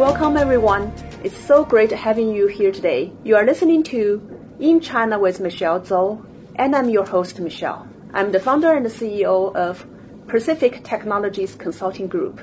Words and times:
Welcome, 0.00 0.38
everyone. 0.38 0.94
It's 1.22 1.36
so 1.36 1.62
great 1.62 1.90
having 1.90 2.34
you 2.34 2.46
here 2.46 2.72
today. 2.72 3.12
You 3.22 3.36
are 3.36 3.44
listening 3.44 3.82
to 3.92 4.22
In 4.58 4.80
China 4.80 5.18
with 5.18 5.40
Michelle 5.40 5.82
Zhou, 5.82 6.24
and 6.56 6.74
I'm 6.74 6.88
your 6.88 7.04
host, 7.04 7.38
Michelle. 7.38 7.86
I'm 8.14 8.32
the 8.32 8.40
founder 8.40 8.72
and 8.72 8.86
the 8.86 8.88
CEO 8.88 9.54
of 9.54 9.86
Pacific 10.26 10.82
Technologies 10.84 11.54
Consulting 11.54 12.06
Group. 12.06 12.40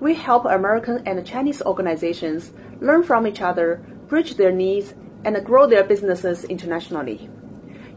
We 0.00 0.14
help 0.14 0.46
American 0.46 1.06
and 1.06 1.24
Chinese 1.24 1.62
organizations 1.62 2.50
learn 2.80 3.04
from 3.04 3.24
each 3.24 3.40
other, 3.40 3.76
bridge 4.08 4.34
their 4.34 4.50
needs, 4.50 4.94
and 5.24 5.46
grow 5.46 5.68
their 5.68 5.84
businesses 5.84 6.42
internationally. 6.42 7.30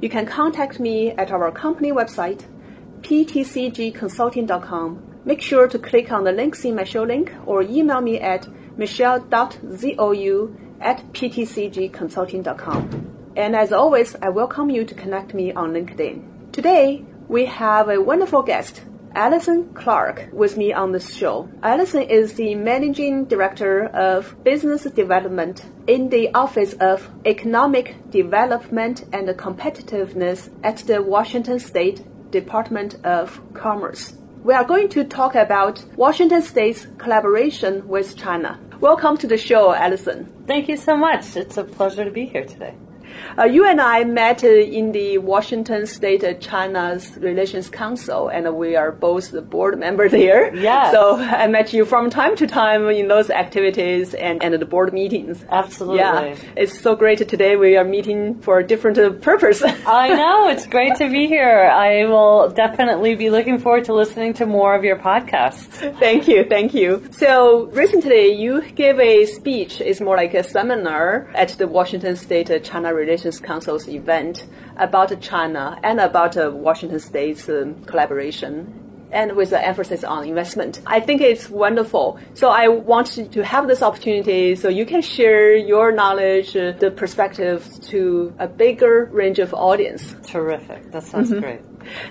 You 0.02 0.10
can 0.10 0.28
contact 0.28 0.80
me 0.80 1.14
at 1.14 1.32
our 1.32 1.52
company 1.52 1.92
website, 1.92 2.46
ptcgconsulting.com. 3.02 5.04
Make 5.26 5.42
sure 5.42 5.68
to 5.68 5.80
click 5.80 6.12
on 6.12 6.26
the 6.26 6.32
links 6.32 6.64
in 6.64 6.76
my 6.76 6.84
show 6.84 7.02
link 7.02 7.34
or 7.48 7.64
email 7.64 8.02
me 8.02 8.20
at 8.20 8.48
michelle.zhou 8.80 10.56
at 10.82 11.04
ptcgconsulting.com. 11.14 13.34
And 13.36 13.56
as 13.56 13.72
always, 13.72 14.16
I 14.22 14.30
welcome 14.30 14.70
you 14.70 14.86
to 14.86 14.96
connect 14.96 15.34
me 15.34 15.54
on 15.54 15.74
LinkedIn. 15.74 16.52
Today, 16.52 17.04
we 17.28 17.46
have 17.46 17.90
a 17.90 18.02
wonderful 18.02 18.42
guest, 18.42 18.82
Allison 19.14 19.74
Clark, 19.74 20.30
with 20.32 20.56
me 20.56 20.72
on 20.72 20.94
this 20.94 21.14
show. 21.14 21.50
Allison 21.62 22.04
is 22.04 22.36
the 22.36 22.56
Managing 22.56 23.26
Director 23.26 23.88
of 23.88 24.42
Business 24.44 24.84
Development 24.84 25.64
in 25.88 26.10
the 26.10 26.34
Office 26.34 26.74
of 26.74 27.10
Economic 27.26 28.10
Development 28.10 29.04
and 29.12 29.28
Competitiveness 29.30 30.50
at 30.64 30.78
the 30.78 31.02
Washington 31.02 31.60
State 31.60 32.04
Department 32.32 32.96
of 33.04 33.42
Commerce. 33.54 34.14
We 34.44 34.54
are 34.54 34.64
going 34.64 34.88
to 34.90 35.04
talk 35.04 35.36
about 35.36 35.84
Washington 35.98 36.42
State's 36.42 36.88
collaboration 36.98 37.88
with 37.88 38.16
China. 38.16 38.58
Welcome 38.82 39.18
to 39.18 39.28
the 39.28 39.38
show, 39.38 39.74
Allison. 39.74 40.32
Thank 40.48 40.70
you 40.70 40.78
so 40.78 40.96
much. 40.96 41.36
It's 41.36 41.58
a 41.58 41.66
pleasure 41.66 42.06
to 42.06 42.12
be 42.12 42.26
here 42.26 42.46
today. 42.46 42.76
Uh, 43.38 43.44
you 43.44 43.66
and 43.66 43.80
I 43.80 44.04
met 44.04 44.44
uh, 44.44 44.48
in 44.48 44.92
the 44.92 45.18
Washington 45.18 45.86
State 45.86 46.24
uh, 46.24 46.34
China's 46.36 47.18
Relations 47.18 47.70
Council, 47.70 48.30
and 48.30 48.56
we 48.56 48.76
are 48.76 48.92
both 48.92 49.32
the 49.32 49.42
board 49.42 49.80
member 49.80 50.10
there. 50.10 50.56
Yeah. 50.56 50.92
So 50.92 51.18
I 51.18 51.48
met 51.48 51.74
you 51.74 51.86
from 51.86 52.10
time 52.10 52.36
to 52.38 52.48
time 52.48 52.90
in 52.90 53.08
those 53.08 53.30
activities 53.30 54.14
and, 54.14 54.44
and 54.44 54.54
the 54.54 54.66
board 54.66 54.94
meetings. 54.94 55.46
Absolutely. 55.50 56.00
Yeah. 56.00 56.36
It's 56.56 56.80
so 56.80 56.96
great 56.96 57.20
today 57.28 57.56
we 57.56 57.78
are 57.78 57.84
meeting 57.84 58.40
for 58.42 58.60
a 58.60 58.66
different 58.66 58.98
uh, 58.98 59.12
purpose. 59.12 59.62
I 59.86 60.10
know. 60.10 60.50
It's 60.50 60.68
great 60.68 60.96
to 60.96 61.10
be 61.10 61.28
here. 61.28 61.70
I 61.72 62.06
will 62.06 62.50
definitely 62.50 63.16
be 63.16 63.30
looking 63.30 63.60
forward 63.60 63.86
to 63.86 63.94
listening 63.94 64.34
to 64.36 64.46
more 64.46 64.76
of 64.76 64.84
your 64.84 64.98
podcasts. 64.98 66.00
thank 66.00 66.28
you. 66.28 66.46
Thank 66.46 66.74
you. 66.74 67.08
So 67.12 67.66
recently 67.68 68.34
you 68.34 68.62
gave 68.72 69.00
a 69.00 69.26
speech. 69.26 69.82
It's 69.82 70.02
more 70.02 70.16
like 70.16 70.34
a 70.34 70.44
seminar 70.44 71.30
at 71.36 71.50
the 71.50 71.68
Washington 71.68 72.16
State 72.16 72.50
China 72.64 72.94
Relations 72.94 73.09
Council's 73.44 73.88
event 73.88 74.46
about 74.78 75.20
China 75.22 75.80
and 75.84 76.00
about 76.00 76.38
uh, 76.38 76.52
Washington 76.54 77.00
State's 77.00 77.50
um, 77.50 77.84
collaboration 77.86 78.76
and 79.12 79.36
with 79.36 79.50
the 79.50 79.68
emphasis 79.68 80.04
on 80.04 80.28
investment. 80.28 80.82
I 80.86 81.00
think 81.00 81.22
it's 81.22 81.50
wonderful. 81.50 82.20
So 82.36 82.50
I 82.50 82.68
want 82.68 83.08
to 83.32 83.44
have 83.44 83.68
this 83.68 83.82
opportunity 83.82 84.56
so 84.56 84.70
you 84.70 84.86
can 84.86 85.02
share 85.02 85.56
your 85.56 85.92
knowledge, 85.92 86.56
uh, 86.56 86.74
the 86.74 86.92
perspective 86.92 87.68
to 87.90 88.34
a 88.38 88.48
bigger 88.48 89.10
range 89.12 89.40
of 89.40 89.54
audience. 89.54 90.16
Terrific. 90.28 90.92
That 90.92 91.04
sounds 91.04 91.32
Mm-hmm. 91.32 91.40
great. 91.40 91.62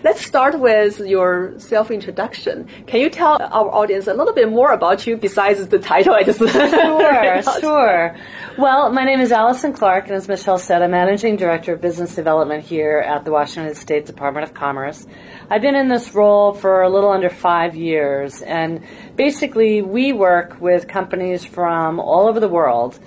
Let's 0.02 0.24
start 0.24 0.58
with 0.58 1.00
your 1.00 1.58
self-introduction. 1.58 2.68
Can 2.86 3.00
you 3.00 3.10
tell 3.10 3.40
our 3.40 3.70
audience 3.70 4.06
a 4.06 4.14
little 4.14 4.34
bit 4.34 4.50
more 4.50 4.72
about 4.72 5.06
you 5.06 5.16
besides 5.16 5.66
the 5.66 5.78
title 5.78 6.14
I 6.14 6.22
just 6.22 6.38
Sure, 6.38 7.42
sure. 7.60 8.16
Well, 8.56 8.90
my 8.92 9.04
name 9.04 9.20
is 9.20 9.32
Allison 9.32 9.72
Clark, 9.72 10.06
and 10.06 10.14
as 10.14 10.28
Michelle 10.28 10.58
said, 10.58 10.82
I'm 10.82 10.90
Managing 10.90 11.36
Director 11.36 11.74
of 11.74 11.80
Business 11.80 12.14
Development 12.14 12.64
here 12.64 12.98
at 12.98 13.24
the 13.24 13.30
Washington 13.30 13.74
State 13.74 14.06
Department 14.06 14.44
of 14.44 14.54
Commerce. 14.54 15.06
I've 15.50 15.62
been 15.62 15.76
in 15.76 15.88
this 15.88 16.14
role 16.14 16.52
for 16.52 16.82
a 16.82 16.88
little 16.88 17.10
under 17.10 17.30
five 17.30 17.76
years, 17.76 18.42
and 18.42 18.84
basically 19.16 19.82
we 19.82 20.12
work 20.12 20.60
with 20.60 20.88
companies 20.88 21.44
from 21.44 22.00
all 22.00 22.28
over 22.28 22.40
the 22.40 22.48
world 22.48 22.98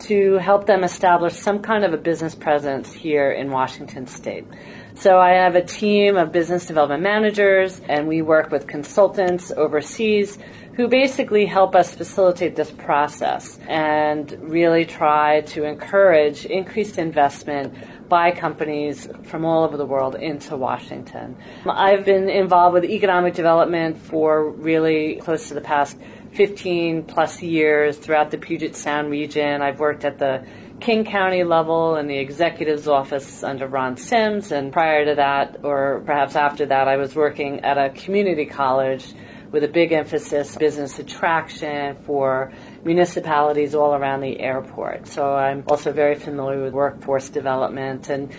to 0.00 0.34
help 0.38 0.66
them 0.66 0.84
establish 0.84 1.34
some 1.34 1.60
kind 1.60 1.84
of 1.84 1.92
a 1.92 1.98
business 1.98 2.34
presence 2.34 2.92
here 2.92 3.30
in 3.30 3.50
Washington 3.50 4.06
State. 4.06 4.46
So 4.94 5.18
I 5.18 5.30
have 5.30 5.54
a 5.54 5.64
team 5.64 6.16
of 6.16 6.32
business 6.32 6.66
development 6.66 7.02
managers, 7.02 7.80
and 7.88 8.08
we 8.08 8.22
work 8.22 8.50
with 8.50 8.66
consultants 8.66 9.50
overseas 9.52 10.38
who 10.74 10.88
basically 10.88 11.46
help 11.46 11.74
us 11.74 11.94
facilitate 11.94 12.56
this 12.56 12.70
process 12.70 13.58
and 13.68 14.32
really 14.40 14.84
try 14.84 15.42
to 15.42 15.64
encourage 15.64 16.46
increased 16.46 16.96
investment 16.96 17.74
by 18.08 18.30
companies 18.30 19.08
from 19.24 19.44
all 19.44 19.64
over 19.64 19.76
the 19.76 19.86
world 19.86 20.14
into 20.16 20.56
Washington. 20.56 21.36
I've 21.66 22.04
been 22.04 22.28
involved 22.28 22.74
with 22.74 22.84
economic 22.84 23.34
development 23.34 23.98
for 23.98 24.50
really 24.50 25.16
close 25.16 25.48
to 25.48 25.54
the 25.54 25.60
past 25.60 25.96
15 26.32 27.04
plus 27.04 27.42
years 27.42 27.96
throughout 27.96 28.30
the 28.30 28.38
Puget 28.38 28.76
Sound 28.76 29.10
region. 29.10 29.62
I've 29.62 29.80
worked 29.80 30.04
at 30.04 30.18
the 30.18 30.46
King 30.80 31.04
County 31.04 31.44
level 31.44 31.96
in 31.96 32.06
the 32.06 32.18
executive's 32.18 32.88
office 32.88 33.42
under 33.42 33.66
Ron 33.66 33.96
Sims, 33.96 34.50
and 34.50 34.72
prior 34.72 35.04
to 35.04 35.14
that, 35.16 35.58
or 35.62 36.02
perhaps 36.06 36.36
after 36.36 36.64
that, 36.66 36.88
I 36.88 36.96
was 36.96 37.14
working 37.14 37.60
at 37.60 37.76
a 37.76 37.90
community 37.90 38.46
college 38.46 39.12
with 39.50 39.64
a 39.64 39.68
big 39.68 39.92
emphasis 39.92 40.54
on 40.56 40.60
business 40.60 40.98
attraction 40.98 41.96
for 42.06 42.52
municipalities 42.84 43.74
all 43.74 43.94
around 43.94 44.20
the 44.20 44.38
airport. 44.40 45.06
So 45.08 45.34
I'm 45.34 45.64
also 45.66 45.92
very 45.92 46.14
familiar 46.14 46.62
with 46.62 46.72
workforce 46.72 47.28
development 47.28 48.08
and 48.08 48.32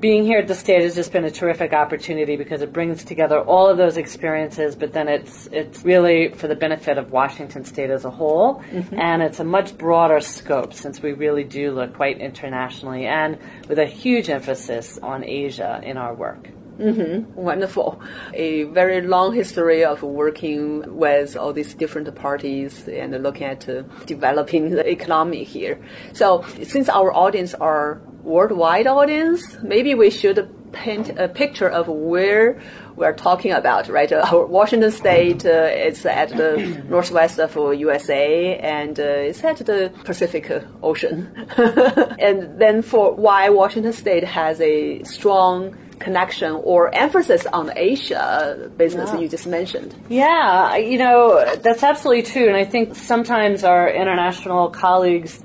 being 0.00 0.24
here 0.24 0.38
at 0.38 0.48
the 0.48 0.54
state 0.54 0.82
has 0.82 0.94
just 0.94 1.12
been 1.12 1.24
a 1.24 1.30
terrific 1.30 1.72
opportunity 1.72 2.36
because 2.36 2.62
it 2.62 2.72
brings 2.72 3.04
together 3.04 3.40
all 3.40 3.68
of 3.68 3.76
those 3.78 3.96
experiences, 3.96 4.76
but 4.76 4.92
then 4.92 5.08
it's 5.08 5.48
it's 5.52 5.84
really 5.84 6.28
for 6.28 6.48
the 6.48 6.54
benefit 6.54 6.98
of 6.98 7.12
Washington 7.12 7.64
State 7.64 7.90
as 7.90 8.04
a 8.04 8.10
whole, 8.10 8.62
and 8.92 9.22
it's 9.22 9.40
a 9.40 9.44
much 9.44 9.76
broader 9.78 10.20
scope 10.20 10.74
since 10.74 11.00
we 11.00 11.12
really 11.12 11.44
do 11.44 11.72
look 11.72 11.94
quite 11.94 12.20
internationally 12.20 13.06
and 13.06 13.38
with 13.68 13.78
a 13.78 13.86
huge 13.86 14.28
emphasis 14.28 14.98
on 15.02 15.24
Asia 15.24 15.80
in 15.82 15.96
our 15.96 16.14
work. 16.14 16.50
Wonderful. 17.34 18.02
A 18.34 18.64
very 18.64 19.00
long 19.00 19.34
history 19.34 19.82
of 19.82 20.02
working 20.02 20.96
with 20.96 21.34
all 21.34 21.54
these 21.54 21.72
different 21.72 22.14
parties 22.14 22.86
and 22.86 23.22
looking 23.22 23.46
at 23.46 23.66
uh, 23.66 23.82
developing 24.04 24.70
the 24.70 24.86
economy 24.86 25.42
here. 25.42 25.80
So, 26.12 26.44
since 26.62 26.90
our 26.90 27.14
audience 27.14 27.54
are 27.54 28.02
worldwide 28.26 28.86
audience, 28.88 29.56
maybe 29.62 29.94
we 29.94 30.10
should 30.10 30.38
paint 30.72 31.08
a 31.16 31.28
picture 31.28 31.68
of 31.68 31.86
where 31.88 32.60
we're 32.96 33.12
talking 33.14 33.52
about, 33.52 33.88
right? 33.88 34.10
Uh, 34.12 34.46
Washington 34.48 34.90
State 34.90 35.46
uh, 35.46 35.70
is 35.88 36.04
at 36.04 36.30
the 36.30 36.82
northwest 36.88 37.38
of 37.38 37.56
USA 37.74 38.58
and 38.58 38.98
uh, 38.98 39.02
it's 39.02 39.44
at 39.44 39.58
the 39.58 39.92
Pacific 40.04 40.50
Ocean. 40.82 41.28
and 42.18 42.58
then 42.58 42.82
for 42.82 43.14
why 43.14 43.48
Washington 43.48 43.92
State 43.92 44.24
has 44.24 44.60
a 44.60 45.02
strong 45.04 45.76
connection 45.98 46.52
or 46.52 46.94
emphasis 46.94 47.46
on 47.46 47.72
Asia 47.76 48.70
business 48.76 49.10
Yeah. 49.12 49.20
you 49.20 49.28
just 49.28 49.46
mentioned. 49.46 49.94
Yeah, 50.08 50.76
you 50.76 50.98
know, 50.98 51.54
that's 51.56 51.82
absolutely 51.82 52.22
true. 52.24 52.48
And 52.48 52.56
I 52.56 52.64
think 52.64 52.94
sometimes 52.96 53.64
our 53.64 53.88
international 53.88 54.68
colleagues 54.70 55.42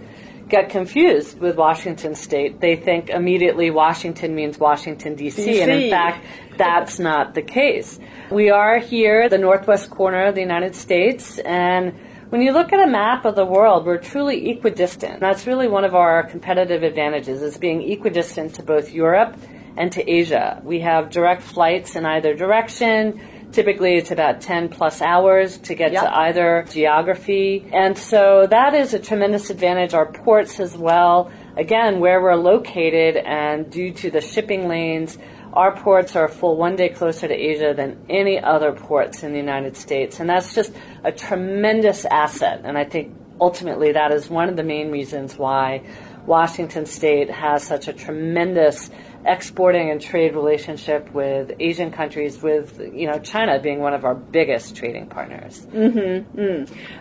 get 0.52 0.70
confused 0.70 1.40
with 1.40 1.56
Washington 1.56 2.14
State. 2.14 2.60
They 2.60 2.76
think 2.76 3.10
immediately 3.10 3.72
Washington 3.72 4.36
means 4.36 4.60
Washington, 4.60 5.16
D.C. 5.16 5.62
And 5.62 5.72
in 5.72 5.90
fact, 5.90 6.26
that's 6.58 7.00
not 7.00 7.34
the 7.34 7.42
case. 7.42 8.00
We 8.30 8.52
are 8.52 8.78
here, 8.78 9.30
the 9.30 9.38
northwest 9.38 9.90
corner 9.90 10.26
of 10.26 10.36
the 10.36 10.42
United 10.42 10.76
States, 10.76 11.40
and 11.40 11.98
when 12.30 12.42
you 12.42 12.54
look 12.54 12.72
at 12.72 12.80
a 12.80 12.90
map 12.90 13.26
of 13.26 13.36
the 13.36 13.46
world, 13.46 13.86
we're 13.86 13.98
truly 13.98 14.52
equidistant. 14.52 15.20
That's 15.20 15.48
really 15.48 15.68
one 15.68 15.84
of 15.84 15.96
our 15.96 16.24
competitive 16.24 16.84
advantages, 16.84 17.42
is 17.42 17.58
being 17.58 17.82
equidistant 17.82 18.56
to 18.56 18.64
both 18.64 18.92
Europe 18.94 19.36
and 19.76 19.92
to 19.94 20.10
Asia. 20.10 20.62
We 20.64 20.80
have 20.82 21.10
direct 21.10 21.42
flights 21.42 21.96
in 21.96 22.06
either 22.06 22.34
direction 22.34 23.20
Typically, 23.52 23.96
it's 23.96 24.12
about 24.12 24.42
10 24.42 24.70
plus 24.70 25.02
hours 25.02 25.58
to 25.60 25.76
get 25.76 25.92
Yep. 25.92 26.04
to 26.04 26.18
either 26.20 26.66
geography. 26.72 27.66
And 27.74 27.98
so 27.98 28.48
that 28.50 28.74
is 28.74 28.94
a 28.94 29.00
tremendous 29.00 29.50
advantage. 29.50 29.94
Our 29.94 30.06
ports 30.06 30.60
as 30.60 30.78
well, 30.78 31.30
again, 31.58 32.00
where 32.00 32.22
we're 32.22 32.36
located 32.36 33.18
and 33.18 33.70
due 33.70 33.92
to 33.92 34.10
the 34.10 34.22
shipping 34.22 34.68
lanes, 34.70 35.18
our 35.54 35.76
ports 35.76 36.16
are 36.16 36.26
a 36.26 36.30
full 36.30 36.56
one 36.56 36.78
day 36.78 36.90
closer 36.90 37.28
to 37.28 37.34
Asia 37.34 37.74
than 37.76 37.98
any 38.10 38.40
other 38.40 38.72
ports 38.72 39.22
in 39.24 39.34
the 39.34 39.40
United 39.40 39.76
States. 39.76 40.22
And 40.22 40.30
that's 40.30 40.56
just 40.56 40.72
a 41.04 41.12
tremendous 41.12 42.06
asset. 42.06 42.62
And 42.64 42.78
I 42.78 42.86
think 42.86 43.14
ultimately 43.40 43.92
that 43.92 44.14
is 44.14 44.30
one 44.30 44.48
of 44.48 44.56
the 44.56 44.64
main 44.64 44.92
reasons 44.92 45.38
why 45.38 45.82
Washington 46.26 46.86
State 46.86 47.30
has 47.30 47.64
such 47.64 47.88
a 47.88 47.94
tremendous 47.94 48.90
exporting 49.26 49.90
and 49.92 50.02
trade 50.02 50.34
relationship 50.36 51.12
with 51.14 51.52
Asian 51.60 51.92
countries, 51.92 52.42
with 52.42 52.80
you 52.94 53.08
know 53.08 53.20
China 53.20 53.60
being 53.60 53.80
one 53.80 53.94
of 53.94 54.06
our 54.06 54.16
biggest 54.16 54.76
trading 54.76 55.08
partners. 55.08 55.68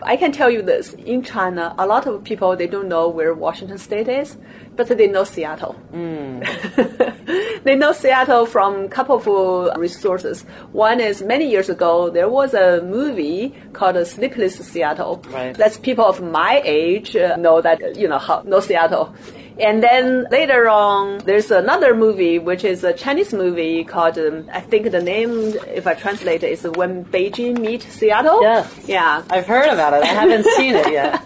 I 0.03 0.15
can 0.17 0.31
tell 0.31 0.49
you 0.49 0.61
this: 0.61 0.93
in 0.93 1.23
China, 1.23 1.75
a 1.77 1.85
lot 1.85 2.07
of 2.07 2.23
people 2.23 2.55
they 2.55 2.67
don't 2.67 2.87
know 2.87 3.09
where 3.09 3.33
Washington 3.33 3.77
State 3.77 4.07
is, 4.07 4.37
but 4.75 4.87
they 4.87 5.07
know 5.07 5.23
Seattle. 5.23 5.75
they 7.63 7.75
know 7.75 7.91
Seattle 7.91 8.45
from 8.45 8.85
a 8.85 8.89
couple 8.89 9.15
of 9.17 9.27
uh, 9.27 9.79
resources. 9.79 10.43
One 10.71 10.99
is 10.99 11.21
many 11.21 11.49
years 11.49 11.69
ago 11.69 12.09
there 12.09 12.29
was 12.29 12.53
a 12.53 12.81
movie 12.83 13.53
called 13.73 14.05
Sleepless 14.07 14.55
Seattle. 14.57 15.23
Right. 15.29 15.55
That's 15.55 15.77
people 15.77 16.05
of 16.05 16.21
my 16.21 16.61
age 16.63 17.15
uh, 17.15 17.35
know 17.37 17.61
that 17.61 17.97
you 17.97 18.07
know 18.07 18.19
how, 18.19 18.41
know 18.43 18.59
Seattle. 18.59 19.15
And 19.61 19.83
then 19.83 20.25
later 20.31 20.67
on, 20.67 21.19
there's 21.19 21.51
another 21.51 21.93
movie 21.95 22.39
which 22.39 22.63
is 22.63 22.83
a 22.83 22.93
Chinese 22.93 23.31
movie 23.31 23.83
called 23.83 24.17
um, 24.17 24.49
I 24.51 24.61
think 24.61 24.91
the 24.91 25.01
name, 25.01 25.31
if 25.67 25.85
I 25.85 25.93
translate 25.93 26.43
it, 26.43 26.51
is 26.51 26.63
When 26.63 27.05
Beijing 27.05 27.59
Meet 27.59 27.83
Seattle. 27.83 28.41
Yes. 28.41 28.73
Yeah. 28.87 29.23
I've 29.29 29.45
heard 29.45 29.69
about 29.69 29.93
it. 29.93 30.03
I 30.03 30.07
haven't 30.07 30.45
seen 30.57 30.75
it 30.75 30.91
yet. 30.91 31.21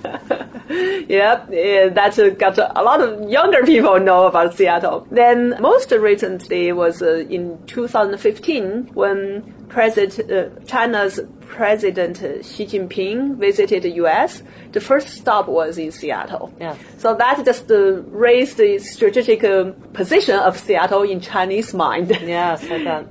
Yep, 1.07 1.49
uh, 1.49 2.29
got 2.29 2.57
a 2.57 2.81
lot 2.81 2.99
of 3.01 3.29
younger 3.29 3.63
people 3.63 3.99
know 3.99 4.25
about 4.25 4.55
Seattle. 4.55 5.07
Then 5.11 5.55
most 5.61 5.91
recently 5.91 6.71
was 6.71 7.01
uh, 7.01 7.25
in 7.29 7.63
2015 7.67 8.89
when 8.93 9.53
President 9.69 10.31
uh, 10.31 10.49
China's 10.65 11.19
President 11.47 12.21
uh, 12.21 12.41
Xi 12.41 12.65
Jinping 12.65 13.37
visited 13.37 13.83
the 13.83 13.91
U.S. 14.03 14.43
The 14.71 14.81
first 14.81 15.09
stop 15.09 15.47
was 15.47 15.77
in 15.77 15.91
Seattle. 15.91 16.53
Yeah. 16.59 16.75
So 16.97 17.15
that 17.15 17.45
just 17.45 17.71
uh, 17.71 18.01
raised 18.03 18.57
the 18.57 18.79
strategic 18.79 19.43
uh, 19.43 19.71
position 19.93 20.37
of 20.37 20.57
Seattle 20.57 21.03
in 21.03 21.21
Chinese 21.21 21.73
mind. 21.73 22.11
Yes, 22.25 22.63
I 22.65 22.83
bet. 22.83 23.07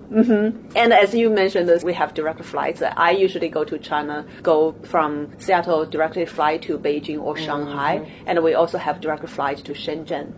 And 0.74 0.92
as 0.92 1.14
you 1.14 1.30
mentioned, 1.30 1.70
uh, 1.70 1.78
we 1.84 1.94
have 1.94 2.14
direct 2.14 2.44
flights. 2.44 2.82
I 2.82 3.10
usually 3.12 3.48
go 3.48 3.64
to 3.64 3.78
China, 3.78 4.26
go 4.42 4.72
from 4.82 5.30
Seattle 5.38 5.86
directly 5.86 6.26
fly 6.26 6.58
to 6.58 6.78
Beijing 6.78 7.20
or 7.20 7.36
Shanghai, 7.44 8.10
and 8.26 8.42
we 8.42 8.54
also 8.54 8.78
have 8.78 9.00
direct 9.00 9.28
flight 9.28 9.58
to 9.58 9.72
Shenzhen. 9.72 10.32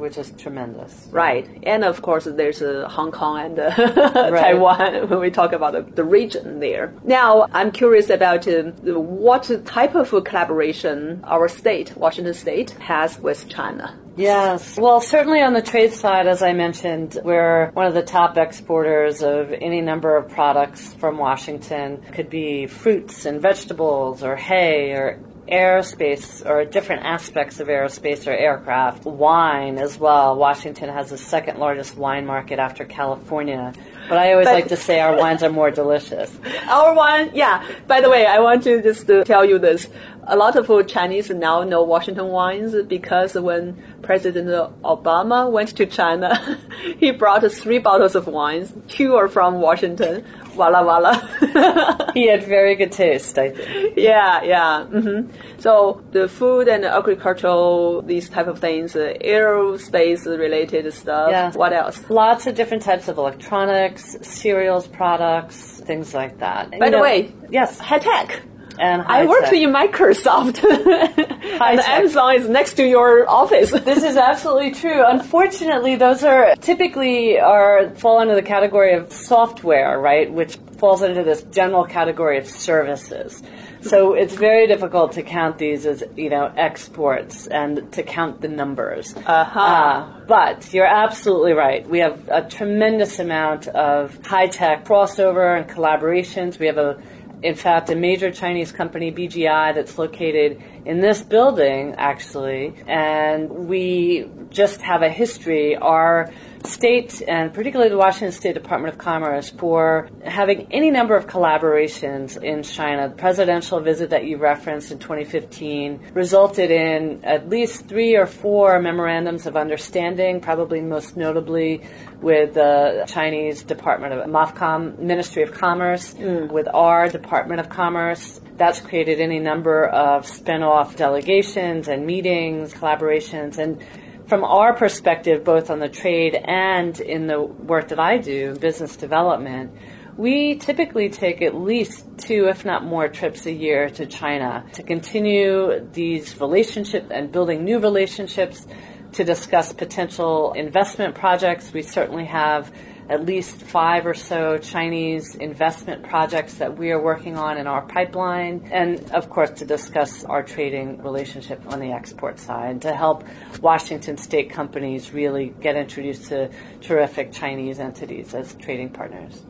Which 0.00 0.16
is 0.16 0.32
tremendous. 0.38 1.08
Right, 1.10 1.46
and 1.62 1.84
of 1.84 2.00
course 2.00 2.24
there's 2.24 2.62
uh, 2.62 2.88
Hong 2.88 3.12
Kong 3.12 3.38
and 3.38 3.58
uh, 3.58 3.70
Taiwan 4.30 5.08
when 5.10 5.20
we 5.20 5.30
talk 5.30 5.52
about 5.52 5.72
the, 5.74 5.82
the 5.82 6.04
region 6.04 6.58
there. 6.58 6.94
Now 7.04 7.46
I'm 7.52 7.70
curious 7.70 8.08
about 8.08 8.48
uh, 8.48 8.62
what 8.98 9.50
type 9.66 9.94
of 9.94 10.08
collaboration 10.24 11.20
our 11.24 11.48
state, 11.48 11.94
Washington 11.98 12.32
State, 12.32 12.70
has 12.80 13.18
with 13.18 13.46
China. 13.50 13.94
Yes. 14.16 14.78
Well, 14.78 15.00
certainly 15.00 15.40
on 15.40 15.52
the 15.52 15.62
trade 15.62 15.92
side, 15.92 16.26
as 16.26 16.42
I 16.42 16.52
mentioned, 16.52 17.18
we're 17.22 17.70
one 17.72 17.86
of 17.86 17.94
the 17.94 18.02
top 18.02 18.36
exporters 18.36 19.22
of 19.22 19.52
any 19.52 19.80
number 19.80 20.16
of 20.16 20.30
products 20.30 20.92
from 20.94 21.16
Washington. 21.16 22.02
It 22.06 22.12
Could 22.14 22.30
be 22.30 22.66
fruits 22.66 23.24
and 23.24 23.40
vegetables 23.40 24.22
or 24.22 24.36
hay 24.36 24.92
or 24.92 25.20
aerospace 25.50 26.44
or 26.48 26.64
different 26.64 27.04
aspects 27.04 27.60
of 27.60 27.68
aerospace 27.68 28.26
or 28.26 28.30
aircraft. 28.32 29.04
Wine 29.04 29.78
as 29.78 29.98
well. 29.98 30.36
Washington 30.36 30.88
has 30.88 31.10
the 31.10 31.18
second 31.18 31.58
largest 31.58 31.96
wine 31.96 32.26
market 32.26 32.58
after 32.58 32.84
California. 32.84 33.72
But 34.08 34.18
I 34.18 34.32
always 34.32 34.46
But- 34.46 34.54
like 34.54 34.68
to 34.68 34.76
say 34.76 35.00
our 35.00 35.16
wines 35.16 35.42
are 35.42 35.50
more 35.50 35.70
delicious. 35.70 36.36
Our 36.68 36.94
wine, 36.94 37.30
yeah. 37.34 37.64
By 37.86 38.00
the 38.00 38.08
way, 38.10 38.26
I 38.26 38.38
want 38.40 38.62
to 38.64 38.82
just 38.82 39.08
uh, 39.10 39.24
tell 39.24 39.44
you 39.44 39.58
this. 39.58 39.88
A 40.26 40.36
lot 40.36 40.54
of 40.56 40.86
Chinese 40.86 41.30
now 41.30 41.62
know 41.64 41.82
Washington 41.82 42.28
wines 42.28 42.74
because 42.88 43.34
when 43.34 43.76
President 44.02 44.48
Obama 44.82 45.50
went 45.50 45.70
to 45.76 45.86
China, 45.86 46.58
he 46.98 47.10
brought 47.10 47.42
three 47.50 47.78
bottles 47.78 48.14
of 48.14 48.26
wines. 48.26 48.72
Two 48.88 49.16
are 49.16 49.28
from 49.28 49.60
Washington. 49.60 50.24
Walla 50.56 50.84
Walla. 50.84 52.10
He 52.14 52.26
had 52.26 52.42
very 52.44 52.74
good 52.74 52.90
taste, 52.92 53.38
I 53.38 53.50
think. 53.50 53.96
yeah, 53.96 54.42
yeah. 54.42 54.84
hmm 54.84 55.30
So 55.58 56.02
the 56.10 56.26
food 56.28 56.66
and 56.68 56.82
the 56.84 56.90
agricultural, 56.92 58.02
these 58.02 58.28
type 58.28 58.48
of 58.48 58.58
things, 58.58 58.96
uh, 58.96 59.14
aerospace 59.24 60.26
related 60.26 60.92
stuff. 60.92 61.30
Yeah. 61.30 61.52
What 61.52 61.72
else? 61.72 62.02
Lots 62.10 62.46
of 62.46 62.54
different 62.54 62.82
types 62.82 63.08
of 63.08 63.16
electronics, 63.18 64.16
cereals 64.22 64.86
products, 64.88 65.80
things 65.80 66.14
like 66.14 66.38
that. 66.38 66.70
By 66.78 66.90
the 66.90 66.98
way, 66.98 67.32
yes, 67.50 67.78
High 67.78 67.98
tech. 67.98 68.42
And 68.80 69.02
I 69.02 69.26
worked 69.26 69.46
high-tech. 69.46 69.52
in 69.62 69.72
Microsoft, 69.72 70.64
and. 71.60 71.80
Amazon 71.80 72.36
is 72.36 72.48
next 72.48 72.74
to 72.74 72.86
your 72.86 73.28
office. 73.28 73.70
This 73.90 74.04
is 74.04 74.16
absolutely 74.16 74.72
true. 74.72 75.04
Unfortunately, 75.04 75.96
those 75.96 76.22
are 76.22 76.54
typically 76.56 77.38
are 77.40 77.90
fall 77.96 78.18
under 78.18 78.34
the 78.34 78.42
category 78.42 78.94
of 78.94 79.12
software, 79.12 79.98
right? 79.98 80.30
Which 80.32 80.56
falls 80.78 81.02
into 81.02 81.24
this 81.24 81.42
general 81.42 81.84
category 81.84 82.38
of 82.38 82.46
services. 82.46 83.42
So 83.82 84.12
it's 84.12 84.34
very 84.34 84.66
difficult 84.66 85.12
to 85.12 85.22
count 85.22 85.58
these 85.58 85.86
as 85.86 86.04
you 86.16 86.30
know 86.30 86.52
exports 86.56 87.46
and 87.46 87.90
to 87.92 88.02
count 88.02 88.40
the 88.40 88.48
numbers. 88.48 89.14
Uh-huh. 89.16 89.60
Uh, 89.60 90.20
but 90.26 90.72
you're 90.72 90.86
absolutely 90.86 91.52
right. 91.52 91.88
We 91.88 91.98
have 92.00 92.28
a 92.28 92.42
tremendous 92.48 93.18
amount 93.18 93.68
of 93.68 94.24
high 94.24 94.48
tech 94.48 94.84
crossover 94.84 95.58
and 95.58 95.68
collaborations. 95.68 96.58
We 96.58 96.66
have 96.66 96.78
a 96.78 97.00
in 97.42 97.54
fact, 97.54 97.90
a 97.90 97.96
major 97.96 98.30
Chinese 98.30 98.72
company, 98.72 99.10
BGI, 99.10 99.74
that's 99.74 99.98
located 99.98 100.62
in 100.84 101.00
this 101.00 101.22
building, 101.22 101.94
actually, 101.96 102.74
and 102.86 103.50
we 103.50 104.28
just 104.50 104.80
have 104.82 105.02
a 105.02 105.08
history. 105.08 105.76
Our 105.76 106.30
state, 106.64 107.22
and 107.26 107.52
particularly 107.52 107.90
the 107.90 107.96
Washington 107.96 108.32
State 108.32 108.54
Department 108.54 108.94
of 108.94 108.98
Commerce, 108.98 109.50
for 109.50 110.08
having 110.24 110.66
any 110.70 110.90
number 110.90 111.16
of 111.16 111.26
collaborations 111.26 112.42
in 112.42 112.62
China. 112.62 113.08
The 113.08 113.14
presidential 113.14 113.80
visit 113.80 114.10
that 114.10 114.24
you 114.24 114.36
referenced 114.36 114.90
in 114.90 114.98
2015 114.98 116.12
resulted 116.14 116.70
in 116.70 117.24
at 117.24 117.48
least 117.48 117.86
three 117.86 118.16
or 118.16 118.26
four 118.26 118.80
memorandums 118.80 119.46
of 119.46 119.56
understanding, 119.56 120.40
probably 120.40 120.80
most 120.80 121.16
notably 121.16 121.82
with 122.20 122.54
the 122.54 123.04
Chinese 123.08 123.62
Department 123.62 124.12
of 124.12 124.26
MOFCOM, 124.26 124.98
Ministry 124.98 125.42
of 125.42 125.52
Commerce, 125.52 126.12
hmm. 126.12 126.48
with 126.48 126.68
our 126.72 127.08
Department 127.08 127.60
of 127.60 127.68
Commerce. 127.68 128.40
That's 128.56 128.80
created 128.80 129.20
any 129.20 129.38
number 129.38 129.86
of 129.86 130.26
spin-off 130.26 130.96
delegations 130.96 131.88
and 131.88 132.04
meetings, 132.04 132.74
collaborations, 132.74 133.56
and 133.56 133.82
from 134.30 134.44
our 134.44 134.72
perspective, 134.72 135.42
both 135.42 135.70
on 135.70 135.80
the 135.80 135.88
trade 135.88 136.36
and 136.36 137.00
in 137.00 137.26
the 137.26 137.42
work 137.42 137.88
that 137.88 137.98
I 137.98 138.18
do, 138.18 138.54
business 138.54 138.94
development, 138.94 139.72
we 140.16 140.54
typically 140.54 141.08
take 141.08 141.42
at 141.42 141.56
least 141.56 142.06
two, 142.16 142.46
if 142.46 142.64
not 142.64 142.84
more, 142.84 143.08
trips 143.08 143.44
a 143.46 143.52
year 143.52 143.90
to 143.90 144.06
China 144.06 144.64
to 144.74 144.84
continue 144.84 145.84
these 145.92 146.40
relationships 146.40 147.08
and 147.10 147.32
building 147.32 147.64
new 147.64 147.80
relationships 147.80 148.68
to 149.14 149.24
discuss 149.24 149.72
potential 149.72 150.52
investment 150.52 151.16
projects. 151.16 151.72
We 151.72 151.82
certainly 151.82 152.26
have 152.26 152.72
at 153.10 153.26
least 153.26 153.56
five 153.56 154.06
or 154.06 154.14
so 154.14 154.56
Chinese 154.56 155.34
investment 155.34 156.04
projects 156.04 156.54
that 156.54 156.78
we 156.78 156.92
are 156.92 157.02
working 157.02 157.36
on 157.36 157.58
in 157.58 157.66
our 157.66 157.82
pipeline, 157.82 158.68
and 158.70 159.10
of 159.10 159.28
course 159.28 159.50
to 159.50 159.64
discuss 159.64 160.24
our 160.24 160.44
trading 160.44 161.02
relationship 161.02 161.60
on 161.66 161.80
the 161.80 161.90
export 161.90 162.38
side 162.38 162.80
to 162.80 162.94
help 162.94 163.24
Washington 163.60 164.16
state 164.16 164.48
companies 164.48 165.12
really 165.12 165.52
get 165.60 165.74
introduced 165.74 166.26
to 166.26 166.48
terrific 166.80 167.32
Chinese 167.32 167.80
entities 167.80 168.32
as 168.32 168.54
trading 168.54 168.88
partners. 168.88 169.42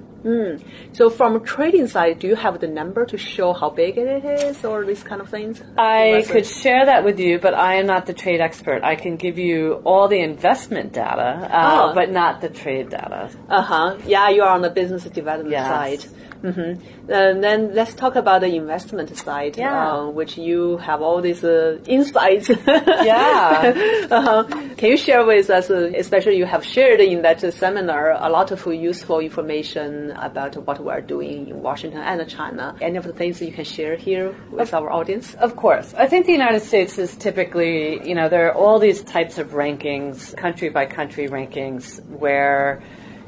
So 0.92 1.08
from 1.10 1.36
a 1.36 1.40
trading 1.40 1.86
side, 1.88 2.18
do 2.18 2.26
you 2.26 2.34
have 2.36 2.60
the 2.60 2.66
number 2.68 3.06
to 3.06 3.16
show 3.16 3.52
how 3.52 3.70
big 3.70 3.96
it 3.98 4.24
is 4.24 4.64
or 4.64 4.84
these 4.84 5.02
kind 5.02 5.20
of 5.20 5.28
things? 5.28 5.62
I 5.78 6.24
could 6.28 6.46
share 6.46 6.84
that 6.86 7.04
with 7.04 7.18
you, 7.18 7.38
but 7.38 7.54
I 7.54 7.74
am 7.74 7.86
not 7.86 8.06
the 8.06 8.12
trade 8.12 8.40
expert. 8.40 8.82
I 8.84 8.96
can 8.96 9.16
give 9.16 9.38
you 9.38 9.80
all 9.84 10.08
the 10.08 10.20
investment 10.20 10.92
data, 10.92 11.48
uh, 11.50 11.90
Oh. 11.90 11.94
but 11.94 12.10
not 12.10 12.40
the 12.40 12.48
trade 12.50 12.90
data. 12.90 13.30
Uh-huh. 13.48 13.96
Yeah, 14.06 14.28
you 14.28 14.42
are 14.42 14.50
on 14.50 14.62
the 14.62 14.70
business 14.70 15.04
development 15.04 15.52
Yes. 15.52 15.66
side. 15.66 16.04
Hmm 16.42 16.72
And 17.08 17.42
then 17.44 17.74
let's 17.74 17.94
talk 17.94 18.16
about 18.16 18.40
the 18.40 18.54
investment 18.54 19.14
side, 19.16 19.56
Yeah. 19.56 19.92
uh, 19.92 20.06
which 20.10 20.38
you 20.38 20.78
have 20.78 21.02
all 21.02 21.20
these 21.20 21.44
uh, 21.44 21.78
insights. 21.86 22.48
Yeah. 23.10 24.06
uh-huh. 24.10 24.44
Can 24.76 24.90
you 24.90 24.96
share 24.96 25.24
with 25.24 25.50
us, 25.50 25.70
uh, 25.70 25.90
especially 25.96 26.36
you 26.36 26.46
have 26.46 26.64
shared 26.64 27.00
in 27.00 27.22
that 27.22 27.42
uh, 27.44 27.50
seminar, 27.50 28.12
a 28.12 28.28
lot 28.28 28.50
of 28.50 28.66
useful 28.66 29.18
information 29.20 30.12
about 30.12 30.56
what 30.66 30.78
we're 30.84 31.00
doing 31.00 31.48
in 31.48 31.62
Washington 31.62 32.00
and 32.00 32.28
China? 32.28 32.74
Any 32.80 32.96
of 32.96 33.04
the 33.04 33.12
things 33.12 33.40
you 33.42 33.52
can 33.52 33.64
share 33.64 33.96
here 33.96 34.34
with 34.50 34.72
our 34.72 34.90
audience? 34.90 35.34
Of 35.34 35.56
course. 35.56 35.94
I 35.94 36.06
think 36.06 36.26
the 36.26 36.32
United 36.32 36.62
States 36.62 36.98
is 36.98 37.16
typically, 37.16 38.06
you 38.08 38.14
know, 38.14 38.28
there 38.28 38.48
are 38.48 38.54
all 38.54 38.78
these 38.78 39.02
types 39.02 39.38
of 39.38 39.50
rankings, 39.50 40.36
country 40.36 40.68
by 40.68 40.86
country 40.86 41.28
rankings, 41.28 42.02
where, 42.06 42.82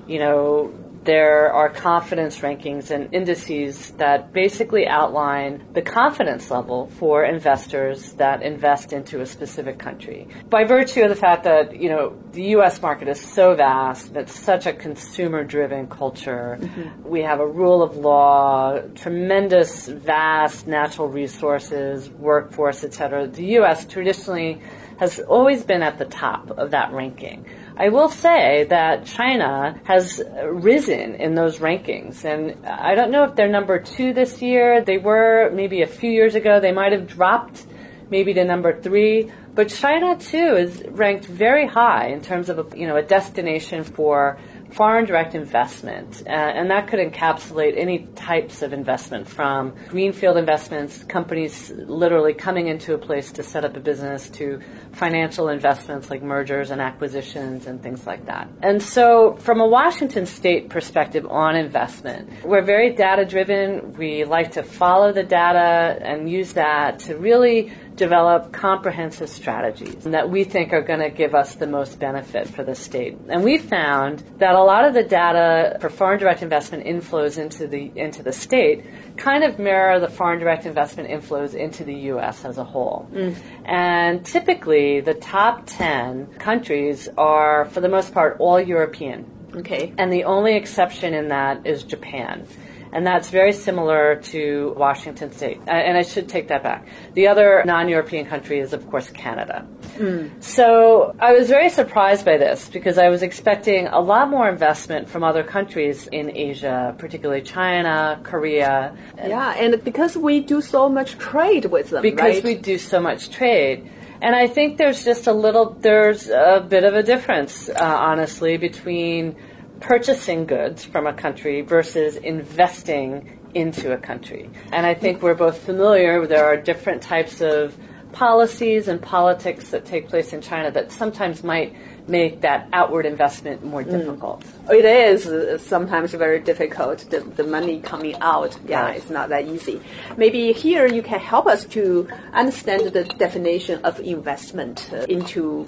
you 0.07 0.19
know, 0.19 0.73
there 1.05 1.53
are 1.53 1.69
confidence 1.69 2.39
rankings 2.39 2.91
and 2.91 3.13
indices 3.13 3.91
that 3.93 4.33
basically 4.33 4.87
outline 4.87 5.65
the 5.73 5.83
confidence 5.83 6.51
level 6.51 6.87
for 6.99 7.25
investors 7.25 8.13
that 8.15 8.43
invest 8.43 8.93
into 8.93 9.21
a 9.21 9.27
specific 9.27 9.79
country. 9.79 10.29
By 10.49 10.65
virtue 10.65 11.03
of 11.03 11.09
the 11.09 11.17
fact 11.17 11.45
that, 11.45 11.77
you 11.77 11.89
know, 11.89 12.17
the 12.33 12.45
US 12.57 12.81
market 12.81 13.09
is 13.09 13.21
so 13.21 13.55
vast, 13.55 14.15
it's 14.15 14.39
such 14.39 14.67
a 14.67 14.73
consumer 14.73 15.45
driven 15.45 15.89
culture. 15.89 16.59
Mm-hmm. 16.61 17.09
We 17.09 17.23
have 17.23 17.41
a 17.41 17.47
rule 17.47 17.83
of 17.83 17.97
law, 17.97 18.81
tremendous 18.95 19.89
vast 19.89 20.67
natural 20.67 21.09
resources, 21.09 22.09
workforce, 22.11 22.85
etc. 22.85 23.27
The 23.27 23.59
US 23.59 23.85
traditionally 23.85 24.61
has 24.99 25.19
always 25.19 25.65
been 25.65 25.83
at 25.83 25.99
the 25.99 26.05
top 26.05 26.51
of 26.51 26.71
that 26.71 26.93
ranking. 26.93 27.45
I 27.77 27.89
will 27.89 28.11
say 28.11 28.65
that 28.69 29.07
China 29.07 29.81
has 29.85 30.23
risen 30.45 31.15
in 31.17 31.35
those 31.35 31.59
rankings, 31.59 32.25
and 32.25 32.67
I 32.67 32.95
don't 32.95 33.11
know 33.11 33.25
if 33.25 33.35
they're 33.35 33.49
number 33.49 33.79
two 33.79 34.13
this 34.13 34.43
year. 34.43 34.83
They 34.83 34.99
were 34.99 35.51
maybe 35.51 35.83
a 35.83 35.87
few 35.87 36.11
years 36.11 36.35
ago. 36.35 36.61
They 36.61 36.73
might 36.73 36.93
have 36.93 37.07
dropped 37.07 37.67
maybe 38.11 38.35
to 38.35 38.45
number 38.45 38.79
three. 38.81 39.33
But 39.55 39.69
China 39.69 40.17
too 40.19 40.57
is 40.57 40.83
ranked 40.89 41.27
very 41.27 41.67
high 41.67 42.09
in 42.09 42.23
terms 42.23 42.49
of 42.49 42.59
a, 42.59 42.79
you 42.79 42.87
know 42.87 42.97
a 42.97 43.03
destination 43.03 43.85
for 43.85 44.39
foreign 44.71 45.05
direct 45.05 45.35
investment, 45.35 46.23
uh, 46.27 46.31
and 46.31 46.71
that 46.71 46.89
could 46.89 46.99
encapsulate 46.99 47.77
any 47.77 48.07
types 48.15 48.63
of 48.63 48.73
investment 48.73 49.29
from 49.29 49.75
greenfield 49.89 50.39
investments, 50.39 51.05
companies 51.05 51.71
literally 51.71 52.33
coming 52.33 52.69
into 52.69 52.95
a 52.95 52.99
place 52.99 53.33
to 53.33 53.43
set 53.43 53.65
up 53.67 53.77
a 53.77 53.81
business, 53.81 54.31
to 54.31 54.61
financial 54.93 55.49
investments 55.49 56.11
like 56.11 56.23
mergers 56.23 56.71
and 56.71 56.81
acquisitions 56.81 57.67
and 57.67 57.83
things 57.83 58.07
like 58.07 58.27
that. 58.27 58.49
And 58.63 58.83
so, 58.83 59.37
from 59.37 59.61
a 59.61 59.67
Washington 59.67 60.27
state 60.27 60.69
perspective 60.69 61.27
on 61.27 61.57
investment, 61.57 62.45
we're 62.45 62.63
very 62.63 62.95
data 62.95 63.25
driven. 63.25 63.95
We 63.95 64.25
like 64.25 64.53
to 64.53 64.63
follow 64.63 65.13
the 65.13 65.23
data 65.23 65.99
and 66.03 66.31
use 66.31 66.53
that 66.55 67.01
to 67.01 67.17
really 67.17 67.73
develop 67.97 68.53
comprehensive 68.53 69.29
strategies 69.29 70.05
that 70.05 70.31
we 70.31 70.45
think 70.45 70.73
are 70.73 70.83
going 70.83 71.01
to 71.01 71.11
give 71.11 71.35
us 71.35 71.57
the 71.57 71.67
most 71.67 71.99
benefit 71.99 72.49
for 72.49 72.65
the 72.65 72.75
state. 72.75 73.17
And 73.29 73.45
we 73.45 73.59
found 73.59 74.23
that 74.39 74.55
a 74.55 74.63
lot 74.63 74.85
of 74.85 74.95
the 74.95 75.03
data 75.03 75.77
for 75.81 75.91
foreign 75.91 76.19
direct 76.19 76.43
investment 76.43 76.85
inflows 76.87 77.39
into 77.39 77.67
the 77.67 77.93
into 77.95 78.23
the 78.23 78.33
state 78.33 78.85
kind 79.17 79.45
of 79.45 79.59
mirror 79.59 80.01
the 80.01 80.09
foreign 80.09 80.39
direct 80.39 80.67
investment 80.67 81.09
inflows 81.09 81.55
into 81.55 81.85
the 81.85 81.95
US 82.13 82.45
as 82.45 82.59
a 82.59 82.65
whole. 82.65 83.09
Mm. 83.13 83.37
And 83.65 84.25
typically 84.25 85.01
the 85.01 85.15
top 85.15 85.65
10 85.67 86.35
countries 86.39 87.09
are 87.17 87.67
for 87.67 87.81
the 87.81 87.89
most 87.89 88.13
part 88.13 88.37
all 88.39 88.61
European. 88.61 89.27
Okay. 89.55 89.93
And 89.99 90.13
the 90.13 90.25
only 90.25 90.57
exception 90.57 91.15
in 91.15 91.29
that 91.29 91.67
is 91.67 91.83
Japan 91.83 92.47
and 92.93 93.07
that's 93.07 93.31
very 93.31 93.53
similar 93.53 94.17
to 94.17 94.75
Washington 94.77 95.33
State. 95.33 95.61
And 95.67 95.97
I 95.97 96.03
should 96.03 96.29
take 96.29 96.49
that 96.49 96.63
back. 96.63 96.87
The 97.15 97.29
other 97.29 97.63
non-European 97.65 98.27
country 98.27 98.61
is, 98.61 98.75
of 98.75 98.89
course, 98.91 99.09
Canada. 99.11 99.67
Mm. 100.03 100.43
So 100.43 101.15
I 101.21 101.33
was 101.33 101.49
very 101.49 101.71
surprised 101.71 102.25
by 102.25 102.37
this 102.37 102.69
because 102.69 102.99
I 102.99 103.09
was 103.09 103.23
expecting 103.23 103.87
a 103.87 104.01
lot 104.01 104.29
more 104.29 104.49
investment 104.49 105.09
from 105.09 105.23
other 105.23 105.45
countries 105.45 106.09
in 106.09 106.37
Asia, 106.37 106.95
particularly 106.99 107.43
China, 107.43 108.19
Korea. 108.25 108.97
Yeah, 109.17 109.55
and 109.57 109.83
because 109.85 110.17
we 110.17 110.41
do 110.41 110.61
so 110.61 110.89
much 110.89 111.19
trade 111.19 111.67
with 111.67 111.91
them, 111.91 112.03
because 112.03 112.37
right? 112.37 112.45
we 112.45 112.55
do 112.57 112.79
so 112.79 113.01
much 113.01 113.31
trade. 113.31 113.89
And 114.21 114.35
I 114.35 114.49
think 114.49 114.77
there's 114.77 115.05
just 115.05 115.29
a 115.29 115.33
little, 115.33 115.71
there's 115.71 116.29
a 116.29 116.65
bit 116.69 116.83
of 116.83 116.95
a 116.95 117.03
difference, 117.03 117.69
uh, 117.69 117.75
honestly, 117.81 118.57
between 118.57 119.37
purchasing 119.81 120.47
goods 120.47 120.85
from 120.85 121.07
a 121.07 121.13
country 121.13 121.61
versus 121.61 122.17
investing 122.17 123.39
into 123.55 123.93
a 123.93 123.99
country. 123.99 124.51
And 124.73 124.85
I 124.87 124.95
think 124.95 125.23
we're 125.23 125.35
both 125.35 125.59
familiar, 125.59 126.27
there 126.27 126.45
are 126.45 126.57
different 126.57 127.03
types 127.03 127.41
of 127.41 127.77
policies 128.13 128.89
and 128.89 129.01
politics 129.01 129.71
that 129.71 129.85
take 129.85 130.09
place 130.09 130.33
in 130.33 130.41
China 130.41 130.71
that 130.71 130.93
sometimes 130.93 131.43
might 131.43 131.75
make 132.09 132.41
that 132.43 132.69
outward 132.73 133.07
investment 133.07 133.65
more 133.65 133.83
mm. 133.83 133.91
difficult. 133.91 134.43
Mm. 134.43 134.75
It 134.75 134.85
is 134.85 135.63
sometimes 135.63 136.13
very 136.13 136.41
difficult. 136.41 136.99
The, 137.11 137.21
the 137.21 137.45
money 137.45 137.81
coming 137.81 138.17
out, 138.21 138.59
yeah, 138.67 138.83
right. 138.83 138.97
it's 138.97 139.11
not 139.11 139.29
that 139.31 139.47
easy. 139.47 139.81
Maybe 140.17 140.53
here 140.53 140.87
you 140.87 141.03
can 141.03 141.21
help 141.21 141.47
us 141.47 141.65
to 141.67 142.09
understand 142.33 142.93
the 142.93 143.05
definition 143.05 143.85
of 143.85 144.01
investment 144.01 144.93
into 145.09 145.67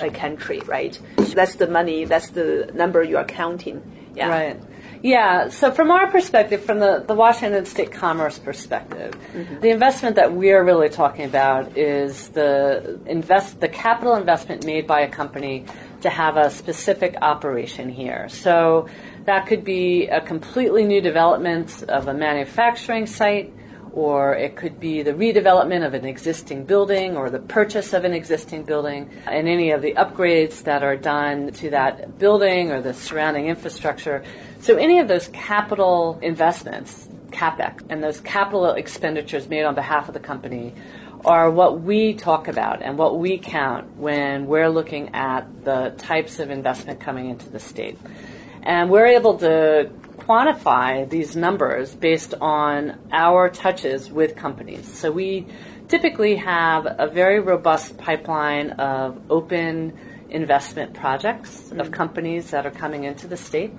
a 0.00 0.10
country, 0.10 0.60
right? 0.60 0.98
That's 1.16 1.56
the 1.56 1.68
money, 1.68 2.04
that's 2.04 2.30
the 2.30 2.70
number 2.74 3.02
you 3.02 3.16
are 3.18 3.24
counting. 3.24 3.82
Yeah. 4.14 4.28
Right. 4.28 4.60
Yeah, 5.02 5.48
so 5.48 5.72
from 5.72 5.90
our 5.90 6.08
perspective, 6.10 6.64
from 6.64 6.78
the, 6.78 7.04
the 7.04 7.14
Washington 7.14 7.66
State 7.66 7.90
Commerce 7.90 8.38
perspective, 8.38 9.14
mm-hmm. 9.32 9.60
the 9.60 9.70
investment 9.70 10.14
that 10.14 10.32
we 10.32 10.52
are 10.52 10.64
really 10.64 10.88
talking 10.88 11.24
about 11.24 11.76
is 11.76 12.28
the 12.28 13.00
invest 13.06 13.60
the 13.60 13.68
capital 13.68 14.14
investment 14.14 14.64
made 14.64 14.86
by 14.86 15.00
a 15.00 15.08
company 15.08 15.64
to 16.02 16.10
have 16.10 16.36
a 16.36 16.50
specific 16.50 17.16
operation 17.20 17.88
here. 17.88 18.28
So 18.28 18.88
that 19.24 19.46
could 19.46 19.64
be 19.64 20.06
a 20.06 20.20
completely 20.20 20.84
new 20.84 21.00
development 21.00 21.82
of 21.88 22.06
a 22.06 22.14
manufacturing 22.14 23.06
site 23.06 23.52
or 23.92 24.34
it 24.34 24.56
could 24.56 24.80
be 24.80 25.02
the 25.02 25.12
redevelopment 25.12 25.86
of 25.86 25.94
an 25.94 26.04
existing 26.04 26.64
building 26.64 27.16
or 27.16 27.30
the 27.30 27.38
purchase 27.38 27.92
of 27.92 28.04
an 28.04 28.12
existing 28.12 28.64
building 28.64 29.10
and 29.26 29.46
any 29.46 29.70
of 29.70 29.82
the 29.82 29.92
upgrades 29.94 30.62
that 30.64 30.82
are 30.82 30.96
done 30.96 31.52
to 31.52 31.70
that 31.70 32.18
building 32.18 32.70
or 32.70 32.80
the 32.80 32.94
surrounding 32.94 33.46
infrastructure. 33.48 34.24
So 34.60 34.76
any 34.76 34.98
of 34.98 35.08
those 35.08 35.28
capital 35.28 36.18
investments, 36.22 37.08
CapEx, 37.30 37.84
and 37.88 38.02
those 38.02 38.20
capital 38.20 38.70
expenditures 38.72 39.48
made 39.48 39.64
on 39.64 39.74
behalf 39.74 40.08
of 40.08 40.14
the 40.14 40.20
company 40.20 40.74
are 41.24 41.50
what 41.50 41.80
we 41.80 42.14
talk 42.14 42.48
about 42.48 42.82
and 42.82 42.98
what 42.98 43.18
we 43.18 43.38
count 43.38 43.96
when 43.96 44.46
we're 44.46 44.68
looking 44.68 45.14
at 45.14 45.64
the 45.64 45.94
types 45.98 46.40
of 46.40 46.50
investment 46.50 46.98
coming 46.98 47.30
into 47.30 47.48
the 47.48 47.60
state. 47.60 47.98
And 48.62 48.90
we're 48.90 49.06
able 49.06 49.38
to 49.38 49.90
quantify 50.32 51.06
these 51.10 51.36
numbers 51.36 51.94
based 51.94 52.32
on 52.40 52.98
our 53.12 53.50
touches 53.50 54.10
with 54.10 54.34
companies. 54.34 54.90
So 54.90 55.12
we 55.12 55.46
typically 55.88 56.36
have 56.36 56.86
a 56.86 57.06
very 57.06 57.38
robust 57.38 57.98
pipeline 57.98 58.70
of 58.70 59.20
open 59.28 59.92
investment 60.30 60.94
projects 60.94 61.50
mm-hmm. 61.50 61.80
of 61.80 61.90
companies 61.90 62.50
that 62.52 62.64
are 62.64 62.70
coming 62.70 63.04
into 63.04 63.26
the 63.26 63.36
state. 63.36 63.72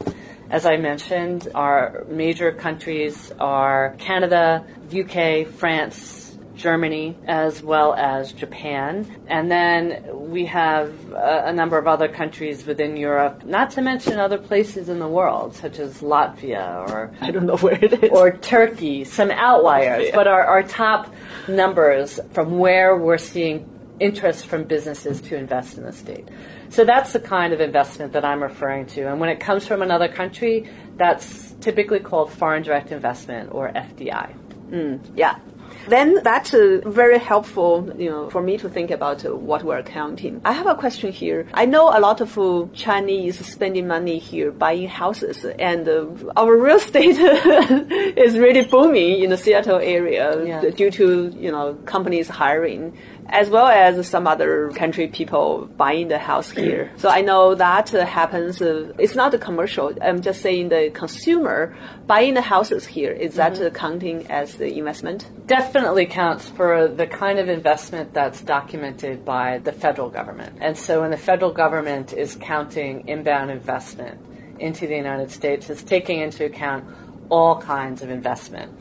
As 0.52 0.68
I 0.68 0.78
mentioned, 0.78 1.48
our 1.56 2.06
major 2.08 2.52
countries 2.52 3.34
are 3.40 3.96
Canada, 3.98 4.64
UK, 4.96 5.48
France, 5.48 6.33
Germany, 6.56 7.18
as 7.26 7.64
well 7.64 7.94
as 7.94 8.32
Japan. 8.32 9.24
And 9.28 9.52
then 9.52 10.04
we 10.30 10.46
have 10.46 11.12
a, 11.12 11.46
a, 11.48 11.54
number 11.54 11.78
of 11.78 11.88
other 11.88 12.08
countries 12.08 12.66
within 12.66 12.98
Europe, 12.98 13.44
not 13.44 13.72
to 13.72 13.82
mention 13.82 14.20
other 14.20 14.38
places 14.38 14.90
in 14.90 15.00
the 15.00 15.08
world, 15.08 15.56
such 15.56 15.80
as 15.80 16.02
Latvia 16.02 16.90
or 16.90 17.12
I 17.22 17.32
don't 17.32 17.46
know 17.46 17.58
where 17.58 17.84
it 17.84 18.04
is. 18.04 18.12
Or 18.12 18.32
Turkey, 18.32 19.04
some 19.04 19.32
outliers, 19.32 20.08
yeah. 20.08 20.16
but 20.16 20.28
our, 20.28 20.44
our 20.44 20.64
top 20.64 21.14
numbers 21.48 22.20
from 22.32 22.58
where 22.60 22.96
we're 22.96 23.18
seeing 23.18 23.70
interest 24.00 24.48
from 24.48 24.64
businesses 24.64 25.22
to 25.22 25.36
invest 25.36 25.78
in 25.78 25.84
the 25.84 25.94
state. 25.94 26.28
So 26.70 26.84
that's 26.84 27.14
the 27.14 27.20
kind 27.20 27.54
of 27.54 27.62
investment 27.62 28.14
that 28.14 28.26
I'm 28.26 28.42
referring 28.42 28.88
to. 28.88 29.08
And 29.10 29.20
when 29.20 29.30
it 29.30 29.40
comes 29.40 29.68
from 29.68 29.82
another 29.82 30.08
country, 30.08 30.70
that's 30.98 31.54
typically 31.62 32.00
called 32.00 32.32
foreign 32.32 32.64
direct 32.64 32.92
investment 32.92 33.50
or 33.54 33.70
FDI. 33.70 34.36
Mm, 34.70 35.00
yeah, 35.16 35.38
then 35.88 36.22
that's 36.24 36.54
uh, 36.54 36.82
very 36.86 37.20
helpful, 37.20 37.92
you 37.98 38.10
know, 38.10 38.30
for 38.30 38.42
me 38.42 38.58
to 38.58 38.70
think 38.70 38.92
about 38.92 39.26
uh, 39.26 39.36
what 39.36 39.64
we're 39.64 39.84
counting. 39.84 40.42
I 40.46 40.54
have 40.54 40.68
a 40.68 40.76
question 40.76 41.12
here. 41.12 41.48
I 41.54 41.66
know 41.66 41.90
a 41.90 42.00
lot 42.00 42.22
of 42.22 42.38
uh, 42.38 42.66
Chinese 42.74 43.46
spending 43.46 43.88
money 43.88 44.20
here 44.20 44.52
buying 44.52 44.88
houses, 44.88 45.46
and 45.46 45.88
uh, 45.88 46.06
our 46.36 46.56
real 46.58 46.78
estate 46.78 47.18
is 48.18 48.38
really 48.38 48.66
booming 48.66 49.24
in 49.24 49.30
the 49.30 49.38
Seattle 49.38 49.80
area 49.80 50.44
yeah. 50.46 50.70
due 50.70 50.92
to 50.92 51.34
you 51.38 51.52
know 51.52 51.76
companies 51.86 52.30
hiring 52.30 52.98
as 53.28 53.50
well 53.50 53.68
as 53.68 54.08
some 54.08 54.28
other 54.28 54.72
country 54.72 55.08
people 55.08 55.70
buying 55.78 56.08
the 56.08 56.20
house 56.20 56.52
here. 56.64 56.92
So 56.98 57.10
I 57.10 57.22
know 57.22 57.56
that 57.56 57.90
happens. 57.90 58.62
Uh, 58.62 58.94
it's 58.98 59.16
not 59.16 59.34
a 59.34 59.38
commercial. 59.38 59.94
I'm 60.02 60.22
just 60.22 60.42
saying 60.42 60.70
the 60.70 60.92
consumer 60.94 61.76
buying 62.06 62.34
the 62.34 62.42
houses 62.42 62.86
here. 62.86 63.12
Is 63.12 63.36
that 63.36 63.54
mm-hmm. 63.54 63.76
counting 63.76 64.30
as 64.32 64.58
the 64.58 64.78
investment? 64.78 65.30
Definitely 65.48 66.06
counts 66.06 66.50
for 66.50 66.88
the 66.88 67.08
kind 67.08 67.40
of 67.40 67.50
investment 67.50 68.14
that's 68.14 68.42
documented 68.42 69.26
by 69.26 69.60
the 69.60 69.72
federal 69.72 70.10
government. 70.10 70.58
And 70.62 70.78
so 70.78 71.02
when 71.02 71.12
the 71.12 71.18
federal 71.18 71.52
government 71.52 72.14
is 72.14 72.36
counting 72.36 73.08
inbound 73.08 73.52
investment, 73.52 74.20
into 74.60 74.88
the 74.88 74.96
United 74.96 75.32
States 75.32 75.70
it's 75.70 75.84
taking 75.84 76.20
into 76.20 76.46
account 76.46 76.86
all 77.30 77.60
kinds 77.62 78.02
of 78.02 78.10
investment. 78.10 78.72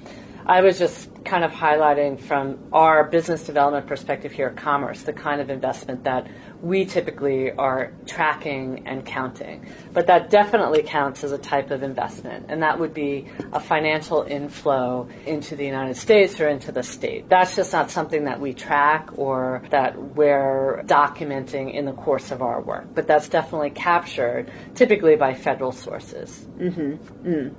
I 0.46 0.60
was 0.60 0.78
just 0.78 1.08
kind 1.24 1.44
of 1.44 1.52
highlighting 1.52 2.20
from 2.20 2.58
our 2.72 3.04
business 3.04 3.44
development 3.44 3.86
perspective 3.86 4.32
here 4.32 4.48
at 4.48 4.56
Commerce 4.56 5.02
the 5.02 5.12
kind 5.12 5.40
of 5.40 5.50
investment 5.50 6.04
that 6.04 6.26
we 6.60 6.84
typically 6.84 7.50
are 7.50 7.92
tracking 8.06 8.86
and 8.86 9.04
counting. 9.04 9.66
But 9.92 10.06
that 10.06 10.30
definitely 10.30 10.82
counts 10.82 11.24
as 11.24 11.32
a 11.32 11.38
type 11.38 11.70
of 11.70 11.82
investment, 11.82 12.46
and 12.48 12.62
that 12.62 12.78
would 12.78 12.94
be 12.94 13.26
a 13.52 13.60
financial 13.60 14.22
inflow 14.22 15.08
into 15.26 15.56
the 15.56 15.64
United 15.64 15.96
States 15.96 16.40
or 16.40 16.48
into 16.48 16.70
the 16.70 16.82
state. 16.82 17.28
That's 17.28 17.56
just 17.56 17.72
not 17.72 17.90
something 17.90 18.24
that 18.24 18.40
we 18.40 18.54
track 18.54 19.10
or 19.16 19.62
that 19.70 20.00
we're 20.14 20.82
documenting 20.86 21.74
in 21.74 21.84
the 21.84 21.92
course 21.92 22.30
of 22.30 22.42
our 22.42 22.60
work, 22.60 22.86
but 22.94 23.06
that's 23.06 23.28
definitely 23.28 23.70
captured 23.70 24.50
typically 24.74 25.16
by 25.16 25.34
federal 25.34 25.72
sources. 25.72 26.46
Mm-hmm. 26.58 27.28
Mm. 27.28 27.54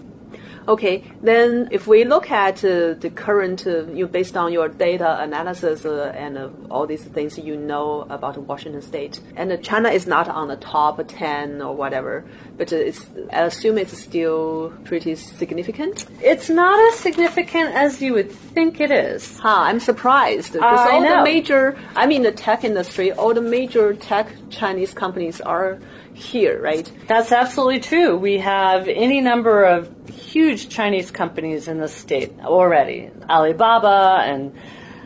Okay, 0.67 1.03
then 1.21 1.67
if 1.71 1.87
we 1.87 2.05
look 2.05 2.31
at 2.31 2.63
uh, 2.63 2.93
the 2.93 3.11
current, 3.13 3.67
uh, 3.67 3.85
you 3.87 4.07
based 4.07 4.37
on 4.37 4.53
your 4.53 4.69
data 4.69 5.21
analysis 5.21 5.85
uh, 5.85 6.13
and 6.15 6.37
uh, 6.37 6.49
all 6.69 6.87
these 6.87 7.03
things 7.03 7.37
you 7.37 7.57
know 7.57 8.07
about 8.09 8.37
Washington 8.37 8.81
State, 8.81 9.19
and 9.35 9.61
China 9.61 9.89
is 9.89 10.07
not 10.07 10.29
on 10.29 10.47
the 10.47 10.55
top 10.55 11.01
ten 11.07 11.61
or 11.61 11.75
whatever, 11.75 12.23
but 12.57 12.71
it's 12.71 13.05
I 13.31 13.41
assume 13.41 13.77
it's 13.77 13.97
still 13.97 14.73
pretty 14.85 15.15
significant. 15.15 16.05
It's 16.21 16.49
not 16.49 16.79
as 16.93 16.99
significant 16.99 17.75
as 17.75 18.01
you 18.01 18.13
would 18.13 18.31
think 18.31 18.79
it 18.79 18.91
is. 18.91 19.37
Huh, 19.39 19.63
I'm 19.67 19.81
surprised 19.81 20.53
because 20.53 20.89
all 20.89 21.01
the 21.01 21.23
major, 21.23 21.77
I 21.95 22.05
mean 22.05 22.23
the 22.23 22.31
tech 22.31 22.63
industry, 22.63 23.11
all 23.11 23.33
the 23.33 23.41
major 23.41 23.93
tech 23.93 24.27
Chinese 24.49 24.93
companies 24.93 25.41
are 25.41 25.79
here, 26.13 26.61
right? 26.61 26.89
That's 27.07 27.31
absolutely 27.31 27.79
true. 27.79 28.17
We 28.17 28.39
have 28.39 28.87
any 28.87 29.21
number 29.21 29.63
of 29.63 29.91
huge 30.09 30.69
Chinese 30.69 31.11
companies 31.11 31.67
in 31.67 31.79
the 31.79 31.87
state 31.87 32.33
already. 32.41 33.09
Alibaba 33.29 34.23
and 34.25 34.55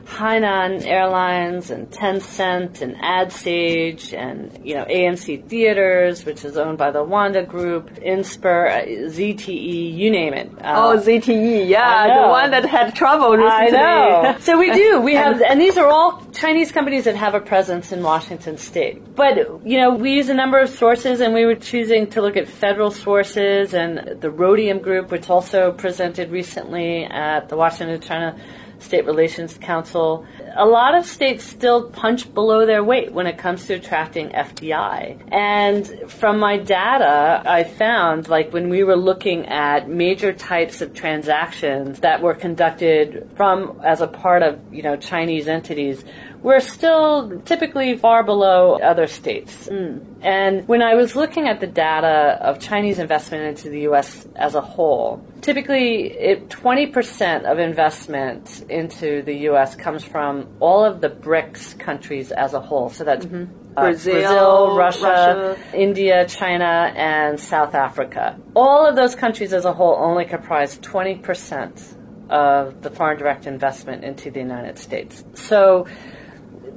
Hainan 0.08 0.86
Airlines 0.86 1.70
and 1.70 1.90
Tencent 1.92 2.82
and 2.82 2.96
AdSage 2.96 4.14
and 4.14 4.66
you 4.66 4.74
know 4.74 4.86
AMC 4.86 5.46
Theaters, 5.48 6.26
which 6.26 6.46
is 6.46 6.58
owned 6.58 6.78
by 6.78 6.92
the 6.92 7.04
Wanda 7.04 7.44
Group, 7.44 7.94
Inspur, 7.96 8.88
ZTE, 9.10 9.98
you 9.98 10.10
name 10.10 10.34
it. 10.34 10.50
Uh, 10.62 10.94
oh, 10.94 10.98
ZTE, 10.98 11.68
yeah, 11.68 12.22
the 12.22 12.30
one 12.30 12.52
that 12.52 12.66
had 12.66 12.96
trouble 12.96 13.32
recently. 13.32 13.78
I 13.78 14.32
know. 14.32 14.38
so 14.40 14.58
we 14.58 14.72
do. 14.72 15.02
We 15.02 15.14
have, 15.16 15.42
and 15.42 15.60
these 15.60 15.78
are 15.78 15.88
all 15.88 16.24
Chinese 16.32 16.72
companies 16.72 17.04
that 17.04 17.18
have 17.18 17.36
a 17.36 17.42
presence 17.42 17.92
in 17.92 18.02
Washington 18.02 18.58
State. 18.58 19.16
But 19.16 19.38
you 19.66 19.78
know, 19.78 19.94
we 19.94 20.14
use 20.14 20.30
a 20.30 20.34
number 20.34 20.58
of 20.58 20.70
sources, 20.70 21.20
and 21.20 21.34
we 21.34 21.46
were 21.46 21.56
choosing 21.56 22.08
to 22.12 22.22
look 22.22 22.38
at 22.38 22.48
federal 22.48 22.92
sources 22.92 23.74
and 23.74 24.22
the 24.22 24.32
Rhodium 24.32 24.80
Group, 24.80 25.12
which 25.12 25.30
also 25.30 25.74
presented 25.74 26.32
recently 26.32 27.04
at 27.04 27.50
the 27.50 27.58
Washington 27.58 28.00
China 28.00 28.40
State 28.79 29.05
Relations 29.05 29.57
Council. 29.57 30.25
A 30.55 30.65
lot 30.65 30.96
of 30.96 31.05
states 31.05 31.43
still 31.43 31.89
punch 31.89 32.34
below 32.34 32.65
their 32.65 32.84
weight 32.84 33.12
when 33.12 33.27
it 33.27 33.38
comes 33.38 33.65
to 33.67 33.75
attracting 33.75 34.29
FDI. 34.29 35.22
And 35.31 36.12
from 36.12 36.39
my 36.39 36.57
data, 36.57 37.41
I 37.46 37.63
found 37.63 38.27
like 38.27 38.53
when 38.53 38.69
we 38.69 38.84
were 38.84 38.96
looking 38.96 39.48
at 39.48 39.89
major 39.89 40.34
types 40.34 40.81
of 40.81 40.93
transactions 40.93 42.00
that 42.01 42.22
were 42.22 42.34
conducted 42.34 43.29
from 43.36 43.79
as 43.84 44.01
a 44.01 44.07
part 44.07 44.43
of, 44.43 44.60
you 44.72 44.84
know, 44.84 44.96
Chinese 44.96 45.48
entities, 45.48 46.03
we're 46.41 46.60
still 46.60 47.39
typically 47.41 47.98
far 47.98 48.24
below 48.24 48.79
other 48.79 49.08
states. 49.08 49.67
Mm. 49.67 50.06
And 50.22 50.67
when 50.67 50.82
I 50.82 50.96
was 50.96 51.15
looking 51.15 51.48
at 51.48 51.60
the 51.60 51.67
data 51.67 52.38
of 52.41 52.60
Chinese 52.60 53.00
investment 53.00 53.44
into 53.46 53.70
the 53.70 53.82
U.S. 53.82 54.27
as 54.36 54.56
a 54.56 54.62
whole, 54.62 55.25
typically 55.41 56.12
it, 56.12 56.50
20% 56.50 57.44
of 57.44 57.60
investment 57.60 58.65
into 58.70 59.22
the 59.24 59.36
U.S. 59.50 59.75
comes 59.75 60.03
from 60.03 60.48
all 60.60 60.86
of 60.86 61.01
the 61.01 61.10
BRICS 61.10 61.79
countries 61.79 62.31
as 62.31 62.53
a 62.53 62.62
whole. 62.62 62.90
So 62.90 63.03
that's 63.03 63.25
mm-hmm. 63.25 63.77
uh, 63.77 63.81
Brazil, 63.81 64.14
Brazil 64.14 64.77
Russia, 64.77 65.55
Russia, 65.57 65.57
India, 65.74 66.27
China, 66.27 66.94
and 66.96 67.40
South 67.40 67.74
Africa. 67.74 68.40
All 68.55 68.85
of 68.85 68.96
those 68.96 69.16
countries 69.16 69.53
as 69.53 69.66
a 69.66 69.74
whole 69.74 69.96
only 69.96 70.25
comprise 70.25 70.77
20% 70.79 71.96
of 72.29 72.81
the 72.81 72.90
foreign 72.90 73.18
direct 73.18 73.48
investment 73.48 74.03
into 74.03 74.31
the 74.31 74.40
United 74.40 74.77
States. 74.77 75.24
So 75.33 75.88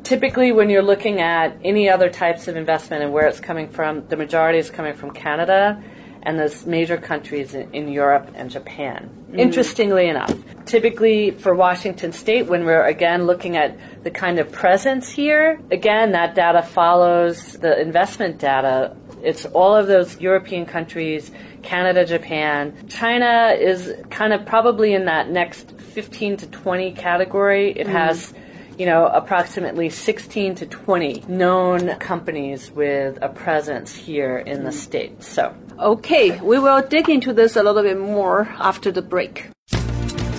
typically 0.02 0.52
when 0.52 0.70
you're 0.70 0.82
looking 0.82 1.20
at 1.20 1.56
any 1.64 1.88
other 1.88 2.08
types 2.08 2.48
of 2.48 2.56
investment 2.56 3.02
and 3.02 3.12
where 3.12 3.26
it's 3.26 3.40
coming 3.40 3.68
from, 3.68 4.06
the 4.08 4.16
majority 4.16 4.58
is 4.58 4.70
coming 4.70 4.94
from 4.94 5.10
Canada 5.10 5.82
and 6.22 6.38
those 6.38 6.66
major 6.66 6.96
countries 6.96 7.54
in, 7.54 7.72
in 7.72 7.88
Europe 7.88 8.30
and 8.34 8.50
Japan. 8.50 9.10
Mm. 9.30 9.38
Interestingly 9.38 10.08
enough, 10.08 10.34
typically 10.66 11.30
for 11.30 11.54
Washington 11.54 12.12
State, 12.12 12.46
when 12.46 12.64
we're 12.64 12.84
again 12.84 13.26
looking 13.26 13.56
at 13.56 13.76
the 14.04 14.10
kind 14.10 14.38
of 14.38 14.50
presence 14.52 15.08
here, 15.08 15.60
again, 15.70 16.12
that 16.12 16.34
data 16.34 16.62
follows 16.62 17.54
the 17.54 17.80
investment 17.80 18.38
data. 18.38 18.96
It's 19.22 19.46
all 19.46 19.74
of 19.74 19.86
those 19.86 20.20
European 20.20 20.66
countries, 20.66 21.30
Canada, 21.62 22.04
Japan. 22.04 22.88
China 22.88 23.54
is 23.58 23.94
kind 24.10 24.32
of 24.32 24.46
probably 24.46 24.94
in 24.94 25.04
that 25.06 25.30
next 25.30 25.70
15 25.72 26.38
to 26.38 26.46
20 26.48 26.92
category. 26.92 27.72
It 27.72 27.86
mm. 27.86 27.92
has 27.92 28.34
you 28.80 28.86
know, 28.86 29.08
approximately 29.08 29.90
16 29.90 30.54
to 30.54 30.64
20 30.64 31.24
known 31.28 31.96
companies 31.96 32.70
with 32.70 33.18
a 33.20 33.28
presence 33.28 33.94
here 33.94 34.38
in 34.38 34.64
the 34.64 34.72
state. 34.72 35.22
So, 35.22 35.54
okay, 35.78 36.40
we 36.40 36.58
will 36.58 36.80
dig 36.88 37.10
into 37.10 37.34
this 37.34 37.56
a 37.56 37.62
little 37.62 37.82
bit 37.82 37.98
more 37.98 38.48
after 38.58 38.90
the 38.90 39.02
break. 39.02 39.50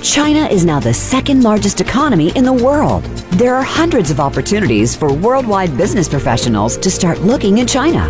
China 0.02 0.48
is 0.48 0.66
now 0.66 0.80
the 0.80 0.92
second 0.92 1.44
largest 1.44 1.82
economy 1.82 2.36
in 2.36 2.44
the 2.44 2.52
world. 2.52 3.04
There 3.38 3.54
are 3.54 3.62
hundreds 3.62 4.10
of 4.10 4.20
opportunities 4.20 4.96
for 4.96 5.14
worldwide 5.14 5.78
business 5.78 6.10
professionals 6.10 6.78
to 6.78 6.90
start 6.90 7.20
looking 7.20 7.60
in 7.60 7.68
China. 7.68 8.10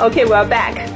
Okay, 0.00 0.24
we're 0.24 0.48
back. 0.48 0.88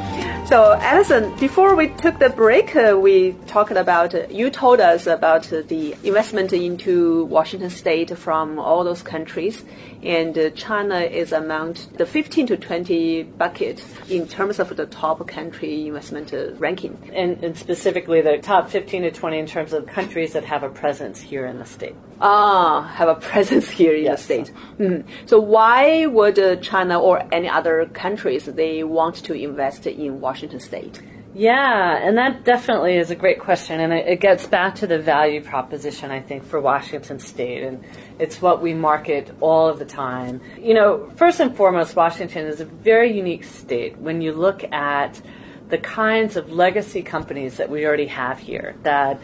So, 0.47 0.73
Allison, 0.81 1.37
before 1.39 1.77
we 1.77 1.89
took 1.89 2.19
the 2.19 2.31
break, 2.31 2.75
uh, 2.77 2.97
we 2.99 3.37
talked 3.57 3.71
about, 3.71 4.31
you 4.31 4.51
told 4.51 4.81
us 4.81 5.07
about 5.07 5.45
the 5.45 5.97
investment 6.05 6.53
into 6.53 7.25
Washington 7.25 7.71
State 7.71 8.11
from 8.19 8.59
all 8.59 8.85
those 8.85 9.01
countries 9.01 9.65
and 10.03 10.53
China 10.55 11.01
is 11.01 11.33
among 11.33 11.75
the 11.95 12.05
15 12.05 12.49
to 12.49 12.57
20 12.59 13.23
bucket 13.23 13.83
in 14.11 14.29
terms 14.29 14.59
of 14.59 14.77
the 14.77 14.85
top 14.85 15.27
country 15.27 15.87
investment 15.87 16.35
ranking. 16.59 16.99
And, 17.15 17.43
and, 17.43 17.57
specifically 17.57 18.21
the 18.21 18.37
top 18.37 18.69
15 18.69 19.03
to 19.05 19.11
20 19.11 19.39
in 19.39 19.47
terms 19.47 19.73
of 19.73 19.87
countries 19.87 20.35
that 20.35 20.45
have 20.45 20.63
a 20.63 20.69
presence 20.69 21.19
here 21.19 21.47
in 21.47 21.59
the 21.59 21.65
state. 21.65 21.97
Ah, 22.21 22.83
have 22.83 23.09
a 23.09 23.15
presence 23.15 23.71
here 23.71 23.95
in 23.95 24.05
yes. 24.05 24.19
the 24.19 24.25
state. 24.25 24.53
Mm. 24.79 25.05
So 25.25 25.41
why 25.41 26.05
would 26.05 26.39
China 26.63 27.01
or 27.01 27.27
any 27.33 27.49
other 27.49 27.87
countries 27.87 28.45
they 28.45 28.85
want 28.85 29.17
to 29.25 29.33
invest 29.33 29.87
in 29.87 30.21
Washington 30.21 30.61
State? 30.61 31.01
Yeah, 31.39 31.99
and 32.03 32.17
that 32.17 32.45
definitely 32.45 32.97
is 32.97 33.11
a 33.11 33.15
great 33.15 33.41
question, 33.41 33.79
and 33.79 33.93
it, 33.93 34.09
it, 34.09 34.21
gets 34.21 34.47
back 34.47 34.77
to 34.77 34.87
the 34.87 34.99
value 34.99 35.43
proposition, 35.43 36.11
I 36.11 36.19
think, 36.19 36.47
for 36.47 36.63
Washington 36.63 37.19
State, 37.19 37.63
and 37.63 37.85
it's 38.19 38.41
what 38.41 38.63
we 38.63 38.73
market 38.73 39.37
all 39.43 39.69
of 39.69 39.79
the 39.79 39.85
time. 39.85 40.41
You 40.59 40.73
know, 40.73 41.13
first 41.17 41.39
and 41.41 41.55
foremost, 41.55 41.95
Washington 41.95 42.47
is 42.47 42.63
a 42.63 42.65
very 42.65 43.15
unique 43.15 43.45
state 43.45 43.99
when 43.99 44.23
you 44.23 44.33
look 44.33 44.65
at 44.73 45.21
the 45.69 45.77
kinds 45.77 46.37
of 46.37 46.53
legacy 46.53 47.03
companies 47.03 47.59
that 47.59 47.69
we 47.69 47.85
already 47.85 48.07
have 48.07 48.39
here 48.39 48.75
that 48.85 49.21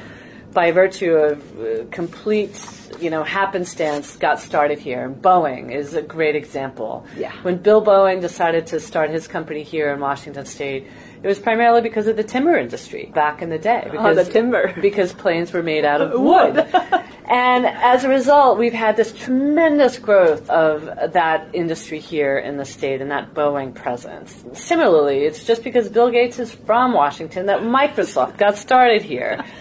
by 0.52 0.70
virtue 0.70 1.14
of 1.14 1.58
uh, 1.58 1.84
complete, 1.90 2.60
you 3.00 3.08
know, 3.08 3.24
happenstance, 3.24 4.16
got 4.16 4.38
started 4.38 4.78
here. 4.78 5.04
And 5.04 5.16
Boeing 5.16 5.74
is 5.74 5.94
a 5.94 6.02
great 6.02 6.36
example. 6.36 7.06
Yeah. 7.16 7.32
When 7.40 7.56
Bill 7.56 7.82
Boeing 7.82 8.20
decided 8.20 8.66
to 8.66 8.80
start 8.80 9.08
his 9.08 9.26
company 9.26 9.62
here 9.62 9.94
in 9.94 10.00
Washington 10.00 10.44
State, 10.44 10.88
it 11.22 11.28
was 11.28 11.38
primarily 11.38 11.80
because 11.80 12.08
of 12.08 12.16
the 12.16 12.24
timber 12.24 12.56
industry 12.56 13.10
back 13.14 13.42
in 13.42 13.50
the 13.50 13.58
day. 13.58 13.86
Because, 13.90 14.18
oh, 14.18 14.24
the 14.24 14.30
timber. 14.30 14.74
Because 14.82 15.12
planes 15.12 15.52
were 15.52 15.62
made 15.62 15.84
out 15.84 16.00
of 16.00 16.12
wood. 16.20 16.56
and 17.26 17.66
as 17.66 18.02
a 18.04 18.08
result, 18.08 18.58
we've 18.58 18.72
had 18.72 18.96
this 18.96 19.12
tremendous 19.12 19.98
growth 19.98 20.50
of 20.50 21.12
that 21.12 21.48
industry 21.52 22.00
here 22.00 22.38
in 22.38 22.56
the 22.56 22.64
state 22.64 23.00
and 23.00 23.10
that 23.12 23.34
Boeing 23.34 23.72
presence. 23.72 24.44
Similarly, 24.54 25.24
it's 25.24 25.44
just 25.44 25.62
because 25.62 25.88
Bill 25.88 26.10
Gates 26.10 26.40
is 26.40 26.52
from 26.52 26.92
Washington 26.92 27.46
that 27.46 27.60
Microsoft 27.60 28.36
got 28.38 28.56
started 28.56 29.02
here. 29.02 29.44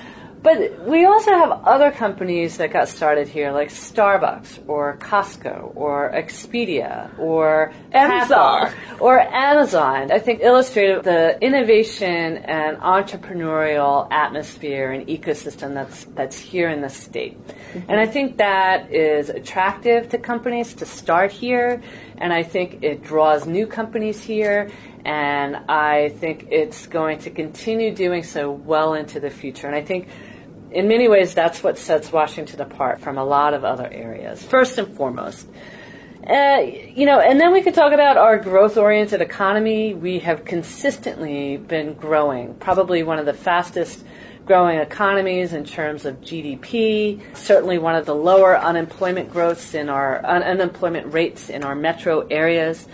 But 0.43 0.87
we 0.87 1.05
also 1.05 1.31
have 1.31 1.51
other 1.65 1.91
companies 1.91 2.57
that 2.57 2.71
got 2.71 2.87
started 2.87 3.27
here, 3.27 3.51
like 3.51 3.69
Starbucks 3.69 4.67
or 4.67 4.97
Costco 4.97 5.71
or 5.75 6.11
Expedia 6.11 7.17
or 7.19 7.71
Amazon 7.91 8.73
or 8.99 9.19
Amazon. 9.19 10.11
I 10.11 10.17
think 10.17 10.41
illustrated 10.41 11.03
the 11.03 11.39
innovation 11.41 12.37
and 12.37 12.77
entrepreneurial 12.77 14.07
atmosphere 14.11 14.91
and 14.91 15.05
ecosystem 15.07 15.75
that's 15.75 16.05
that's 16.15 16.39
here 16.39 16.69
in 16.69 16.81
the 16.81 16.89
state. 16.89 17.37
Mm-hmm. 17.47 17.91
And 17.91 17.99
I 17.99 18.07
think 18.07 18.37
that 18.37 18.91
is 18.91 19.29
attractive 19.29 20.09
to 20.09 20.17
companies 20.17 20.73
to 20.75 20.87
start 20.87 21.31
here, 21.31 21.83
and 22.17 22.33
I 22.33 22.41
think 22.41 22.81
it 22.81 23.03
draws 23.03 23.45
new 23.45 23.67
companies 23.67 24.23
here 24.23 24.71
and 25.03 25.55
I 25.67 26.09
think 26.09 26.47
it's 26.51 26.85
going 26.85 27.17
to 27.19 27.31
continue 27.31 27.93
doing 27.93 28.23
so 28.23 28.51
well 28.51 28.93
into 28.93 29.19
the 29.19 29.31
future. 29.31 29.65
And 29.65 29.75
I 29.75 29.81
think 29.81 30.07
in 30.71 30.87
many 30.87 31.07
ways, 31.07 31.33
that's 31.33 31.63
what 31.63 31.77
sets 31.77 32.11
Washington 32.11 32.61
apart 32.61 33.01
from 33.01 33.17
a 33.17 33.23
lot 33.25 33.53
of 33.53 33.63
other 33.63 33.87
areas, 33.91 34.43
first 34.43 34.77
and 34.77 34.87
foremost. 34.95 35.47
Uh, 36.27 36.61
you 36.93 37.05
know, 37.05 37.19
and 37.19 37.41
then 37.41 37.51
we 37.51 37.61
could 37.61 37.73
talk 37.73 37.93
about 37.93 38.15
our 38.15 38.37
growth 38.37 38.77
oriented 38.77 39.21
economy. 39.21 39.93
We 39.93 40.19
have 40.19 40.45
consistently 40.45 41.57
been 41.57 41.93
growing, 41.93 42.53
probably 42.55 43.01
one 43.03 43.17
of 43.17 43.25
the 43.25 43.33
fastest 43.33 44.05
growing 44.45 44.79
economies 44.79 45.53
in 45.53 45.65
terms 45.65 46.05
of 46.05 46.21
GDP, 46.21 47.21
certainly 47.35 47.77
one 47.77 47.95
of 47.95 48.05
the 48.05 48.15
lower 48.15 48.57
unemployment 48.57 49.31
growths 49.31 49.73
in 49.73 49.89
our 49.89 50.23
un- 50.25 50.43
unemployment 50.43 51.11
rates 51.13 51.49
in 51.49 51.63
our 51.63 51.75
metro 51.75 52.27
areas. 52.27 52.87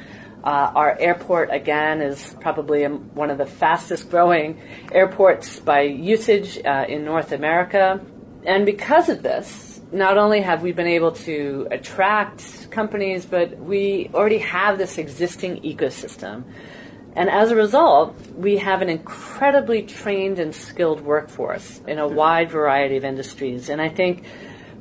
Uh, 0.47 0.71
our 0.75 0.97
airport, 0.97 1.49
again, 1.51 2.01
is 2.01 2.33
probably 2.39 2.85
one 2.85 3.29
of 3.29 3.37
the 3.37 3.45
fastest 3.45 4.09
growing 4.09 4.57
airports 4.93 5.59
by 5.59 5.81
usage 5.81 6.57
uh, 6.63 6.85
in 6.87 7.03
North 7.03 7.33
America. 7.33 7.99
And 8.45 8.65
because 8.65 9.09
of 9.09 9.23
this, 9.23 9.81
not 9.91 10.17
only 10.17 10.39
have 10.39 10.63
we 10.63 10.71
been 10.71 10.87
able 10.87 11.11
to 11.27 11.67
attract 11.69 12.71
companies, 12.71 13.25
but 13.25 13.59
we 13.59 14.09
already 14.13 14.37
have 14.37 14.77
this 14.77 14.97
existing 14.97 15.63
ecosystem. 15.63 16.45
And 17.13 17.29
as 17.29 17.51
a 17.51 17.55
result, 17.57 18.15
we 18.33 18.55
have 18.55 18.81
an 18.81 18.87
incredibly 18.87 19.81
trained 19.81 20.39
and 20.39 20.55
skilled 20.55 21.01
workforce 21.01 21.81
in 21.85 21.99
a 21.99 22.07
wide 22.07 22.49
variety 22.49 22.95
of 22.95 23.03
industries. 23.03 23.67
And 23.67 23.81
I 23.81 23.89
think 23.89 24.23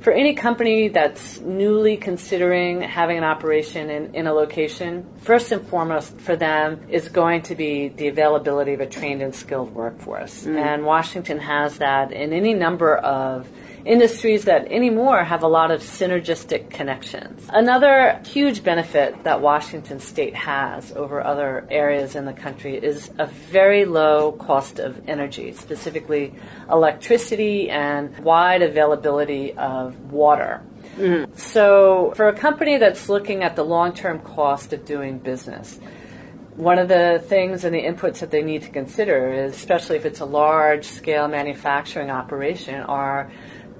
for 0.06 0.12
any 0.12 0.34
company 0.34 0.86
that's 0.86 1.40
newly 1.40 1.96
considering 1.96 2.80
having 2.80 3.18
an 3.18 3.24
operation 3.24 3.90
in, 3.90 4.14
in 4.14 4.28
a 4.28 4.32
location, 4.32 5.04
first 5.18 5.50
and 5.50 5.66
foremost 5.66 6.16
for 6.20 6.36
them 6.36 6.80
is 6.88 7.08
going 7.08 7.42
to 7.42 7.56
be 7.56 7.88
the 7.88 8.06
availability 8.06 8.72
of 8.72 8.78
a 8.78 8.86
trained 8.86 9.20
and 9.20 9.34
skilled 9.34 9.74
workforce. 9.74 10.44
Mm. 10.44 10.64
And 10.64 10.84
Washington 10.84 11.40
has 11.40 11.78
that 11.78 12.12
in 12.12 12.32
any 12.32 12.54
number 12.54 12.96
of 12.96 13.48
industries 13.86 14.44
that 14.44 14.70
anymore 14.70 15.22
have 15.24 15.42
a 15.42 15.48
lot 15.48 15.70
of 15.70 15.80
synergistic 15.80 16.70
connections. 16.70 17.48
Another 17.52 18.20
huge 18.26 18.64
benefit 18.64 19.22
that 19.24 19.40
Washington 19.40 20.00
state 20.00 20.34
has 20.34 20.92
over 20.92 21.24
other 21.24 21.66
areas 21.70 22.16
in 22.16 22.24
the 22.24 22.32
country 22.32 22.76
is 22.76 23.10
a 23.18 23.26
very 23.26 23.84
low 23.84 24.32
cost 24.32 24.78
of 24.80 25.08
energy, 25.08 25.52
specifically 25.52 26.34
electricity 26.70 27.70
and 27.70 28.18
wide 28.18 28.62
availability 28.62 29.52
of 29.52 30.12
water. 30.12 30.62
Mm-hmm. 30.96 31.32
So, 31.36 32.12
for 32.16 32.28
a 32.28 32.32
company 32.32 32.78
that's 32.78 33.08
looking 33.08 33.42
at 33.42 33.54
the 33.54 33.64
long 33.64 33.92
term 33.92 34.20
cost 34.20 34.72
of 34.72 34.84
doing 34.84 35.18
business, 35.18 35.78
one 36.56 36.78
of 36.78 36.88
the 36.88 37.22
things 37.26 37.64
and 37.64 37.74
the 37.74 37.82
inputs 37.82 38.20
that 38.20 38.30
they 38.30 38.42
need 38.42 38.62
to 38.62 38.70
consider 38.70 39.30
is, 39.30 39.54
especially 39.54 39.96
if 39.96 40.06
it's 40.06 40.20
a 40.20 40.24
large 40.24 40.86
scale 40.86 41.28
manufacturing 41.28 42.10
operation, 42.10 42.80
are 42.80 43.30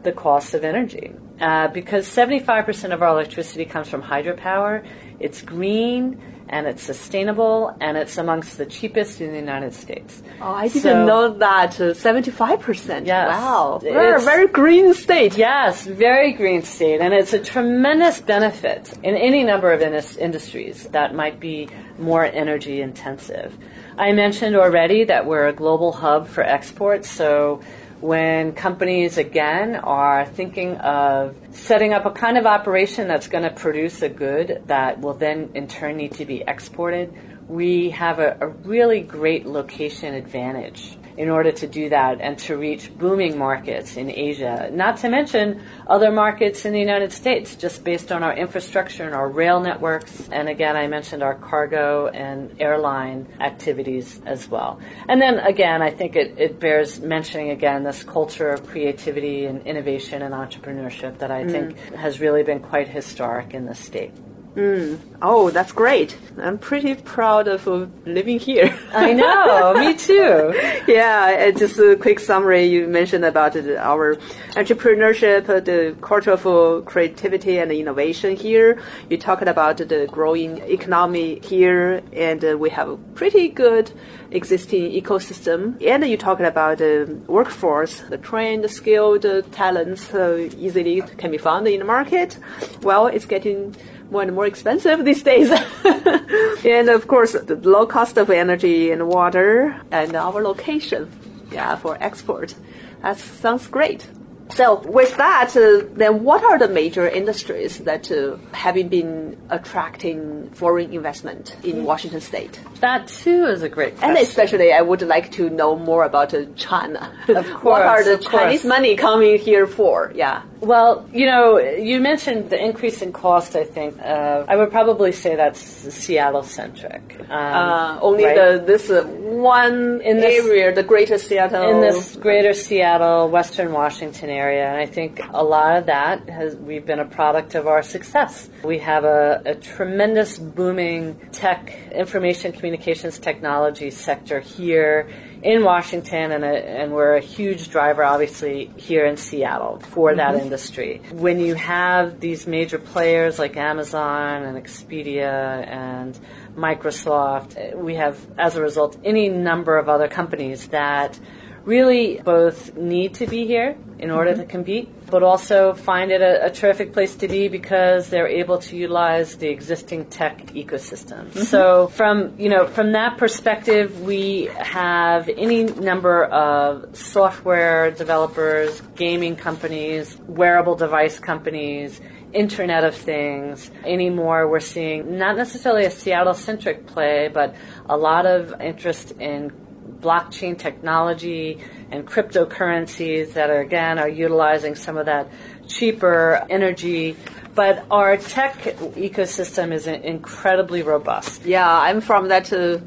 the 0.07 0.13
cost 0.13 0.55
of 0.55 0.65
energy. 0.65 1.13
Uh, 1.41 1.69
because 1.69 2.09
75% 2.09 2.95
of 2.95 3.03
our 3.03 3.09
electricity 3.09 3.67
comes 3.67 3.89
from 3.89 4.03
hydropower, 4.03 4.87
it's 5.21 5.43
green 5.43 6.23
and 6.49 6.67
it's 6.67 6.83
sustainable 6.83 7.77
and 7.81 7.97
it's 7.97 8.17
amongst 8.19 8.57
the 8.57 8.65
cheapest 8.65 9.21
in 9.21 9.33
the 9.33 9.39
United 9.39 9.75
States. 9.75 10.23
Oh, 10.41 10.53
I 10.53 10.69
didn't 10.69 10.83
so, 10.83 11.05
know 11.05 11.39
that. 11.39 11.81
Uh, 11.81 11.93
75%. 11.93 13.05
Yes. 13.05 13.29
Wow. 13.29 13.81
We're 13.83 14.17
a 14.17 14.21
very 14.21 14.47
green 14.47 14.95
state. 14.95 15.37
Yes, 15.37 15.85
very 15.85 16.33
green 16.33 16.63
state. 16.63 17.01
And 17.01 17.13
it's 17.13 17.33
a 17.33 17.41
tremendous 17.41 18.21
benefit 18.21 18.95
in 19.03 19.17
any 19.17 19.43
number 19.43 19.73
of 19.73 19.83
in- 19.83 20.01
industries 20.21 20.85
that 20.93 21.15
might 21.15 21.41
be 21.41 21.69
more 21.99 22.25
energy 22.25 22.81
intensive. 22.81 23.59
I 23.99 24.13
mentioned 24.13 24.55
already 24.55 25.05
that 25.05 25.27
we're 25.27 25.49
a 25.49 25.53
global 25.53 25.93
hub 25.93 26.29
for 26.29 26.45
exports, 26.45 27.11
so 27.11 27.61
when 28.07 28.53
companies 28.53 29.19
again 29.19 29.75
are 29.75 30.25
thinking 30.25 30.77
of 30.77 31.35
setting 31.51 31.93
up 31.93 32.07
a 32.07 32.11
kind 32.13 32.39
of 32.39 32.47
operation 32.47 33.09
that's 33.09 33.27
going 33.27 33.43
to 33.43 33.51
produce 33.51 34.01
a 34.01 34.09
good 34.09 34.63
that 34.67 35.01
will 35.01 35.15
then 35.15 35.51
in 35.55 35.67
turn 35.67 35.97
need 35.97 36.13
to 36.13 36.25
be 36.25 36.45
exported, 36.47 37.13
we 37.49 37.91
have 37.91 38.21
a, 38.21 38.37
a 38.41 38.47
really 38.47 39.01
great 39.01 39.45
location 39.45 40.15
advantage 40.15 40.96
in 41.17 41.31
order 41.31 41.51
to 41.51 41.67
do 41.67 41.89
that 41.89 42.21
and 42.21 42.39
to 42.39 42.57
reach 42.57 42.97
booming 42.97 43.39
markets 43.39 43.97
in 43.97 44.11
Asia, 44.11 44.71
not 44.73 44.99
to 44.99 45.09
mention 45.09 45.63
other 45.87 46.11
markets 46.11 46.65
in 46.65 46.73
the 46.73 46.81
United 46.81 47.13
States, 47.13 47.55
just 47.57 47.85
based 47.85 48.13
on 48.13 48.23
our 48.23 48.35
infrastructure 48.35 49.05
and 49.05 49.15
our 49.15 49.29
rail 49.29 49.61
networks. 49.61 50.29
And 50.31 50.49
again, 50.49 50.77
I 50.77 50.87
mentioned 50.87 51.23
our 51.23 51.35
cargo 51.35 52.09
and 52.09 52.61
airline 52.61 53.27
activities 53.41 54.21
as 54.27 54.49
well. 54.49 54.81
And 55.09 55.21
then 55.21 55.39
again, 55.39 55.83
I 55.83 55.91
think 55.91 56.17
it, 56.17 56.35
it 56.39 56.61
bears 56.61 57.01
mentioning 57.01 57.51
again 57.51 57.85
this 57.85 58.03
culture 58.03 58.51
of 58.51 58.67
creativity 58.67 59.47
and 59.47 59.67
innovation 59.67 60.23
and 60.23 60.35
entrepreneurship 60.35 61.19
that 61.19 61.31
I 61.31 61.45
mm. 61.45 61.51
think 61.51 61.95
has 61.95 62.21
really 62.21 62.43
been 62.43 62.61
quite 62.61 62.89
historic 62.89 63.55
in 63.55 63.67
the 63.67 63.75
state. 63.75 64.13
Mm. 64.57 64.99
Oh, 65.21 65.51
that's 65.51 65.73
great. 65.73 66.17
I'm 66.39 66.57
pretty 66.57 66.95
proud 66.95 67.47
of 67.47 67.67
living 68.07 68.39
here. 68.39 68.75
I 68.95 69.13
know, 69.13 69.75
me 69.75 69.95
too. 70.09 70.55
yeah, 70.89 71.49
uh, 71.49 71.59
just 71.59 71.79
a 71.79 71.95
quick 71.97 72.19
summary. 72.21 72.65
You 72.65 72.87
mentioned 72.87 73.27
about 73.27 73.55
our 73.57 74.17
entrepreneurship, 74.53 75.49
uh, 75.51 75.61
the 75.61 75.95
culture 76.01 76.33
of 76.33 76.85
creativity 76.87 77.59
and 77.59 77.71
innovation 77.71 78.35
here. 78.35 78.81
You 79.11 79.19
talked 79.19 79.43
about 79.43 79.77
the 79.77 80.09
growing 80.11 80.59
economy 80.59 81.39
here, 81.41 82.03
and 82.15 82.43
uh, 82.43 82.57
we 82.57 82.71
have 82.71 82.89
a 82.89 82.97
pretty 82.97 83.49
good 83.49 83.93
existing 84.31 84.91
ecosystem. 84.93 85.83
And 85.87 86.03
you 86.09 86.17
talked 86.17 86.41
about 86.41 86.79
the 86.79 87.21
workforce, 87.27 88.01
the 88.09 88.17
trained, 88.19 88.71
skilled 88.71 89.27
talents 89.53 90.15
uh, 90.15 90.49
easily 90.59 91.03
can 91.19 91.31
be 91.31 91.39
found 91.39 91.69
in 91.69 91.81
the 91.81 91.85
market. 91.85 92.39
Well, 92.83 93.07
it's 93.07 93.27
getting 93.27 93.75
more 94.11 94.23
and 94.23 94.35
more 94.35 94.47
expensive 94.47 95.05
these 95.05 95.23
days. 95.23 95.51
and 96.65 96.89
of 96.89 97.07
course, 97.09 97.33
the 97.33 97.59
low 97.63 97.87
cost 97.87 98.17
of 98.17 98.31
energy 98.31 98.91
and 98.91 99.09
water 99.09 99.81
and 99.91 100.15
our 100.17 100.43
location, 100.43 101.11
yeah, 101.51 101.77
for 101.77 101.97
export. 102.01 102.55
That 103.03 103.19
sounds 103.19 103.67
great. 103.67 104.07
So 104.51 104.81
with 104.83 105.17
that, 105.17 105.57
uh, 105.57 105.87
then 105.95 106.23
what 106.23 106.45
are 106.45 106.59
the 106.59 106.69
major 106.69 107.09
industries 107.09 107.79
that 107.79 108.11
uh, 108.13 108.37
having 108.53 108.89
been 108.89 109.37
attracting 109.51 110.51
foreign 110.51 110.93
investment 110.93 111.57
in 111.65 111.85
Washington 111.85 112.21
State? 112.21 112.61
That 112.81 113.09
too 113.09 113.47
is 113.47 113.63
a 113.63 113.69
great 113.69 113.97
question. 113.97 114.17
And 114.17 114.19
especially, 114.19 114.73
I 114.73 114.83
would 114.83 115.03
like 115.03 115.33
to 115.33 115.51
know 115.51 115.77
more 115.77 116.05
about 116.05 116.33
uh, 116.33 116.45
China. 116.55 117.13
Of 117.29 117.45
course, 117.55 117.63
what 117.65 117.83
are 117.83 118.05
the 118.05 118.19
Chinese 118.19 118.63
course. 118.63 118.65
money 118.65 118.97
coming 118.97 119.39
here 119.39 119.67
for? 119.67 120.13
Yeah. 120.15 120.43
Well, 120.61 121.07
you 121.13 121.27
know, 121.27 121.59
you 121.59 122.01
mentioned 122.01 122.51
the 122.51 122.63
increase 122.63 123.03
in 123.03 123.13
cost. 123.13 123.57
I 123.57 123.65
think 123.65 124.01
uh, 124.01 124.45
I 124.49 124.57
would 124.57 124.71
probably 124.71 125.13
say 125.13 125.37
that's 125.37 125.61
Seattle 125.61 126.43
centric. 126.43 127.17
Um, 127.21 127.31
uh, 127.31 127.99
only 128.01 128.25
right? 128.25 128.37
the 128.37 128.65
this 128.65 128.91
uh, 128.91 129.05
one 129.05 130.01
in 130.01 130.19
this, 130.19 130.45
area, 130.47 130.75
the 130.75 130.83
Greater 130.83 131.19
Seattle, 131.19 131.71
in 131.71 131.81
this 131.81 132.17
Greater 132.17 132.55
Seattle, 132.55 133.29
Western 133.29 133.73
Washington 133.73 134.31
area, 134.31 134.67
and 134.69 134.79
I 134.79 134.87
think 134.87 135.21
a 135.31 135.45
lot 135.45 135.77
of 135.77 135.87
that 135.87 136.29
has 136.31 136.57
we've 136.57 136.87
been 136.87 137.01
a 137.01 137.05
product 137.05 137.55
of 137.55 137.67
our 137.67 137.83
success. 137.83 138.49
We 138.65 138.79
have 138.79 139.05
a, 139.05 139.43
a 139.45 139.55
tremendous 139.55 140.39
booming 140.39 141.21
tech 141.33 141.77
information 141.93 142.53
communications 142.53 143.19
technology 143.19 143.91
sector 143.91 144.41
here 144.41 145.09
in 145.47 145.63
Washington, 145.63 146.33
and, 146.33 146.45
a, 146.45 146.49
and 146.49 146.93
we're 146.93 147.15
a 147.15 147.21
huge 147.21 147.71
driver, 147.71 148.03
obviously, 148.03 148.69
here 148.77 149.07
in 149.07 149.17
Seattle 149.17 149.79
for 149.79 150.09
mm-hmm. 150.11 150.19
that 150.19 150.35
industry. 150.35 151.01
When 151.13 151.39
you 151.39 151.55
have 151.55 152.19
these 152.19 152.49
major 152.49 152.79
players 152.79 153.39
like 153.39 153.57
Amazon 153.57 154.43
and 154.43 154.59
Expedia 154.59 155.65
and 155.69 156.19
Microsoft, 156.57 157.77
we 157.77 157.95
have, 157.95 158.19
as 158.37 158.57
a 158.57 158.61
result, 158.61 158.99
any 159.05 159.29
number 159.29 159.79
of 159.79 159.89
other 159.89 160.09
companies 160.09 160.67
that 160.69 161.17
really 161.67 162.21
both 162.25 162.77
need 162.77 163.15
to 163.15 163.27
be 163.27 163.45
here 163.45 163.77
in 163.99 164.11
order 164.11 164.31
mm-hmm. 164.31 164.41
to 164.43 164.47
compete, 164.47 164.89
but 165.11 165.23
also 165.23 165.75
find 165.75 166.11
it 166.11 166.23
a, 166.23 166.47
a, 166.47 166.51
terrific 166.51 166.93
place 166.93 167.17
to 167.17 167.29
be 167.29 167.49
because 167.49 168.09
they're 168.09 168.29
able 168.29 168.59
to 168.59 168.77
utilize 168.77 169.37
the 169.37 169.49
existing 169.49 170.05
tech 170.07 170.47
ecosystem. 170.49 171.27
Mm-hmm. 171.27 171.43
So 171.43 171.89
from 171.89 172.35
you 172.39 172.49
know 172.49 172.67
from 172.67 172.93
that 172.93 173.19
perspective, 173.19 174.01
we 174.03 174.49
have 174.59 175.29
any 175.29 175.65
number 175.65 176.25
of 176.25 176.97
software 176.97 177.91
developers, 177.91 178.81
gaming 178.95 179.37
companies, 179.37 180.17
wearable 180.27 180.77
device 180.77 181.19
companies. 181.19 182.01
Internet 182.33 182.85
of 182.85 182.95
Things. 182.95 183.71
Anymore, 183.85 184.47
we're 184.49 184.61
seeing 184.61 185.17
not 185.17 185.37
necessarily 185.37 185.87
a 185.87 185.91
Seattle 185.91 186.35
centric 186.35 186.87
play, 186.87 187.31
but 187.33 187.55
a 187.89 187.97
lot 187.97 188.27
of 188.27 188.61
interest 188.61 189.13
in 189.13 189.53
blockchain 190.01 190.59
technology 190.59 191.59
and 191.91 192.07
cryptocurrencies 192.07 193.33
that 193.35 193.51
are 193.51 193.61
again 193.61 193.99
are 193.99 194.09
utilizing 194.09 194.75
some 194.75 194.97
of 194.97 195.07
that 195.07 195.29
cheaper 195.69 196.47
energy 196.51 197.17
but 197.57 197.87
our 197.91 198.19
tech 198.19 198.55
ecosystem 198.97 199.73
is 199.73 199.87
incredibly 199.87 200.83
robust. 200.83 201.47
Yeah, 201.47 201.67
I'm 201.67 202.03
from 202.03 202.29
that 202.29 202.53
uh, 202.53 202.79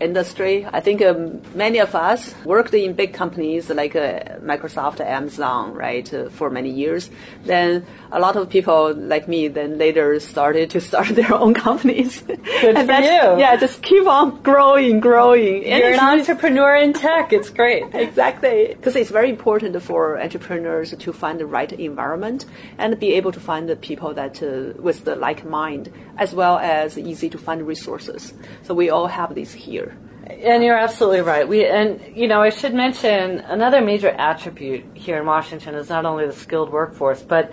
industry. 0.00 0.66
I 0.72 0.80
think 0.80 1.02
um, 1.02 1.40
many 1.54 1.78
of 1.78 1.94
us 1.94 2.34
worked 2.44 2.74
in 2.74 2.92
big 2.94 3.12
companies 3.12 3.70
like 3.70 3.96
uh, 3.96 4.38
Microsoft, 4.40 5.00
Amazon, 5.00 5.74
right, 5.74 6.12
uh, 6.12 6.28
for 6.30 6.50
many 6.50 6.70
years. 6.70 7.10
Then 7.44 7.86
a 8.12 8.20
lot 8.20 8.36
of 8.36 8.48
people 8.50 8.94
like 8.94 9.28
me 9.28 9.48
then 9.48 9.78
later 9.78 10.20
started 10.20 10.70
to 10.70 10.80
start 10.80 11.08
their 11.20 11.34
own 11.34 11.54
companies. 11.54 12.22
Good 12.22 12.76
and 12.76 12.88
for 12.88 13.00
you. 13.00 13.40
Yeah, 13.40 13.56
just 13.56 13.82
keep 13.82 14.06
on 14.06 14.42
growing, 14.42 15.00
growing. 15.00 15.66
You're 15.66 15.92
an 15.92 16.00
entrepreneur 16.00 16.76
in 16.76 16.92
tech. 16.92 17.32
It's 17.32 17.50
great. 17.50 17.84
exactly. 17.94 18.68
Because 18.68 18.96
it's 18.96 19.10
very 19.10 19.30
important 19.30 19.80
for 19.82 20.20
entrepreneurs 20.20 20.94
to 20.96 21.12
find 21.12 21.40
the 21.40 21.46
right 21.46 21.72
environment 21.72 22.46
and 22.78 22.98
be 22.98 23.14
able 23.14 23.32
to 23.32 23.40
find 23.40 23.68
the 23.68 23.76
people 23.76 24.14
that 24.14 24.42
uh, 24.42 24.72
with 24.80 25.04
the 25.04 25.16
like 25.16 25.44
mind 25.44 25.92
as 26.18 26.34
well 26.34 26.58
as 26.58 26.98
easy 26.98 27.28
to 27.28 27.38
find 27.38 27.66
resources. 27.66 28.32
So 28.62 28.74
we 28.74 28.90
all 28.90 29.06
have 29.06 29.34
these 29.34 29.52
here. 29.52 29.85
And 30.28 30.64
you're 30.64 30.76
absolutely 30.76 31.20
right. 31.20 31.46
We 31.46 31.66
and 31.66 32.00
you 32.16 32.26
know 32.26 32.42
I 32.42 32.50
should 32.50 32.74
mention 32.74 33.40
another 33.40 33.80
major 33.80 34.08
attribute 34.08 34.84
here 34.94 35.18
in 35.18 35.26
Washington 35.26 35.74
is 35.76 35.88
not 35.88 36.04
only 36.04 36.26
the 36.26 36.32
skilled 36.32 36.70
workforce, 36.70 37.22
but 37.22 37.52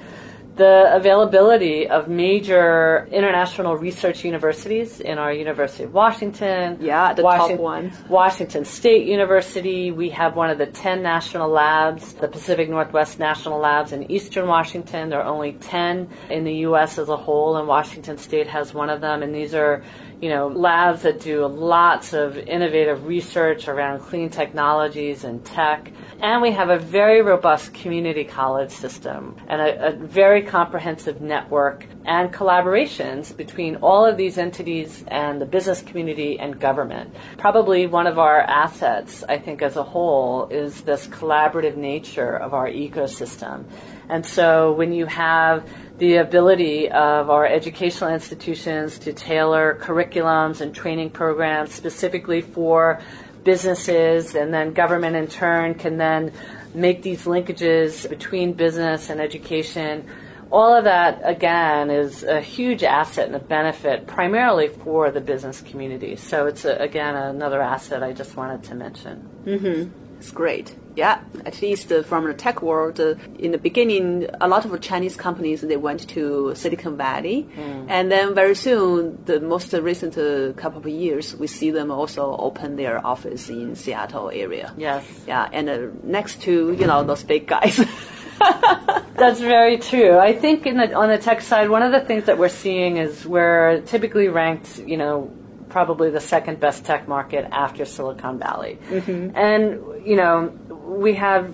the 0.56 0.94
availability 0.94 1.88
of 1.88 2.08
major 2.08 3.08
international 3.12 3.76
research 3.76 4.24
universities 4.24 5.00
in 5.00 5.18
our 5.18 5.34
University 5.34 5.84
of 5.84 5.94
Washington. 5.94 6.78
Yeah, 6.80 7.14
the 7.14 7.24
Washington, 7.24 7.58
top 7.58 7.64
one. 7.64 7.92
Washington 8.08 8.66
State 8.66 9.08
University. 9.08 9.92
We 9.92 10.10
have 10.10 10.36
one 10.36 10.52
of 10.52 10.60
the 10.60 10.68
10 10.68 11.02
national 11.02 11.50
labs, 11.50 12.14
the 12.14 12.28
Pacific 12.28 12.70
Northwest 12.70 13.18
National 13.18 13.60
Labs 13.60 13.94
in 13.94 14.12
Eastern 14.12 14.48
Washington. 14.48 15.10
There 15.10 15.22
are 15.22 15.28
only 15.28 15.54
10 15.54 16.08
in 16.30 16.44
the 16.44 16.54
U.S. 16.68 17.00
as 17.00 17.10
a 17.10 17.18
whole, 17.18 17.58
and 17.58 17.68
Washington 17.68 18.18
State 18.18 18.48
has 18.48 18.74
one 18.74 18.90
of 18.90 19.02
them. 19.02 19.24
And 19.24 19.34
these 19.34 19.56
are 19.56 19.84
you 20.24 20.30
know, 20.30 20.48
labs 20.48 21.02
that 21.02 21.20
do 21.20 21.46
lots 21.46 22.14
of 22.14 22.38
innovative 22.38 23.06
research 23.06 23.68
around 23.68 24.00
clean 24.00 24.30
technologies 24.30 25.26
and 25.26 25.44
tech. 25.44 25.92
And 26.22 26.42
we 26.42 26.52
have 26.52 26.70
a 26.70 26.80
very 26.80 27.22
robust 27.22 27.74
community 27.74 28.24
college 28.24 28.72
system 28.72 29.36
and 29.50 29.60
a, 29.60 29.88
a, 29.88 29.92
very 29.92 30.42
comprehensive 30.42 31.20
network 31.20 31.86
and 32.06 32.32
collaborations 32.32 33.36
between 33.36 33.76
all 33.88 34.06
of 34.06 34.16
these 34.16 34.38
entities 34.38 35.04
and 35.10 35.42
the 35.42 35.46
business 35.46 35.82
community 35.82 36.40
and 36.40 36.58
government. 36.58 37.14
Probably 37.38 37.86
one 37.86 38.08
of 38.08 38.18
our 38.18 38.40
assets, 38.40 39.26
I 39.28 39.38
think, 39.38 39.62
as 39.62 39.76
a 39.76 39.84
whole, 39.84 40.48
is 40.48 40.84
this 40.84 41.06
collaborative 41.08 41.76
nature 41.76 42.38
of 42.38 42.54
our 42.54 42.70
ecosystem. 42.70 43.66
And 44.08 44.26
so 44.26 44.72
when 44.72 44.94
you 44.94 45.06
have 45.06 45.68
the 45.98 46.16
ability 46.18 46.90
of 46.90 47.30
our 47.30 47.46
educational 47.46 48.12
institutions 48.12 48.98
to 49.00 49.14
tailor 49.14 49.78
curriculums 49.80 50.60
and 50.60 50.74
training 50.74 51.12
programs 51.12 51.74
specifically 51.74 52.42
for 52.42 53.00
businesses, 53.44 54.36
and 54.36 54.54
then 54.54 54.74
government 54.74 55.16
in 55.16 55.28
turn 55.28 55.76
can 55.76 55.98
then 55.98 56.32
make 56.74 57.04
these 57.04 57.26
linkages 57.26 58.10
between 58.10 58.54
business 58.54 59.10
and 59.10 59.22
education. 59.22 60.08
All 60.52 60.76
of 60.76 60.84
that, 60.86 61.22
again, 61.24 61.90
is 61.90 62.24
a 62.24 62.40
huge 62.40 62.84
asset 62.84 63.28
and 63.28 63.36
a 63.36 63.40
benefit 63.40 64.08
primarily 64.08 64.68
for 64.68 65.12
the 65.12 65.22
business 65.22 65.62
community. 65.62 66.16
So 66.16 66.48
it's, 66.48 66.64
a, 66.64 66.76
again, 66.76 67.16
another 67.16 67.62
asset 67.62 68.04
I 68.04 68.14
just 68.14 68.36
wanted 68.36 68.64
to 68.66 68.76
mention. 68.76 69.30
Mm-hmm. 69.46 70.03
It's 70.24 70.32
great. 70.32 70.74
Yeah, 70.96 71.20
at 71.46 71.62
least 71.62 71.92
uh, 71.92 72.02
from 72.02 72.24
the 72.26 72.34
tech 72.34 72.62
world, 72.62 72.98
uh, 72.98 73.16
in 73.38 73.52
the 73.52 73.58
beginning, 73.58 74.26
a 74.40 74.48
lot 74.48 74.64
of 74.64 74.80
Chinese 74.80 75.18
companies 75.18 75.60
they 75.60 75.76
went 75.76 76.08
to 76.10 76.56
Silicon 76.56 76.96
Valley, 76.96 77.46
mm. 77.54 77.86
and 77.90 78.10
then 78.10 78.34
very 78.34 78.56
soon, 78.56 79.22
the 79.26 79.42
most 79.42 79.74
recent 79.74 80.18
uh, 80.18 80.54
couple 80.54 80.80
of 80.80 80.88
years, 80.88 81.36
we 81.36 81.48
see 81.48 81.72
them 81.72 81.92
also 81.92 82.38
open 82.38 82.78
their 82.78 83.06
office 83.06 83.50
in 83.50 83.76
Seattle 83.76 84.30
area. 84.30 84.74
Yes. 84.78 85.04
Yeah, 85.28 85.50
and 85.52 85.70
uh, 85.70 85.88
next 86.04 86.42
to 86.44 86.72
you 86.72 86.88
know 86.88 87.04
those 87.04 87.24
big 87.24 87.46
guys. 87.46 87.76
That's 89.16 89.42
very 89.42 89.80
true. 89.80 90.18
I 90.18 90.32
think 90.32 90.66
in 90.66 90.78
the, 90.78 90.94
on 90.94 91.10
the 91.10 91.18
tech 91.18 91.42
side, 91.42 91.70
one 91.70 91.84
of 91.84 91.92
the 91.92 92.00
things 92.00 92.24
that 92.28 92.38
we're 92.38 92.48
seeing 92.48 92.96
is 92.96 93.26
we're 93.26 93.82
typically 93.82 94.30
ranked, 94.30 94.80
you 94.80 94.96
know, 94.96 95.34
probably 95.74 96.10
the 96.12 96.22
second 96.22 96.60
best 96.60 96.86
tech 96.86 97.08
market 97.08 97.48
after 97.52 97.84
Silicon 97.84 98.38
Valley. 98.38 98.78
Mm-hmm. 98.90 99.36
And, 99.36 100.06
you 100.06 100.16
know, 100.16 100.54
we 100.86 101.16
have 101.16 101.52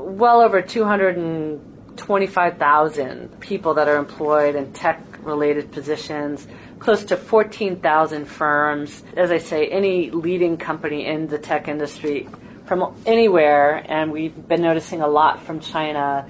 well 0.00 0.40
over 0.40 0.60
225,000 0.60 3.38
people 3.38 3.74
that 3.74 3.86
are 3.86 3.96
employed 3.96 4.56
in 4.56 4.72
tech 4.72 5.00
related 5.22 5.70
positions, 5.70 6.48
close 6.80 7.04
to 7.04 7.16
14,000 7.16 8.24
firms. 8.24 9.04
As 9.16 9.30
I 9.30 9.38
say, 9.38 9.68
any 9.68 10.10
leading 10.10 10.56
company 10.56 11.06
in 11.06 11.28
the 11.28 11.38
tech 11.38 11.68
industry 11.68 12.28
from 12.66 12.92
anywhere, 13.06 13.84
and 13.88 14.10
we've 14.10 14.48
been 14.48 14.62
noticing 14.62 15.00
a 15.00 15.08
lot 15.08 15.44
from 15.44 15.60
China 15.60 16.26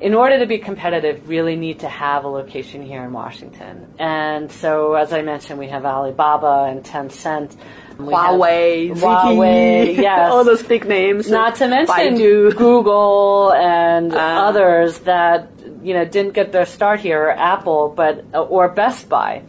in 0.00 0.14
order 0.14 0.38
to 0.38 0.46
be 0.46 0.58
competitive, 0.58 1.28
really 1.28 1.56
need 1.56 1.80
to 1.80 1.88
have 1.88 2.24
a 2.24 2.28
location 2.28 2.84
here 2.84 3.02
in 3.04 3.12
Washington. 3.12 3.94
And 3.98 4.50
so, 4.50 4.94
as 4.94 5.12
I 5.12 5.22
mentioned, 5.22 5.58
we 5.58 5.68
have 5.68 5.84
Alibaba 5.84 6.66
and 6.70 6.84
Tencent. 6.84 7.56
We 7.98 8.12
Huawei, 8.14 8.90
Huawei, 8.90 9.96
yes, 10.00 10.30
all 10.30 10.44
those 10.44 10.62
big 10.62 10.86
names. 10.86 11.28
Not 11.28 11.56
to 11.56 11.66
mention 11.66 11.94
Baidu. 11.94 12.56
Google 12.56 13.52
and 13.52 14.14
uh, 14.14 14.18
others 14.18 15.00
that 15.00 15.50
you 15.82 15.94
know 15.94 16.04
didn't 16.04 16.34
get 16.34 16.52
their 16.52 16.66
start 16.66 17.00
here, 17.00 17.24
or 17.24 17.30
Apple, 17.30 17.92
but 17.96 18.24
or 18.32 18.68
Best 18.68 19.08
Buy 19.08 19.42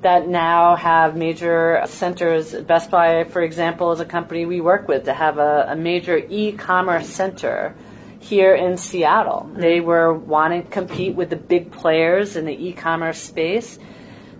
that 0.00 0.26
now 0.26 0.74
have 0.74 1.16
major 1.16 1.80
centers. 1.86 2.52
Best 2.54 2.90
Buy, 2.90 3.22
for 3.22 3.40
example, 3.40 3.92
is 3.92 4.00
a 4.00 4.04
company 4.04 4.46
we 4.46 4.60
work 4.60 4.88
with 4.88 5.04
to 5.04 5.14
have 5.14 5.38
a, 5.38 5.68
a 5.70 5.76
major 5.76 6.20
e-commerce 6.28 7.08
center 7.08 7.76
here 8.22 8.54
in 8.54 8.76
Seattle. 8.76 9.50
They 9.54 9.80
were 9.80 10.14
wanting 10.14 10.64
to 10.64 10.70
compete 10.70 11.14
with 11.14 11.30
the 11.30 11.36
big 11.36 11.72
players 11.72 12.36
in 12.36 12.44
the 12.44 12.68
e-commerce 12.68 13.18
space. 13.18 13.78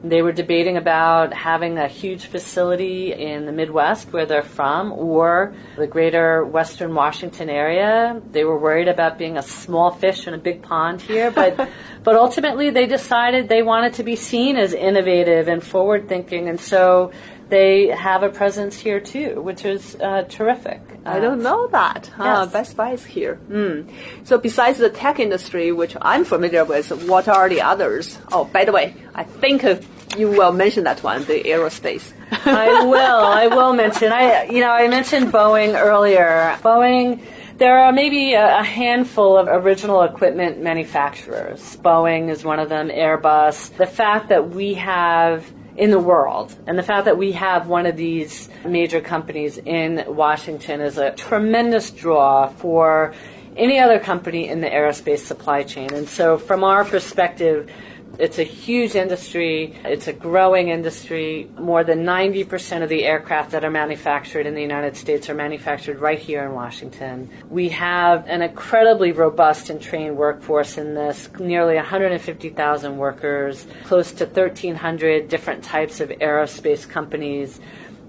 They 0.04 0.20
were 0.20 0.32
debating 0.32 0.76
about 0.76 1.32
having 1.32 1.78
a 1.78 1.86
huge 1.86 2.26
facility 2.26 3.12
in 3.12 3.46
the 3.46 3.52
Midwest 3.52 4.12
where 4.12 4.26
they're 4.26 4.42
from 4.42 4.90
or 4.90 5.54
the 5.76 5.86
greater 5.86 6.44
Western 6.44 6.92
Washington 6.92 7.48
area. 7.48 8.20
They 8.32 8.42
were 8.42 8.58
worried 8.58 8.88
about 8.88 9.16
being 9.16 9.36
a 9.36 9.42
small 9.42 9.92
fish 9.92 10.26
in 10.26 10.34
a 10.34 10.38
big 10.38 10.62
pond 10.62 11.00
here, 11.00 11.30
but 11.30 11.68
but 12.02 12.16
ultimately 12.16 12.70
they 12.70 12.86
decided 12.86 13.48
they 13.48 13.62
wanted 13.62 13.94
to 13.94 14.02
be 14.02 14.16
seen 14.16 14.56
as 14.56 14.72
innovative 14.72 15.46
and 15.46 15.62
forward 15.62 16.08
thinking 16.08 16.48
and 16.48 16.60
so 16.60 17.12
they 17.52 17.88
have 17.88 18.22
a 18.22 18.30
presence 18.30 18.78
here 18.78 18.98
too, 18.98 19.42
which 19.42 19.66
is 19.66 19.94
uh, 19.96 20.22
terrific. 20.22 20.80
I 21.04 21.20
don't 21.20 21.42
know 21.42 21.66
that. 21.66 22.06
Huh? 22.16 22.24
Yes. 22.24 22.52
Best 22.52 22.76
Buy 22.78 22.92
is 22.92 23.04
here. 23.04 23.38
Mm. 23.50 23.92
So 24.24 24.38
besides 24.38 24.78
the 24.78 24.88
tech 24.88 25.20
industry, 25.20 25.70
which 25.70 25.94
I'm 26.00 26.24
familiar 26.24 26.64
with, 26.64 26.90
what 27.06 27.28
are 27.28 27.50
the 27.50 27.60
others? 27.60 28.18
Oh, 28.32 28.46
by 28.46 28.64
the 28.64 28.72
way, 28.72 28.96
I 29.14 29.24
think 29.24 29.64
uh, 29.64 29.76
you 30.16 30.28
will 30.30 30.52
mention 30.52 30.84
that 30.84 31.02
one, 31.02 31.24
the 31.26 31.42
aerospace. 31.42 32.14
I 32.46 32.86
will. 32.86 33.20
I 33.42 33.48
will 33.48 33.74
mention. 33.74 34.12
I, 34.12 34.44
you 34.44 34.60
know, 34.60 34.70
I 34.70 34.88
mentioned 34.88 35.26
Boeing 35.30 35.78
earlier. 35.78 36.56
Boeing. 36.62 37.20
There 37.58 37.78
are 37.78 37.92
maybe 37.92 38.32
a 38.32 38.64
handful 38.64 39.36
of 39.36 39.46
original 39.46 40.00
equipment 40.02 40.62
manufacturers. 40.62 41.76
Boeing 41.76 42.30
is 42.30 42.44
one 42.44 42.58
of 42.58 42.70
them. 42.70 42.88
Airbus. 42.88 43.76
The 43.76 43.86
fact 43.86 44.30
that 44.30 44.48
we 44.48 44.72
have 44.74 45.44
in 45.76 45.90
the 45.90 45.98
world. 45.98 46.54
And 46.66 46.78
the 46.78 46.82
fact 46.82 47.06
that 47.06 47.16
we 47.16 47.32
have 47.32 47.66
one 47.66 47.86
of 47.86 47.96
these 47.96 48.48
major 48.64 49.00
companies 49.00 49.58
in 49.58 50.04
Washington 50.06 50.80
is 50.80 50.98
a 50.98 51.12
tremendous 51.12 51.90
draw 51.90 52.48
for 52.48 53.14
any 53.56 53.78
other 53.78 53.98
company 53.98 54.48
in 54.48 54.60
the 54.60 54.68
aerospace 54.68 55.20
supply 55.20 55.62
chain. 55.62 55.92
And 55.92 56.08
so, 56.08 56.38
from 56.38 56.64
our 56.64 56.84
perspective, 56.84 57.70
it's 58.18 58.38
a 58.38 58.44
huge 58.44 58.94
industry. 58.94 59.78
It's 59.84 60.06
a 60.06 60.12
growing 60.12 60.68
industry. 60.68 61.50
More 61.58 61.82
than 61.84 62.04
90% 62.04 62.82
of 62.82 62.88
the 62.88 63.04
aircraft 63.04 63.52
that 63.52 63.64
are 63.64 63.70
manufactured 63.70 64.46
in 64.46 64.54
the 64.54 64.60
United 64.62 64.96
States 64.96 65.30
are 65.30 65.34
manufactured 65.34 65.98
right 65.98 66.18
here 66.18 66.44
in 66.44 66.52
Washington. 66.52 67.30
We 67.48 67.70
have 67.70 68.26
an 68.28 68.42
incredibly 68.42 69.12
robust 69.12 69.70
and 69.70 69.80
trained 69.80 70.16
workforce 70.16 70.78
in 70.78 70.94
this, 70.94 71.30
nearly 71.38 71.76
150,000 71.76 72.96
workers, 72.96 73.66
close 73.84 74.12
to 74.12 74.26
1,300 74.26 75.28
different 75.28 75.64
types 75.64 76.00
of 76.00 76.10
aerospace 76.10 76.88
companies 76.88 77.60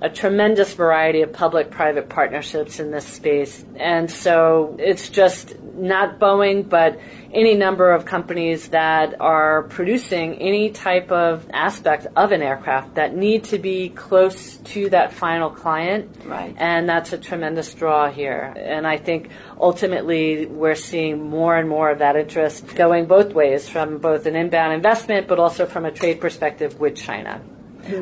a 0.03 0.09
tremendous 0.09 0.73
variety 0.73 1.21
of 1.21 1.31
public 1.31 1.71
private 1.71 2.09
partnerships 2.09 2.81
in 2.81 2.91
this 2.91 3.07
space. 3.07 3.63
And 3.77 4.11
so 4.11 4.75
it's 4.77 5.07
just 5.07 5.57
not 5.61 6.19
Boeing, 6.19 6.67
but 6.67 6.99
any 7.31 7.55
number 7.55 7.89
of 7.89 8.03
companies 8.03 8.67
that 8.67 9.15
are 9.21 9.63
producing 9.63 10.35
any 10.39 10.71
type 10.71 11.09
of 11.09 11.47
aspect 11.53 12.05
of 12.17 12.33
an 12.33 12.41
aircraft 12.41 12.95
that 12.95 13.15
need 13.15 13.45
to 13.45 13.57
be 13.57 13.89
close 13.89 14.57
to 14.57 14.89
that 14.89 15.13
final 15.13 15.49
client. 15.49 16.13
Right. 16.25 16.53
And 16.57 16.87
that's 16.87 17.13
a 17.13 17.17
tremendous 17.17 17.73
draw 17.73 18.11
here. 18.11 18.53
And 18.57 18.85
I 18.85 18.97
think 18.97 19.29
ultimately 19.57 20.47
we're 20.47 20.75
seeing 20.75 21.29
more 21.29 21.55
and 21.55 21.69
more 21.69 21.89
of 21.89 21.99
that 21.99 22.17
interest 22.17 22.75
going 22.75 23.05
both 23.05 23.33
ways 23.33 23.69
from 23.69 23.99
both 23.99 24.25
an 24.25 24.35
inbound 24.35 24.73
investment, 24.73 25.29
but 25.29 25.39
also 25.39 25.65
from 25.65 25.85
a 25.85 25.91
trade 25.91 26.19
perspective 26.19 26.77
with 26.77 26.97
China. 26.97 27.41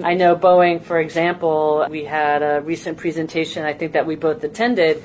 I 0.03 0.13
know 0.13 0.35
Boeing, 0.35 0.83
for 0.83 0.99
example, 0.99 1.85
we 1.89 2.03
had 2.03 2.43
a 2.43 2.61
recent 2.61 2.97
presentation, 2.97 3.65
I 3.65 3.73
think 3.73 3.93
that 3.93 4.05
we 4.05 4.15
both 4.15 4.43
attended, 4.43 5.01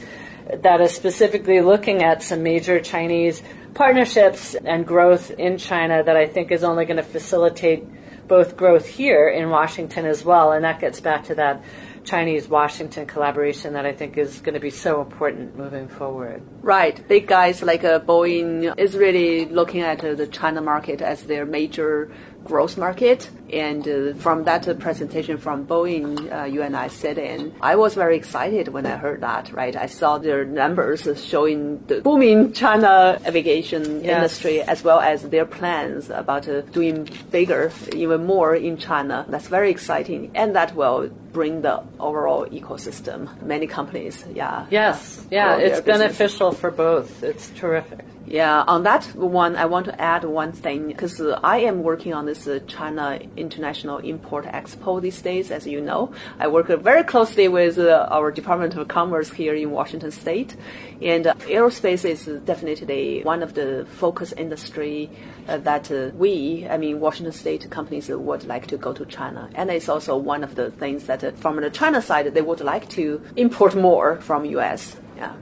that 0.52 0.80
is 0.80 0.94
specifically 0.94 1.60
looking 1.60 2.02
at 2.02 2.22
some 2.22 2.42
major 2.42 2.80
Chinese 2.80 3.42
partnerships 3.74 4.54
and 4.54 4.86
growth 4.86 5.30
in 5.30 5.58
China 5.58 6.02
that 6.02 6.16
I 6.16 6.26
think 6.26 6.52
is 6.52 6.62
only 6.62 6.84
going 6.84 6.98
to 6.98 7.02
facilitate 7.02 7.84
both 8.28 8.56
growth 8.56 8.86
here 8.86 9.28
in 9.28 9.50
Washington 9.50 10.06
as 10.06 10.24
well. 10.24 10.52
And 10.52 10.64
that 10.64 10.80
gets 10.80 11.00
back 11.00 11.24
to 11.24 11.34
that 11.36 11.62
Chinese 12.04 12.48
Washington 12.48 13.06
collaboration 13.06 13.74
that 13.74 13.84
I 13.84 13.92
think 13.92 14.16
is 14.16 14.40
going 14.40 14.54
to 14.54 14.60
be 14.60 14.70
so 14.70 15.00
important 15.02 15.56
moving 15.56 15.88
forward. 15.88 16.40
Right. 16.62 17.06
Big 17.08 17.26
guys 17.26 17.62
like 17.62 17.82
uh, 17.82 17.98
Boeing 18.00 18.78
is 18.78 18.96
really 18.96 19.46
looking 19.46 19.80
at 19.80 20.04
uh, 20.04 20.14
the 20.14 20.26
China 20.26 20.60
market 20.60 21.02
as 21.02 21.24
their 21.24 21.44
major 21.44 22.10
growth 22.46 22.76
market. 22.78 23.28
And 23.52 23.86
uh, 23.86 24.14
from 24.14 24.44
that 24.44 24.66
uh, 24.66 24.74
presentation 24.74 25.38
from 25.38 25.66
Boeing, 25.66 26.32
uh, 26.32 26.44
you 26.44 26.62
and 26.62 26.76
I 26.76 26.88
sit 26.88 27.16
in, 27.18 27.54
I 27.60 27.76
was 27.76 27.94
very 27.94 28.16
excited 28.16 28.68
when 28.68 28.86
I 28.86 28.96
heard 28.96 29.20
that, 29.20 29.52
right? 29.52 29.76
I 29.76 29.86
saw 29.86 30.18
their 30.18 30.44
numbers 30.44 31.06
showing 31.24 31.84
the 31.86 32.00
booming 32.00 32.52
China 32.52 33.20
aviation 33.26 33.84
Yes. 34.02 34.14
industry 34.16 34.62
as 34.62 34.82
well 34.82 35.00
as 35.00 35.22
their 35.34 35.46
plans 35.46 36.10
about 36.10 36.48
uh, 36.48 36.62
doing 36.72 37.08
bigger, 37.30 37.70
even 37.92 38.24
more 38.26 38.54
in 38.54 38.76
China. 38.78 39.26
That's 39.28 39.48
very 39.48 39.70
exciting. 39.70 40.30
And 40.34 40.54
that 40.56 40.74
will 40.74 41.10
bring 41.32 41.62
the 41.62 41.82
overall 42.00 42.46
ecosystem. 42.46 43.20
Many 43.42 43.66
companies, 43.66 44.24
yeah. 44.32 44.66
Yes, 44.70 45.26
yeah, 45.30 45.56
it's 45.56 45.80
beneficial 45.80 46.52
for 46.52 46.70
both. 46.70 47.22
It's 47.22 47.50
terrific. 47.50 48.05
Yeah, 48.28 48.64
on 48.66 48.82
that 48.82 49.04
one, 49.14 49.54
I 49.54 49.66
want 49.66 49.86
to 49.86 50.00
add 50.00 50.24
one 50.24 50.50
thing 50.50 50.88
because 50.88 51.20
uh, 51.20 51.38
I 51.44 51.58
am 51.58 51.84
working 51.84 52.12
on 52.12 52.26
this 52.26 52.48
uh, 52.48 52.58
China 52.66 53.20
International 53.36 53.98
Import 53.98 54.46
Expo 54.46 55.00
these 55.00 55.22
days, 55.22 55.52
as 55.52 55.64
you 55.64 55.80
know. 55.80 56.12
I 56.40 56.48
work 56.48 56.68
uh, 56.68 56.76
very 56.76 57.04
closely 57.04 57.46
with 57.46 57.78
uh, 57.78 58.08
our 58.10 58.32
Department 58.32 58.74
of 58.74 58.88
Commerce 58.88 59.30
here 59.30 59.54
in 59.54 59.70
Washington 59.70 60.10
State, 60.10 60.56
and 61.00 61.28
uh, 61.28 61.34
aerospace 61.34 62.04
is 62.04 62.26
definitely 62.44 63.22
one 63.22 63.44
of 63.44 63.54
the 63.54 63.86
focus 63.92 64.32
industry 64.32 65.08
uh, 65.46 65.58
that 65.58 65.88
we, 66.16 66.66
I 66.68 66.78
mean, 66.78 66.98
Washington 66.98 67.32
State 67.32 67.70
companies 67.70 68.08
would 68.08 68.44
like 68.44 68.66
to 68.66 68.76
go 68.76 68.92
to 68.92 69.06
China, 69.06 69.48
and 69.54 69.70
it's 69.70 69.88
also 69.88 70.16
one 70.16 70.42
of 70.42 70.56
the 70.56 70.72
things 70.72 71.04
that 71.04 71.38
from 71.38 71.60
the 71.60 71.70
China 71.70 72.02
side 72.02 72.34
they 72.34 72.42
would 72.42 72.60
like 72.60 72.88
to 72.90 73.22
import 73.36 73.76
more 73.76 74.16
from 74.16 74.44
U.S. 74.46 74.96
Yeah. 75.16 75.32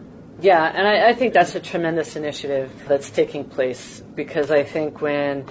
Yeah, 0.41 0.65
and 0.75 0.87
I, 0.87 1.11
I 1.11 1.15
think 1.15 1.33
that's 1.33 1.55
a 1.55 1.61
tremendous 1.61 2.17
initiative 2.17 2.71
that's 2.89 3.11
taking 3.11 3.45
place 3.45 4.03
because 4.15 4.51
I 4.51 4.65
think 4.65 5.01
when 5.01 5.47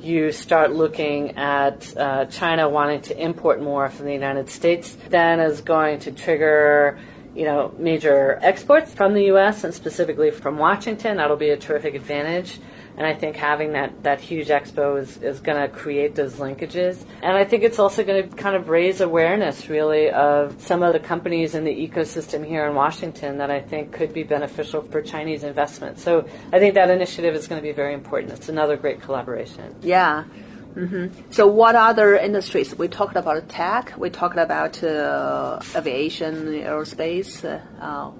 you 0.00 0.32
start 0.32 0.72
looking 0.72 1.36
at 1.36 1.96
uh, 1.96 2.26
China 2.26 2.68
wanting 2.68 3.00
to 3.02 3.18
import 3.18 3.62
more 3.62 3.88
from 3.88 4.06
the 4.06 4.12
United 4.12 4.50
States, 4.50 4.96
then 5.08 5.40
is 5.40 5.62
going 5.62 6.00
to 6.00 6.12
trigger 6.12 6.98
you 7.34 7.44
know 7.44 7.74
major 7.78 8.38
exports 8.42 8.92
from 8.92 9.14
the 9.14 9.24
U.S. 9.24 9.64
and 9.64 9.74
specifically 9.74 10.30
from 10.30 10.58
Washington. 10.58 11.16
That'll 11.16 11.36
be 11.36 11.50
a 11.50 11.56
terrific 11.56 11.94
advantage. 11.94 12.58
And 12.96 13.06
I 13.06 13.14
think 13.14 13.34
having 13.34 13.72
that, 13.72 14.04
that 14.04 14.20
huge 14.20 14.48
expo 14.48 15.00
is, 15.00 15.16
is 15.16 15.40
going 15.40 15.60
to 15.60 15.68
create 15.68 16.14
those 16.14 16.34
linkages. 16.34 17.04
And 17.22 17.36
I 17.36 17.44
think 17.44 17.64
it's 17.64 17.80
also 17.80 18.04
going 18.04 18.28
to 18.28 18.36
kind 18.36 18.54
of 18.54 18.68
raise 18.68 19.00
awareness, 19.00 19.68
really, 19.68 20.10
of 20.10 20.60
some 20.62 20.84
of 20.84 20.92
the 20.92 21.00
companies 21.00 21.56
in 21.56 21.64
the 21.64 21.72
ecosystem 21.72 22.46
here 22.46 22.66
in 22.66 22.74
Washington 22.76 23.38
that 23.38 23.50
I 23.50 23.60
think 23.60 23.92
could 23.92 24.12
be 24.12 24.22
beneficial 24.22 24.80
for 24.80 25.02
Chinese 25.02 25.42
investment. 25.42 25.98
So 25.98 26.28
I 26.52 26.60
think 26.60 26.74
that 26.74 26.88
initiative 26.88 27.34
is 27.34 27.48
going 27.48 27.60
to 27.60 27.66
be 27.66 27.72
very 27.72 27.94
important. 27.94 28.32
It's 28.32 28.48
another 28.48 28.76
great 28.76 29.00
collaboration. 29.00 29.74
Yeah. 29.82 30.24
Hmm 30.74 31.06
So, 31.30 31.46
what 31.46 31.74
other 31.76 32.16
industries? 32.16 32.76
We 32.76 32.88
talked 32.88 33.16
about 33.16 33.48
tech. 33.48 33.94
We 33.96 34.10
talked 34.10 34.38
about 34.38 34.82
uh, 34.82 35.60
aviation, 35.76 36.34
aerospace. 36.46 37.44
Uh, 37.44 37.60
uh, 37.80 38.10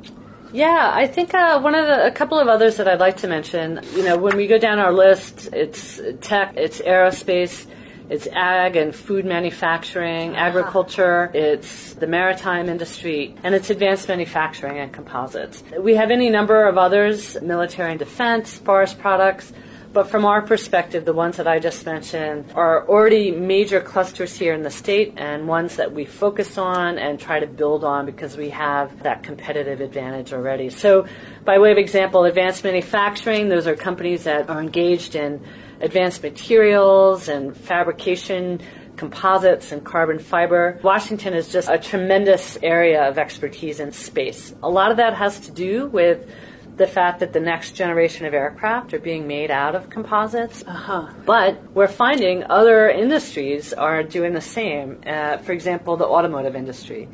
Yeah, 0.53 0.93
I 0.95 1.09
think 1.09 1.35
uh, 1.35 1.59
one 1.61 1.75
of 1.75 1.87
the, 1.87 2.07
a 2.07 2.13
couple 2.13 2.39
of 2.39 2.47
others 2.47 2.77
that 2.77 2.87
I'd 2.87 3.01
like 3.01 3.17
to 3.19 3.29
mention. 3.29 3.81
You 3.97 4.05
know, 4.05 4.17
when 4.17 4.37
we 4.37 4.47
go 4.47 4.59
down 4.59 4.79
our 4.79 4.93
list, 4.93 5.49
it's 5.53 6.01
tech, 6.21 6.55
it's 6.57 6.79
aerospace, 6.81 7.67
it's 8.09 8.29
ag 8.29 8.77
and 8.77 8.95
food 8.95 9.25
manufacturing, 9.25 10.37
agriculture, 10.37 11.31
it's 11.35 11.95
the 11.95 12.07
maritime 12.07 12.69
industry, 12.69 13.35
and 13.43 13.53
it's 13.57 13.71
advanced 13.71 14.07
manufacturing 14.09 14.79
and 14.79 14.93
composites. 14.93 15.65
We 15.79 15.97
have 15.97 16.13
any 16.13 16.31
number 16.31 16.69
of 16.69 16.79
others: 16.79 17.37
military 17.43 17.91
and 17.91 17.99
defense, 17.99 18.59
forest 18.59 18.99
products. 19.01 19.53
But 19.95 20.09
from 20.09 20.25
our 20.25 20.43
perspective, 20.43 21.05
the 21.05 21.13
ones 21.13 21.37
that 21.37 21.47
I 21.47 21.61
just 21.61 21.87
mentioned 21.87 22.51
are 22.57 22.85
already 22.89 23.31
major 23.31 23.81
clusters 23.81 24.37
here 24.37 24.53
in 24.53 24.65
the 24.65 24.71
state 24.71 25.15
and 25.19 25.47
ones 25.47 25.77
that 25.77 25.93
we 25.93 26.05
focus 26.05 26.59
on 26.59 26.99
and 26.99 27.21
try 27.21 27.39
to 27.39 27.47
build 27.47 27.85
on 27.85 28.05
because 28.05 28.37
we 28.37 28.51
have 28.51 29.05
that 29.05 29.23
competitive 29.23 29.81
advantage 29.81 30.33
already. 30.33 30.69
So, 30.71 31.07
by 31.45 31.61
way 31.61 31.71
of 31.71 31.79
example, 31.79 32.25
advanced 32.25 32.65
manufacturing, 32.65 33.49
those 33.49 33.69
are 33.69 33.77
companies 33.77 34.25
that 34.25 34.51
are 34.51 34.61
engaged 34.61 35.15
in 35.15 35.41
advanced 35.81 36.25
materials 36.25 37.29
and 37.29 37.57
fabrication 37.57 38.61
composites 38.97 39.71
and 39.71 39.85
carbon 39.85 40.19
fiber. 40.19 40.81
Washington 40.83 41.35
is 41.35 41.53
just 41.53 41.69
a 41.69 41.79
tremendous 41.79 42.59
area 42.65 43.09
of 43.09 43.17
expertise 43.17 43.79
in 43.79 43.93
space. 43.93 44.53
A 44.61 44.69
lot 44.69 44.91
of 44.91 44.97
that 44.97 45.15
has 45.15 45.39
to 45.41 45.53
do 45.53 45.87
with 45.87 46.29
the 46.77 46.87
fact 46.87 47.21
that 47.21 47.33
the 47.33 47.41
next 47.41 47.73
generation 47.73 48.27
of 48.27 48.35
aircraft 48.35 48.93
are 48.95 48.99
being 48.99 49.27
made 49.27 49.51
out 49.51 49.75
of 49.75 49.91
composites. 49.91 50.65
Uh-huh. 50.67 51.09
But 51.25 51.63
we're 51.73 51.89
finding 51.89 52.45
other 52.51 52.89
industries 52.89 53.73
are 53.73 54.03
doing 54.03 54.33
the 54.33 54.41
same. 54.41 55.01
Uh, 55.07 55.39
for 55.39 55.53
example, 55.53 55.97
the 55.97 56.07
automotive 56.07 56.57
industry. 56.57 57.09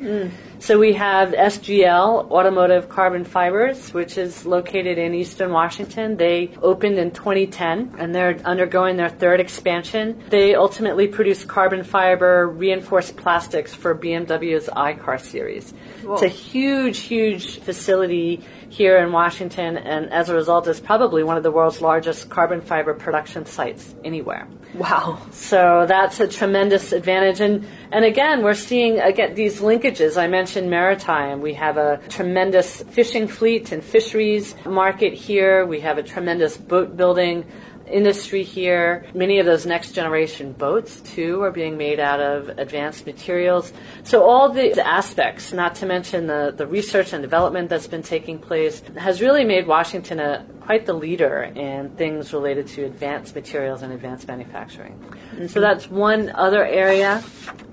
So 0.59 0.77
we 0.77 0.93
have 0.93 1.31
SGL, 1.31 2.29
Automotive 2.29 2.87
Carbon 2.87 3.23
Fibers, 3.23 3.93
which 3.93 4.17
is 4.17 4.45
located 4.45 4.97
in 4.97 5.13
Eastern 5.15 5.51
Washington. 5.51 6.17
They 6.17 6.51
opened 6.61 6.99
in 6.99 7.11
2010 7.11 7.95
and 7.97 8.13
they're 8.13 8.39
undergoing 8.45 8.97
their 8.97 9.09
third 9.09 9.39
expansion. 9.39 10.21
They 10.29 10.53
ultimately 10.53 11.07
produce 11.07 11.43
carbon 11.45 11.83
fiber 11.83 12.47
reinforced 12.47 13.17
plastics 13.17 13.73
for 13.73 13.95
BMW's 13.95 14.67
iCar 14.67 15.19
series. 15.19 15.73
It's 16.03 16.21
a 16.21 16.27
huge, 16.27 16.99
huge 16.99 17.59
facility 17.59 18.43
here 18.71 18.97
in 18.99 19.11
Washington, 19.11 19.77
and 19.77 20.09
as 20.13 20.29
a 20.29 20.33
result, 20.33 20.65
is 20.65 20.79
probably 20.79 21.23
one 21.23 21.35
of 21.35 21.43
the 21.43 21.51
world's 21.51 21.81
largest 21.81 22.29
carbon 22.29 22.61
fiber 22.61 22.93
production 22.93 23.45
sites 23.45 23.93
anywhere. 24.05 24.47
wow. 24.73 25.19
So 25.31 25.85
that's 25.85 26.21
a 26.21 26.27
tremendous 26.27 26.93
advantage. 26.93 27.41
And, 27.41 27.67
and 27.91 28.05
again, 28.05 28.41
we're 28.43 28.53
seeing 28.53 29.01
again 29.01 29.35
these 29.35 29.59
linkages. 29.59 30.17
I 30.17 30.27
mentioned 30.27 30.69
maritime. 30.69 31.41
We 31.41 31.53
have 31.55 31.75
a 31.75 31.99
tremendous 32.07 32.81
fishing 32.83 33.27
fleet 33.27 33.73
and 33.73 33.83
fisheries 33.83 34.55
market 34.65 35.13
here. 35.13 35.65
We 35.65 35.81
have 35.81 35.97
a 35.97 36.03
tremendous 36.03 36.55
boat 36.55 36.95
building 36.95 37.43
industry 37.91 38.43
here. 38.43 39.05
Many 39.13 39.39
of 39.39 39.45
those 39.45 39.65
next 39.65 39.91
generation 39.91 40.53
boats, 40.53 41.01
too, 41.01 41.41
are 41.41 41.51
being 41.51 41.77
made 41.77 41.99
out 41.99 42.19
of 42.19 42.49
advanced 42.49 43.05
materials. 43.05 43.73
So, 44.03 44.23
all 44.23 44.49
the 44.49 44.79
aspects, 44.85 45.53
not 45.53 45.75
to 45.75 45.85
mention 45.85 46.27
the, 46.27 46.53
the 46.55 46.67
research 46.67 47.13
and 47.13 47.21
development 47.21 47.69
that's 47.69 47.87
been 47.87 48.03
taking 48.03 48.39
place, 48.39 48.81
has 48.97 49.21
really 49.21 49.43
made 49.43 49.67
Washington 49.67 50.19
a, 50.19 50.45
quite 50.61 50.85
the 50.85 50.93
leader 50.93 51.43
in 51.43 51.89
things 51.91 52.33
related 52.33 52.67
to 52.67 52.85
advanced 52.85 53.35
materials 53.35 53.81
and 53.81 53.93
advanced 53.93 54.27
manufacturing. 54.27 54.97
Mm-hmm. 54.99 55.47
So, 55.47 55.59
that's 55.59 55.89
one 55.89 56.29
other 56.29 56.65
area. 56.65 57.23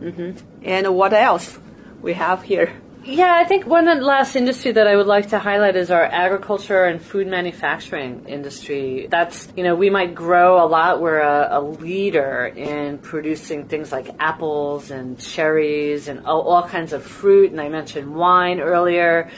Mm-hmm. 0.01 0.65
And 0.65 0.95
what 0.95 1.13
else 1.13 1.59
we 2.03 2.15
have 2.15 2.43
here? 2.43 2.73
Yeah, 3.09 3.39
I 3.41 3.45
think 3.45 3.65
one 3.65 3.87
last 4.03 4.37
industry 4.37 4.73
that 4.73 4.87
I 4.87 4.95
would 4.95 5.07
like 5.07 5.31
to 5.31 5.39
highlight 5.39 5.77
is 5.77 5.91
our 5.91 6.05
agriculture 6.05 6.85
and 6.85 7.01
food 7.01 7.27
manufacturing 7.27 8.27
industry. 8.29 9.09
That's, 9.11 9.49
you 9.57 9.65
know, 9.65 9.75
we 9.75 9.89
might 9.89 10.15
grow 10.15 10.63
a 10.63 10.69
lot. 10.69 11.01
We're 11.01 11.21
a, 11.21 11.49
a 11.53 11.61
leader 11.63 12.53
in 12.55 12.99
producing 12.99 13.67
things 13.67 13.93
like 13.93 14.11
apples 14.21 14.91
and 14.91 15.19
cherries 15.19 16.09
and 16.09 16.27
all, 16.27 16.43
all 16.43 16.69
kinds 16.69 16.93
of 16.93 17.03
fruit. 17.03 17.51
And 17.51 17.63
I 17.63 17.71
mentioned 17.71 18.15
wine 18.15 18.61
earlier. 18.61 19.31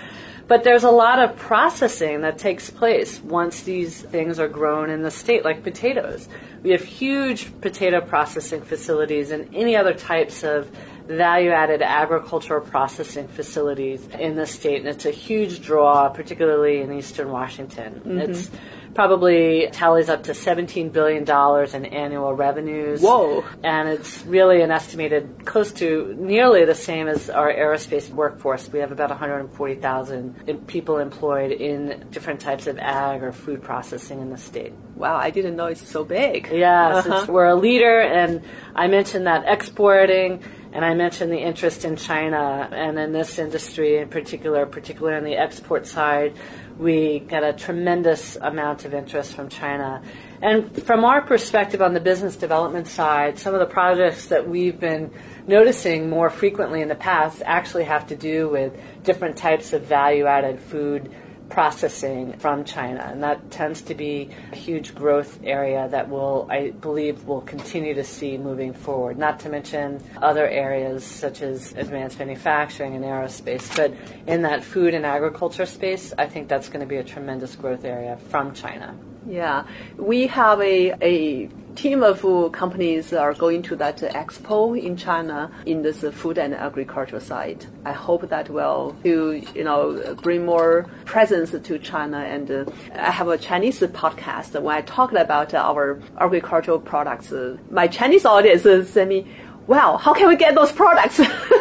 But 0.49 0.65
there's 0.65 0.83
a 0.83 0.91
lot 0.91 1.21
of 1.21 1.37
processing 1.37 2.23
that 2.23 2.39
takes 2.39 2.71
place 2.71 3.21
once 3.21 3.63
these 3.63 4.03
things 4.03 4.41
are 4.41 4.49
grown 4.49 4.91
in 4.91 5.03
the 5.03 5.13
state, 5.13 5.45
like 5.45 5.63
potatoes. 5.63 6.29
We 6.65 6.71
have 6.71 6.83
huge 6.83 7.61
potato 7.61 8.01
processing 8.01 8.63
facilities 8.63 9.31
and 9.31 9.55
any 9.55 9.77
other 9.77 9.95
types 9.95 10.43
of 10.43 10.69
value 11.11 11.51
added 11.51 11.83
agricultural 11.83 12.61
processing 12.61 13.29
facilities 13.29 14.07
in 14.19 14.37
the 14.37 14.47
state, 14.47 14.79
and 14.79 14.89
it's 14.89 15.07
a 15.07 15.11
huge 15.11 15.61
draw, 15.61 16.09
particularly 16.09 16.81
in 16.81 16.93
eastern 16.93 17.31
Washington. 17.31 17.95
Mm-hmm. 17.95 18.19
It's 18.19 18.51
probably 18.95 19.69
tallies 19.73 20.09
up 20.09 20.25
to 20.25 20.33
$17 20.33 20.93
billion 20.93 21.23
in 21.23 21.85
annual 21.87 22.35
revenues. 22.35 23.01
Whoa. 23.01 23.45
And 23.63 23.89
it's 23.89 24.25
really 24.27 24.63
an 24.63 24.71
estimated 24.71 25.47
close 25.47 25.73
to 25.75 26.17
nearly 26.19 26.65
the 26.65 26.75
same 26.75 27.07
as 27.07 27.31
our 27.31 27.53
aerospace 27.53 28.11
workforce. 28.11 28.69
We 28.69 28.81
have 28.81 28.93
about 28.93 29.11
140,000 29.11 30.67
people 30.67 30.99
employed 30.99 31.53
in 31.53 32.09
different 32.11 32.41
types 32.41 32.67
of 32.67 32.79
ag 32.79 33.23
or 33.23 33.33
food 33.33 33.63
processing 33.63 34.21
in 34.21 34.31
the 34.31 34.39
state. 34.39 34.73
Wow, 34.97 35.17
I 35.17 35.31
didn't 35.31 35.57
know 35.57 35.67
it's 35.67 35.87
so 35.89 36.05
big. 36.05 36.49
Yes, 36.53 37.07
uh-huh. 37.07 37.33
we're 37.33 37.47
a 37.47 37.55
leader, 37.55 38.01
and 38.01 38.43
I 38.75 38.89
mentioned 38.89 39.27
that 39.27 39.45
exporting 39.47 40.43
and 40.73 40.85
I 40.85 40.95
mentioned 40.95 41.33
the 41.33 41.39
interest 41.39 41.85
in 41.85 41.97
China 41.97 42.69
and 42.71 42.99
in 42.99 43.13
this 43.13 43.39
industry 43.39 43.99
in 43.99 44.09
particular, 44.09 44.67
particularly 44.67 45.17
on 45.17 45.25
the 45.25 45.37
export 45.37 45.87
side, 45.87 46.35
we 46.79 47.19
get 47.21 47.43
a 47.43 47.53
tremendous 47.53 48.37
amount 48.37 48.85
of 48.85 48.95
interest 48.95 49.35
from 49.35 49.49
China. 49.49 50.03
And 50.41 50.83
from 50.85 51.05
our 51.05 51.23
perspective 51.23 51.83
on 51.83 51.93
the 51.93 52.01
business 52.01 52.37
development 52.37 52.87
side, 52.87 53.39
some 53.39 53.53
of 53.53 53.61
the 53.61 53.67
projects 53.67 54.29
that 54.29 54.49
we've 54.49 54.79
been 54.79 55.13
noticing 55.47 56.09
more 56.09 56.31
frequently 56.31 56.81
in 56.81 56.89
the 56.89 56.95
past 56.95 57.43
actually 57.45 57.85
have 57.85 58.07
to 58.07 58.17
do 58.17 58.49
with 58.49 58.73
different 59.03 59.37
types 59.37 59.73
of 59.73 59.83
value 59.83 60.27
added 60.27 60.61
food 60.61 61.13
processing 61.51 62.33
from 62.35 62.65
China, 62.65 63.07
and 63.11 63.23
that 63.23 63.51
tends 63.51 63.83
to 63.83 63.95
be 63.95 64.31
a 64.53 64.57
huge 64.57 64.95
growth 64.95 65.39
area 65.45 65.89
that 65.91 66.09
will, 66.09 66.47
I 66.51 66.71
believe, 66.71 67.25
will 67.25 67.43
continue 67.43 67.95
to 67.95 68.05
see 68.05 68.39
moving 68.39 68.73
forward. 68.73 69.19
Not 69.19 69.41
to 69.41 69.49
mention 69.49 70.03
other 70.23 70.49
areas 70.49 71.05
such 71.05 71.43
as 71.43 71.73
advanced 71.73 72.19
manufacturing 72.19 72.95
and 72.95 73.05
aerospace, 73.05 73.75
but 73.77 73.93
in 74.27 74.43
that 74.43 74.63
food 74.65 74.95
and 74.95 75.05
agriculture 75.05 75.67
space, 75.67 76.15
I 76.17 76.27
think 76.27 76.49
that's 76.49 76.69
going 76.69 76.81
to 76.81 76.87
be 76.87 76.97
a 76.97 77.05
tremendous 77.05 77.57
growth 77.57 77.85
area 77.85 78.17
from 78.29 78.55
China. 78.55 78.97
Yeah, 79.27 79.67
we 79.97 80.29
have 80.29 80.61
a, 80.61 80.95
a 81.03 81.51
team 81.75 82.03
of 82.03 82.53
companies 82.53 83.13
are 83.13 83.35
going 83.35 83.63
to 83.63 83.77
that 83.77 83.99
expo 83.99 84.81
in 84.81 84.97
China 84.97 85.51
in 85.67 85.83
this 85.83 86.01
food 86.13 86.39
and 86.39 86.55
agriculture 86.55 87.21
side. 87.21 87.67
I 87.85 87.93
hope 87.93 88.29
that 88.29 88.49
will 88.51 88.97
to 89.05 89.43
you 89.55 89.65
know 89.65 90.15
bring 90.23 90.45
more 90.45 90.87
presence 91.05 91.51
to 91.51 91.79
China. 91.79 92.19
And 92.19 92.51
uh, 92.51 92.65
I 92.95 93.11
have 93.11 93.29
a 93.29 93.39
Chinese 93.39 93.81
podcast 93.81 94.61
when 94.61 94.77
I 94.77 94.83
talked 94.83 95.15
about 95.15 95.55
our 95.55 96.01
agricultural 96.19 96.81
products. 96.81 97.33
Uh, 97.33 97.57
my 97.71 97.87
Chinese 97.87 98.25
audience 98.25 98.63
sent 98.91 99.09
me 99.09 99.27
wow, 99.67 99.97
how 99.97 100.13
can 100.13 100.27
we 100.27 100.37
get 100.37 100.55
those 100.57 100.73
products? 100.73 101.21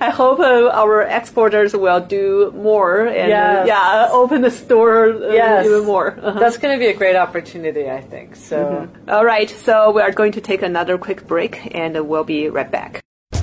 I 0.00 0.10
hope 0.14 0.40
uh, 0.40 0.70
our 0.72 1.02
exporters 1.02 1.74
will 1.74 2.00
do 2.00 2.52
more 2.56 3.06
and 3.06 3.28
yes. 3.28 3.66
yeah, 3.66 4.08
open 4.10 4.42
the 4.42 4.50
store 4.50 5.12
uh, 5.12 5.32
yes. 5.32 5.66
even 5.66 5.84
more. 5.84 6.18
Uh-huh. 6.20 6.38
That's 6.38 6.58
going 6.58 6.74
to 6.74 6.78
be 6.78 6.90
a 6.90 6.96
great 6.96 7.16
opportunity, 7.16 7.88
I 7.90 8.00
think. 8.00 8.36
So, 8.36 8.88
mm-hmm. 8.88 9.10
All 9.10 9.24
right, 9.24 9.50
so 9.50 9.90
we 9.92 10.02
are 10.02 10.12
going 10.12 10.32
to 10.32 10.40
take 10.40 10.62
another 10.62 10.98
quick 10.98 11.26
break 11.26 11.74
and 11.74 12.08
we'll 12.08 12.24
be 12.24 12.48
right 12.48 12.70
back. 12.70 13.00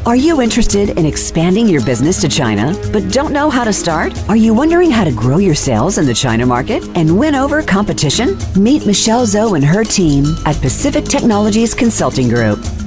Are 0.08 0.16
you 0.16 0.42
interested 0.42 0.98
in 0.98 1.06
expanding 1.06 1.68
your 1.68 1.84
business 1.84 2.22
to 2.22 2.30
China, 2.30 2.74
but 2.94 3.12
don't 3.12 3.34
know 3.34 3.50
how 3.50 3.66
to 3.66 3.74
start? 3.74 4.18
Are 4.30 4.38
you 4.38 4.54
wondering 4.54 4.90
how 4.90 5.04
to 5.04 5.12
grow 5.12 5.38
your 5.38 5.54
sales 5.54 5.98
in 5.98 6.06
the 6.06 6.14
China 6.14 6.46
market 6.46 6.82
and 6.96 7.20
win 7.20 7.36
over 7.36 7.62
competition? 7.62 8.38
Meet 8.56 8.86
Michelle 8.86 9.26
Zhou 9.26 9.58
and 9.58 9.66
her 9.66 9.84
team 9.84 10.24
at 10.46 10.62
Pacific 10.62 11.04
Technologies 11.04 11.74
Consulting 11.74 12.30
Group. 12.30 12.60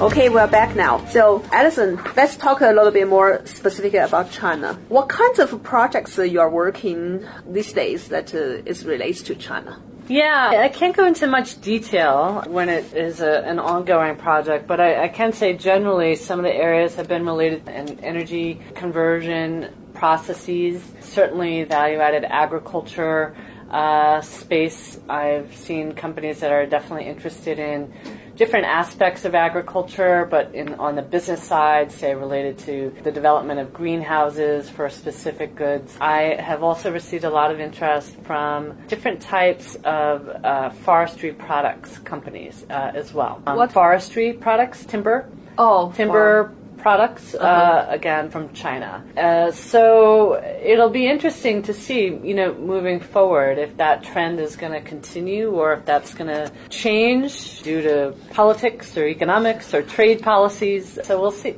Okay, 0.00 0.28
we're 0.28 0.48
back 0.48 0.74
now. 0.74 1.04
So, 1.06 1.44
Allison, 1.52 2.00
let's 2.16 2.36
talk 2.36 2.60
a 2.60 2.72
little 2.72 2.90
bit 2.90 3.06
more 3.06 3.40
specifically 3.46 4.00
about 4.00 4.28
China. 4.32 4.74
What 4.88 5.08
kinds 5.08 5.38
of 5.38 5.62
projects 5.62 6.18
you 6.18 6.40
are 6.40 6.50
working 6.50 7.24
these 7.48 7.72
days 7.72 8.08
that 8.08 8.34
uh, 8.34 8.62
is 8.66 8.84
relates 8.84 9.22
to 9.22 9.36
China? 9.36 9.80
Yeah, 10.08 10.50
I 10.64 10.68
can't 10.68 10.96
go 10.96 11.06
into 11.06 11.28
much 11.28 11.60
detail 11.60 12.42
when 12.48 12.68
it 12.68 12.92
is 12.92 13.20
a, 13.20 13.44
an 13.44 13.60
ongoing 13.60 14.16
project, 14.16 14.66
but 14.66 14.80
I, 14.80 15.04
I, 15.04 15.08
can 15.08 15.32
say 15.32 15.56
generally 15.56 16.16
some 16.16 16.40
of 16.40 16.44
the 16.44 16.52
areas 16.52 16.96
have 16.96 17.06
been 17.06 17.24
related 17.24 17.68
in 17.68 18.00
energy 18.00 18.60
conversion 18.74 19.72
processes, 19.94 20.82
certainly 21.00 21.62
value 21.62 22.00
added 22.00 22.24
agriculture 22.24 23.34
uh, 23.70 24.20
space. 24.20 24.98
I've 25.08 25.54
seen 25.54 25.92
companies 25.92 26.40
that 26.40 26.52
are 26.52 26.66
definitely 26.66 27.06
interested 27.06 27.58
in 27.58 27.92
different 28.36 28.66
aspects 28.66 29.24
of 29.24 29.34
agriculture, 29.34 30.26
but 30.30 30.54
in, 30.54 30.74
on 30.74 30.96
the 30.96 31.02
business 31.02 31.42
side, 31.42 31.92
say 31.92 32.14
related 32.14 32.58
to 32.58 32.94
the 33.02 33.12
development 33.12 33.60
of 33.60 33.72
greenhouses 33.72 34.68
for 34.68 34.88
specific 34.88 35.54
goods. 35.54 35.96
I 36.00 36.36
have 36.40 36.62
also 36.62 36.92
received 36.92 37.24
a 37.24 37.30
lot 37.30 37.50
of 37.50 37.60
interest 37.60 38.16
from 38.24 38.76
different 38.88 39.20
types 39.20 39.76
of 39.84 40.28
uh, 40.28 40.70
forestry 40.70 41.32
products 41.32 41.98
companies 41.98 42.66
uh, 42.70 42.92
as 42.94 43.14
well. 43.14 43.42
Um, 43.46 43.56
what 43.56 43.72
forestry 43.72 44.32
products? 44.32 44.84
Timber. 44.84 45.28
Oh, 45.56 45.92
timber. 45.92 46.52
Products, 46.84 47.34
uh-huh. 47.34 47.46
uh, 47.46 47.86
again 47.88 48.28
from 48.28 48.52
China. 48.52 49.02
Uh, 49.16 49.50
so 49.50 50.34
it'll 50.62 50.90
be 50.90 51.06
interesting 51.06 51.62
to 51.62 51.72
see, 51.72 52.02
you 52.22 52.34
know, 52.34 52.52
moving 52.74 53.00
forward 53.00 53.56
if 53.56 53.74
that 53.78 54.04
trend 54.04 54.38
is 54.38 54.54
going 54.54 54.74
to 54.78 54.82
continue 54.82 55.46
or 55.50 55.72
if 55.72 55.86
that's 55.86 56.12
going 56.12 56.28
to 56.28 56.52
change 56.68 57.62
due 57.62 57.80
to 57.80 58.14
politics 58.32 58.98
or 58.98 59.06
economics 59.06 59.72
or 59.72 59.80
trade 59.80 60.20
policies. 60.20 60.98
So 61.04 61.18
we'll 61.18 61.38
see. 61.44 61.56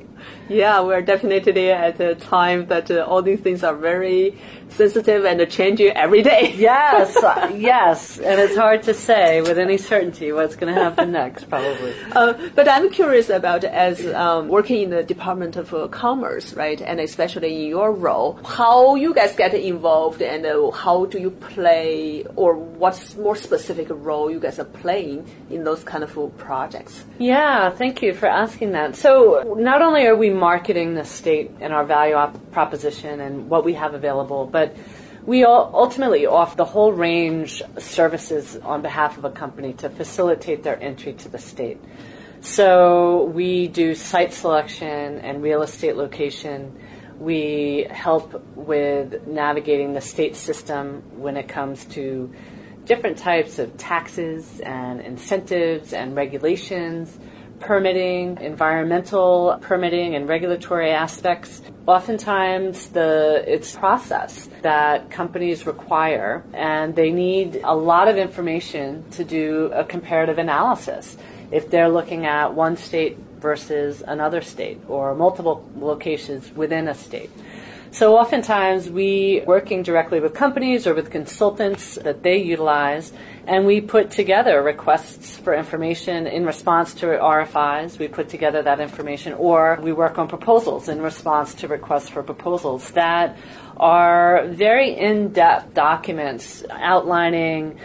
Yeah, 0.49 0.81
we're 0.83 1.03
definitely 1.03 1.73
at 1.73 1.99
a 2.01 2.15
time 2.15 2.67
that 2.67 2.89
uh, 2.89 3.05
all 3.09 3.21
these 3.21 3.41
things 3.41 3.65
are 3.65 3.75
very 3.75 4.39
sensitive 4.71 5.25
and 5.25 5.51
changing 5.51 5.91
every 5.97 6.23
day. 6.23 6.55
yes, 6.57 7.17
uh, 7.17 7.53
yes, 7.57 8.19
and 8.19 8.41
it's 8.41 8.57
hard 8.57 8.83
to 8.85 8.95
say 8.95 9.41
with 9.41 9.59
any 9.59 9.79
certainty 9.79 10.33
what's 10.33 10.57
going 10.57 10.75
to 10.75 10.81
happen 10.81 11.13
next, 11.13 11.49
probably. 11.49 11.95
Uh, 12.13 12.35
but 12.55 12.69
I'm 12.69 12.91
curious 12.91 13.29
about 13.31 13.65
as 13.65 14.07
um, 14.15 14.49
working 14.49 14.83
in 14.83 14.91
the 14.91 15.03
Department 15.03 15.57
of 15.57 15.73
uh, 15.73 15.89
Commerce, 15.89 16.55
right, 16.55 16.81
and 16.81 17.01
especially 17.01 17.65
in 17.65 17.69
your 17.69 17.93
role, 17.93 18.39
how 18.45 18.95
you 18.95 19.15
guys 19.15 19.35
get 19.35 19.55
involved 19.55 20.23
and 20.23 20.45
uh, 20.45 20.71
how 20.71 21.07
do 21.07 21.19
you 21.19 21.31
play, 21.31 22.25
or 22.37 22.55
what's 22.55 23.17
more 23.17 23.37
specific 23.37 23.89
role 23.91 24.31
you 24.31 24.41
guys 24.41 24.59
are 24.59 24.65
playing 24.65 25.27
in 25.51 25.65
those 25.65 25.83
kind 25.85 26.03
of 26.03 26.17
projects? 26.37 27.05
Yeah, 27.19 27.71
thank 27.71 28.03
you 28.03 28.15
for 28.15 28.27
asking 28.27 28.73
that. 28.73 28.97
So 28.97 29.55
not 29.59 29.83
only 29.83 30.07
are 30.07 30.17
we 30.17 30.31
marketing 30.31 30.95
the 30.95 31.05
state 31.05 31.51
and 31.61 31.73
our 31.73 31.85
value 31.85 32.17
proposition 32.53 33.21
and 33.21 33.49
what 33.49 33.65
we 33.65 33.75
have 33.75 33.95
available, 33.95 34.47
but 34.57 34.75
we 35.27 35.45
ultimately 35.45 36.25
offer 36.25 36.57
the 36.57 36.65
whole 36.65 36.91
range 36.91 37.61
of 37.61 37.83
services 37.83 38.57
on 38.63 38.81
behalf 38.81 39.19
of 39.19 39.27
a 39.27 39.31
company 39.31 39.75
to 39.75 39.91
facilitate 39.91 40.63
their 40.63 40.83
entry 40.83 41.13
to 41.13 41.29
the 41.29 41.37
state. 41.37 41.79
So 42.41 43.25
we 43.25 43.69
do 43.69 43.95
site 43.95 44.33
selection 44.33 45.19
and 45.19 45.43
real 45.43 45.61
estate 45.61 45.95
location. 45.95 46.75
We 47.19 47.87
help 47.91 48.43
with 48.57 49.27
navigating 49.27 49.93
the 49.93 50.01
state 50.01 50.37
system 50.37 51.03
when 51.21 51.37
it 51.37 51.49
comes 51.49 51.85
to 51.97 52.33
different 52.87 53.19
types 53.19 53.59
of 53.59 53.77
taxes 53.77 54.61
and 54.61 55.03
incentives 55.03 55.93
and 55.93 56.17
regulations 56.17 57.19
permitting, 57.61 58.39
environmental 58.41 59.59
permitting 59.63 60.15
and 60.15 60.29
regulatory 60.29 60.91
aspects. 60.91 61.63
Oftentimes 61.87 62.89
the 62.89 63.45
it's 63.47 63.75
process 63.75 64.49
that 64.63 65.11
companies 65.11 65.67
require 65.67 66.45
and 66.53 66.95
they 66.95 67.11
need 67.11 67.61
a 67.65 67.75
lot 67.75 68.09
of 68.09 68.17
information 68.17 69.05
to 69.13 69.25
do 69.25 69.71
a 69.73 69.85
comparative 69.85 70.39
analysis 70.39 71.17
if 71.51 71.71
they're 71.71 71.89
looking 71.89 72.27
at 72.27 72.55
one 72.55 72.77
state 72.77 73.17
versus 73.39 74.03
another 74.07 74.41
state 74.41 74.81
or 74.89 75.15
multiple 75.15 75.69
locations 75.77 76.51
within 76.53 76.89
a 76.89 76.95
state. 76.95 77.31
So 77.93 78.19
oftentimes 78.19 78.91
we 78.91 79.43
working 79.47 79.83
directly 79.83 80.21
with 80.21 80.35
companies 80.35 80.87
or 80.87 80.95
with 80.95 81.11
consultants 81.11 81.95
that 81.95 82.23
they 82.23 82.37
utilize 82.37 83.13
and 83.47 83.65
we 83.65 83.81
put 83.81 84.11
together 84.11 84.61
requests 84.63 85.37
for 85.37 85.55
information 85.55 86.27
in 86.27 86.45
response 86.45 86.95
to 86.95 87.07
RFIs. 87.07 87.99
We 87.99 88.09
put 88.09 88.29
together 88.29 88.63
that 88.63 88.81
information 88.81 89.35
or 89.35 89.79
we 89.81 89.93
work 89.93 90.19
on 90.19 90.27
proposals 90.27 90.89
in 90.89 91.01
response 91.01 91.55
to 91.55 91.69
requests 91.69 92.09
for 92.09 92.23
proposals 92.25 92.91
that 92.91 93.37
are 93.77 94.47
very 94.49 94.91
in-depth 94.91 95.75
documents 95.75 96.65
outlining 96.71 97.79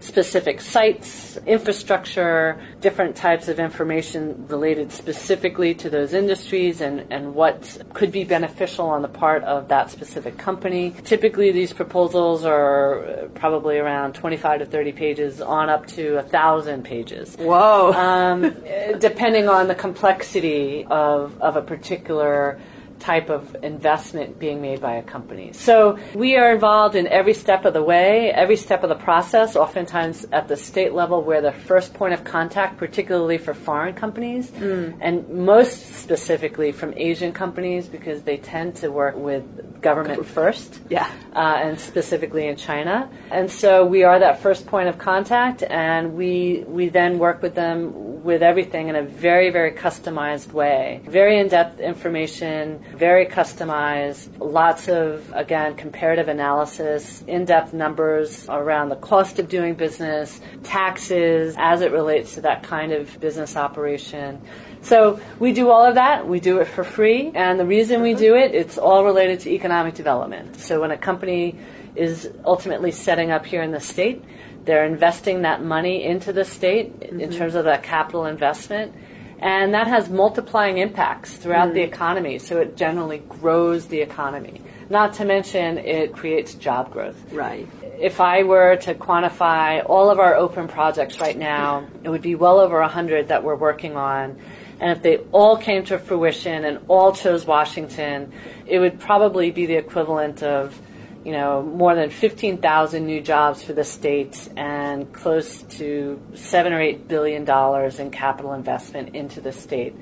specific 0.00 0.60
sites, 0.60 1.36
infrastructure, 1.46 2.60
different 2.80 3.16
types 3.16 3.48
of 3.48 3.58
information 3.58 4.46
related 4.48 4.92
specifically 4.92 5.74
to 5.74 5.90
those 5.90 6.12
industries 6.12 6.80
and, 6.80 7.06
and 7.10 7.34
what 7.34 7.78
could 7.92 8.12
be 8.12 8.24
beneficial 8.24 8.86
on 8.86 9.02
the 9.02 9.08
part 9.08 9.42
of 9.44 9.68
that 9.68 9.90
specific 9.90 10.36
company. 10.38 10.94
Typically, 11.04 11.52
these 11.52 11.72
proposals 11.72 12.44
are 12.44 13.28
probably 13.34 13.78
around 13.78 14.14
25 14.14 14.60
to 14.60 14.66
30 14.66 14.92
pages 14.92 15.40
on 15.40 15.68
up 15.68 15.86
to 15.86 16.18
a 16.18 16.22
thousand 16.22 16.84
pages. 16.84 17.36
Whoa. 17.36 17.92
Um, 17.92 18.54
depending 18.98 19.48
on 19.48 19.68
the 19.68 19.74
complexity 19.74 20.86
of, 20.90 21.40
of 21.40 21.56
a 21.56 21.62
particular 21.62 22.58
type 22.98 23.30
of 23.30 23.56
investment 23.62 24.38
being 24.38 24.60
made 24.60 24.80
by 24.80 24.96
a 24.96 25.02
company. 25.02 25.52
So 25.52 25.98
we 26.14 26.36
are 26.36 26.52
involved 26.52 26.94
in 26.94 27.06
every 27.06 27.34
step 27.34 27.64
of 27.64 27.74
the 27.74 27.82
way, 27.82 28.32
every 28.32 28.56
step 28.56 28.82
of 28.82 28.88
the 28.88 28.96
process, 28.96 29.56
oftentimes 29.56 30.26
at 30.32 30.48
the 30.48 30.56
state 30.56 30.92
level 30.92 31.22
we're 31.22 31.40
the 31.40 31.52
first 31.52 31.94
point 31.94 32.14
of 32.14 32.24
contact, 32.24 32.78
particularly 32.78 33.38
for 33.38 33.54
foreign 33.54 33.94
companies, 33.94 34.50
mm. 34.50 34.96
and 35.00 35.28
most 35.28 35.96
specifically 35.96 36.72
from 36.72 36.94
Asian 36.96 37.32
companies 37.32 37.86
because 37.86 38.22
they 38.22 38.36
tend 38.36 38.76
to 38.76 38.88
work 38.88 39.16
with 39.16 39.80
government 39.80 40.24
first. 40.26 40.80
Yeah. 40.88 41.10
Uh, 41.34 41.60
and 41.62 41.78
specifically 41.78 42.48
in 42.48 42.56
China. 42.56 43.10
And 43.30 43.50
so 43.50 43.84
we 43.84 44.04
are 44.04 44.18
that 44.18 44.40
first 44.40 44.66
point 44.66 44.88
of 44.88 44.98
contact 44.98 45.62
and 45.62 46.14
we, 46.14 46.64
we 46.66 46.88
then 46.88 47.18
work 47.18 47.42
with 47.42 47.54
them 47.54 48.15
with 48.26 48.42
everything 48.42 48.88
in 48.88 48.96
a 48.96 49.02
very, 49.02 49.50
very 49.50 49.70
customized 49.70 50.52
way. 50.52 51.00
Very 51.04 51.38
in-depth 51.38 51.78
information, 51.78 52.84
very 52.96 53.24
customized, 53.24 54.28
lots 54.40 54.88
of, 54.88 55.32
again, 55.32 55.76
comparative 55.76 56.26
analysis, 56.26 57.22
in-depth 57.28 57.72
numbers 57.72 58.46
around 58.48 58.88
the 58.88 58.96
cost 58.96 59.38
of 59.38 59.48
doing 59.48 59.74
business, 59.74 60.40
taxes 60.64 61.54
as 61.56 61.80
it 61.80 61.92
relates 61.92 62.34
to 62.34 62.40
that 62.40 62.64
kind 62.64 62.92
of 62.92 63.18
business 63.20 63.56
operation. 63.56 64.42
So 64.82 65.20
we 65.38 65.52
do 65.52 65.70
all 65.70 65.84
of 65.86 65.94
that. 65.94 66.26
We 66.26 66.40
do 66.40 66.58
it 66.58 66.66
for 66.66 66.82
free. 66.82 67.30
And 67.32 67.60
the 67.60 67.64
reason 67.64 68.02
we 68.02 68.14
do 68.14 68.34
it, 68.34 68.54
it's 68.54 68.76
all 68.76 69.04
related 69.04 69.40
to 69.40 69.50
economic 69.50 69.94
development. 69.94 70.56
So 70.56 70.80
when 70.80 70.90
a 70.90 70.98
company 70.98 71.58
is 71.94 72.30
ultimately 72.44 72.90
setting 72.90 73.30
up 73.30 73.46
here 73.46 73.62
in 73.62 73.70
the 73.70 73.80
state, 73.80 74.22
they're 74.66 74.84
investing 74.84 75.42
that 75.42 75.64
money 75.64 76.04
into 76.04 76.32
the 76.32 76.44
state 76.44 77.00
mm-hmm. 77.00 77.20
in 77.20 77.32
terms 77.32 77.54
of 77.54 77.64
that 77.64 77.82
capital 77.82 78.26
investment 78.26 78.94
and 79.38 79.74
that 79.74 79.86
has 79.86 80.08
multiplying 80.08 80.78
impacts 80.78 81.36
throughout 81.36 81.70
mm. 81.70 81.74
the 81.74 81.82
economy. 81.82 82.38
So 82.38 82.58
it 82.58 82.76
generally 82.76 83.18
grows 83.18 83.86
the 83.86 84.00
economy. 84.00 84.62
Not 84.88 85.14
to 85.14 85.24
mention 85.24 85.78
it 85.78 86.12
creates 86.14 86.54
job 86.54 86.92
growth. 86.92 87.16
Right. 87.32 87.68
If 87.98 88.20
I 88.20 88.44
were 88.44 88.76
to 88.76 88.94
quantify 88.94 89.84
all 89.84 90.10
of 90.10 90.20
our 90.20 90.34
open 90.34 90.68
projects 90.68 91.20
right 91.20 91.36
now, 91.36 91.86
it 92.02 92.08
would 92.08 92.22
be 92.22 92.34
well 92.34 92.60
over 92.60 92.80
100 92.80 93.28
that 93.28 93.42
we're 93.42 93.56
working 93.56 93.96
on. 93.96 94.38
And 94.80 94.90
if 94.90 95.02
they 95.02 95.18
all 95.32 95.56
came 95.56 95.84
to 95.86 95.98
fruition 95.98 96.64
and 96.64 96.80
all 96.88 97.12
chose 97.12 97.46
Washington, 97.46 98.32
it 98.66 98.78
would 98.78 99.00
probably 99.00 99.50
be 99.50 99.66
the 99.66 99.76
equivalent 99.76 100.42
of 100.42 100.78
you 101.26 101.32
know, 101.32 101.60
more 101.60 101.96
than 101.96 102.08
15,000 102.08 103.04
new 103.04 103.20
jobs 103.20 103.60
for 103.60 103.72
the 103.72 103.82
state 103.82 104.48
and 104.56 105.12
close 105.12 105.62
to 105.64 106.22
seven 106.34 106.72
or 106.72 106.80
eight 106.80 107.08
billion 107.08 107.44
dollars 107.44 107.98
in 107.98 108.12
capital 108.12 108.52
investment 108.52 109.16
into 109.16 109.40
the 109.40 109.50
state. 109.50 109.96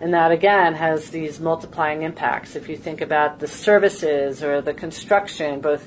And 0.00 0.12
that 0.14 0.32
again 0.32 0.74
has 0.74 1.10
these 1.10 1.38
multiplying 1.38 2.02
impacts. 2.02 2.56
If 2.56 2.68
you 2.68 2.76
think 2.76 3.00
about 3.00 3.38
the 3.38 3.46
services 3.46 4.42
or 4.42 4.60
the 4.60 4.74
construction, 4.74 5.60
both 5.60 5.86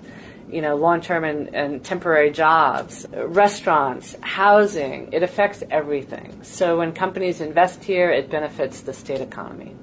you 0.49 0.61
know, 0.61 0.77
long-term 0.77 1.25
and, 1.25 1.53
and 1.53 1.83
temporary 1.83 2.31
jobs, 2.31 3.05
restaurants, 3.11 4.15
housing, 4.21 5.11
it 5.11 5.21
affects 5.21 5.63
everything. 5.69 6.39
So 6.43 6.77
when 6.77 6.93
companies 6.93 7.41
invest 7.41 7.83
here, 7.83 8.09
it 8.09 8.29
benefits 8.29 8.79
the 8.79 8.93
state 8.93 9.19
economy. 9.19 9.75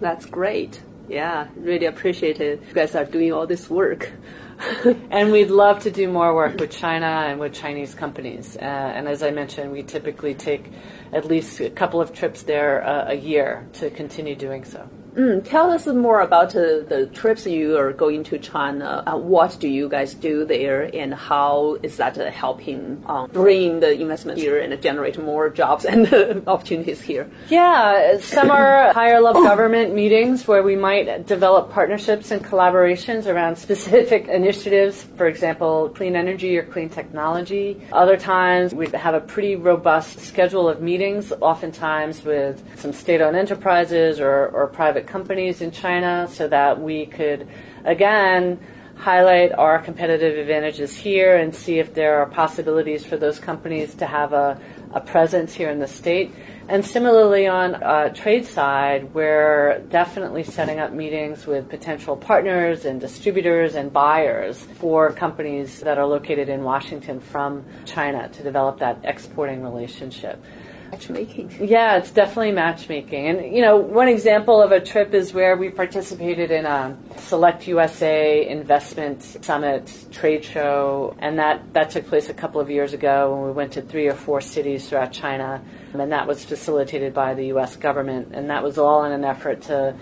That's 0.00 0.26
great. 0.26 0.80
Yeah, 1.10 1.48
really 1.56 1.86
appreciate 1.86 2.40
it. 2.40 2.62
You 2.68 2.72
guys 2.72 2.94
are 2.94 3.04
doing 3.04 3.32
all 3.32 3.44
this 3.44 3.68
work. 3.68 4.12
and 5.10 5.32
we'd 5.32 5.50
love 5.50 5.80
to 5.80 5.90
do 5.90 6.06
more 6.06 6.32
work 6.36 6.60
with 6.60 6.70
China 6.70 7.06
and 7.26 7.40
with 7.40 7.52
Chinese 7.52 7.96
companies. 7.96 8.56
Uh, 8.56 8.60
and 8.60 9.08
as 9.08 9.24
I 9.24 9.32
mentioned, 9.32 9.72
we 9.72 9.82
typically 9.82 10.34
take 10.34 10.70
at 11.12 11.24
least 11.24 11.58
a 11.58 11.70
couple 11.70 12.00
of 12.00 12.12
trips 12.12 12.44
there 12.44 12.86
uh, 12.86 13.06
a 13.08 13.14
year 13.14 13.66
to 13.74 13.90
continue 13.90 14.36
doing 14.36 14.64
so. 14.64 14.88
Mm, 15.14 15.44
tell 15.44 15.72
us 15.72 15.86
more 15.86 16.20
about 16.20 16.54
uh, 16.54 16.86
the 16.86 17.10
trips 17.12 17.44
you 17.44 17.76
are 17.76 17.92
going 17.92 18.22
to 18.24 18.38
China. 18.38 19.02
Uh, 19.06 19.16
what 19.16 19.56
do 19.58 19.66
you 19.68 19.88
guys 19.88 20.14
do 20.14 20.44
there, 20.44 20.88
and 20.94 21.12
how 21.12 21.78
is 21.82 21.96
that 21.96 22.16
uh, 22.16 22.30
helping 22.30 23.02
um, 23.06 23.28
bring 23.30 23.80
the 23.80 24.00
investment 24.00 24.38
here 24.38 24.60
and 24.60 24.80
generate 24.80 25.18
more 25.18 25.50
jobs 25.50 25.84
and 25.92 26.06
opportunities 26.46 27.00
here? 27.00 27.28
Yeah, 27.48 28.18
some 28.18 28.52
are 28.52 28.92
higher 29.00 29.20
level 29.20 29.42
government 29.42 29.94
meetings 29.94 30.46
where 30.46 30.62
we 30.62 30.76
might 30.76 31.26
develop 31.26 31.72
partnerships 31.72 32.30
and 32.30 32.44
collaborations 32.44 33.26
around 33.26 33.56
specific 33.56 34.28
initiatives, 34.40 35.02
for 35.16 35.26
example, 35.26 35.88
clean 35.88 36.14
energy 36.14 36.56
or 36.56 36.62
clean 36.62 36.88
technology. 36.88 37.80
Other 37.92 38.16
times 38.16 38.72
we 38.72 38.86
have 38.90 39.14
a 39.14 39.20
pretty 39.20 39.56
robust 39.56 40.20
schedule 40.20 40.68
of 40.68 40.80
meetings, 40.80 41.32
oftentimes 41.40 42.24
with 42.24 42.62
some 42.78 42.92
state 42.92 43.20
owned 43.20 43.36
enterprises 43.36 44.20
or, 44.20 44.46
or 44.48 44.68
private 44.68 44.99
private 45.00 45.12
companies 45.12 45.60
in 45.62 45.70
China 45.70 46.28
so 46.30 46.48
that 46.48 46.80
we 46.80 47.06
could, 47.06 47.48
again, 47.84 48.58
highlight 48.96 49.50
our 49.52 49.78
competitive 49.78 50.36
advantages 50.36 50.94
here 50.94 51.36
and 51.36 51.54
see 51.54 51.78
if 51.78 51.94
there 51.94 52.20
are 52.20 52.26
possibilities 52.26 53.04
for 53.04 53.16
those 53.16 53.38
companies 53.38 53.94
to 53.94 54.04
have 54.04 54.34
a, 54.34 54.60
a 54.92 55.00
presence 55.00 55.54
here 55.54 55.70
in 55.70 55.78
the 55.78 55.86
state. 55.86 56.30
And 56.68 56.84
similarly 56.84 57.46
on 57.46 57.82
uh, 57.82 58.10
trade 58.10 58.44
side, 58.44 59.14
we're 59.14 59.80
definitely 59.88 60.44
setting 60.44 60.78
up 60.78 60.92
meetings 60.92 61.46
with 61.46 61.70
potential 61.70 62.14
partners 62.14 62.84
and 62.84 63.00
distributors 63.00 63.74
and 63.74 63.90
buyers 63.90 64.60
for 64.78 65.12
companies 65.12 65.80
that 65.80 65.96
are 65.96 66.06
located 66.06 66.50
in 66.50 66.62
Washington 66.62 67.20
from 67.20 67.64
China 67.86 68.28
to 68.28 68.42
develop 68.42 68.78
that 68.80 68.98
exporting 69.04 69.62
relationship. 69.62 70.38
Matchmaking. 70.90 71.56
Yeah, 71.60 71.96
it's 71.96 72.10
definitely 72.10 72.52
matchmaking. 72.52 73.26
And, 73.26 73.54
you 73.54 73.62
know, 73.62 73.76
one 73.76 74.08
example 74.08 74.60
of 74.60 74.72
a 74.72 74.80
trip 74.80 75.14
is 75.14 75.32
where 75.32 75.56
we 75.56 75.70
participated 75.70 76.50
in 76.50 76.66
a 76.66 76.96
Select 77.16 77.66
USA 77.68 78.46
Investment 78.48 79.22
Summit 79.22 79.92
trade 80.10 80.44
show, 80.44 81.16
and 81.18 81.38
that, 81.38 81.72
that 81.74 81.90
took 81.90 82.06
place 82.06 82.28
a 82.28 82.34
couple 82.34 82.60
of 82.60 82.70
years 82.70 82.92
ago 82.92 83.34
when 83.34 83.46
we 83.46 83.52
went 83.52 83.72
to 83.72 83.82
three 83.82 84.08
or 84.08 84.14
four 84.14 84.40
cities 84.40 84.88
throughout 84.88 85.12
China, 85.12 85.62
and 85.92 86.12
that 86.12 86.26
was 86.26 86.44
facilitated 86.44 87.14
by 87.14 87.34
the 87.34 87.46
U.S. 87.46 87.76
government, 87.76 88.28
and 88.32 88.50
that 88.50 88.62
was 88.62 88.78
all 88.78 89.04
in 89.04 89.12
an 89.12 89.24
effort 89.24 89.62
to 89.62 89.94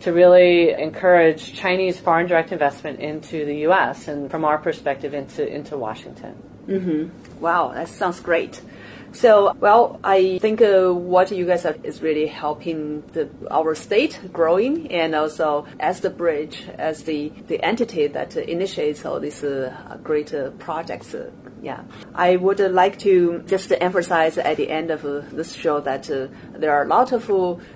to 0.00 0.12
really 0.12 0.70
encourage 0.70 1.54
Chinese 1.54 1.98
foreign 1.98 2.28
direct 2.28 2.52
investment 2.52 3.00
into 3.00 3.44
the 3.44 3.56
U.S. 3.62 4.06
and, 4.06 4.30
from 4.30 4.44
our 4.44 4.56
perspective, 4.56 5.12
into 5.12 5.46
into 5.46 5.76
Washington. 5.76 6.40
Mm-hmm. 6.68 7.40
Wow, 7.40 7.72
that 7.72 7.88
sounds 7.88 8.20
great. 8.20 8.60
So, 9.12 9.54
well, 9.58 9.98
I 10.04 10.38
think 10.38 10.60
uh, 10.60 10.92
what 10.92 11.30
you 11.30 11.46
guys 11.46 11.64
are 11.64 11.76
is 11.82 12.02
really 12.02 12.26
helping 12.26 13.02
the, 13.12 13.28
our 13.50 13.74
state 13.74 14.20
growing, 14.32 14.92
and 14.92 15.14
also 15.14 15.66
as 15.80 16.00
the 16.00 16.10
bridge, 16.10 16.68
as 16.78 17.02
the, 17.04 17.32
the 17.48 17.62
entity 17.64 18.06
that 18.06 18.36
initiates 18.36 19.04
all 19.04 19.18
these 19.18 19.42
uh, 19.42 19.98
great 20.02 20.34
uh, 20.34 20.50
projects. 20.58 21.14
Uh, 21.58 21.62
yeah, 21.62 21.82
I 22.14 22.36
would 22.36 22.60
like 22.60 22.98
to 23.00 23.42
just 23.46 23.72
emphasize 23.80 24.38
at 24.38 24.56
the 24.56 24.70
end 24.70 24.90
of 24.90 25.04
uh, 25.04 25.20
this 25.32 25.52
show 25.52 25.80
that 25.80 26.10
uh, 26.10 26.28
there 26.56 26.72
are 26.72 26.84
a 26.84 26.88
lot 26.88 27.12
of 27.12 27.28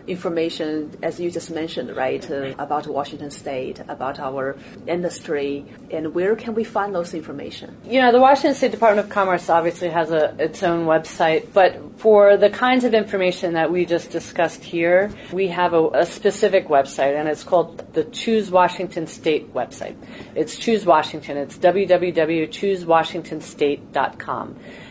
information, 0.07 0.97
as 1.03 1.21
you 1.21 1.31
just 1.31 1.51
mentioned, 1.51 1.95
right, 1.97 2.25
about 2.59 2.87
Washington 2.87 3.31
State, 3.31 3.81
about 3.89 4.19
our 4.19 4.57
industry, 4.87 5.65
and 5.91 6.15
where 6.15 6.37
can 6.37 6.55
we 6.55 6.65
find 6.65 6.95
those 6.95 7.15
information? 7.15 7.77
You 7.85 8.01
know, 8.01 8.13
the 8.13 8.21
Washington 8.21 8.55
State 8.55 8.73
Department 8.73 9.07
of 9.07 9.13
Commerce 9.13 9.51
obviously 9.51 9.91
has 9.91 10.11
a, 10.11 10.35
its 10.39 10.63
own 10.63 10.87
website 10.87 11.03
website, 11.03 11.53
but 11.53 11.99
for 11.99 12.37
the 12.37 12.51
kinds 12.51 12.85
of 12.85 12.95
information 12.95 13.55
that 13.55 13.73
we 13.73 13.87
just 13.87 14.11
discussed 14.11 14.65
here, 14.65 15.13
we 15.33 15.49
have 15.49 15.73
a, 15.73 15.89
a, 15.91 16.07
specific 16.07 16.69
website, 16.69 17.19
and 17.19 17.29
it's 17.29 17.43
called 17.45 17.95
the 17.95 18.05
Choose 18.05 18.51
Washington 18.51 19.07
State 19.07 19.55
website. 19.55 19.97
It's 20.35 20.57
Choose 20.57 20.85
Washington. 20.87 21.37
It's 21.37 21.59
www.choosewashingtonstate.com. 21.59 23.72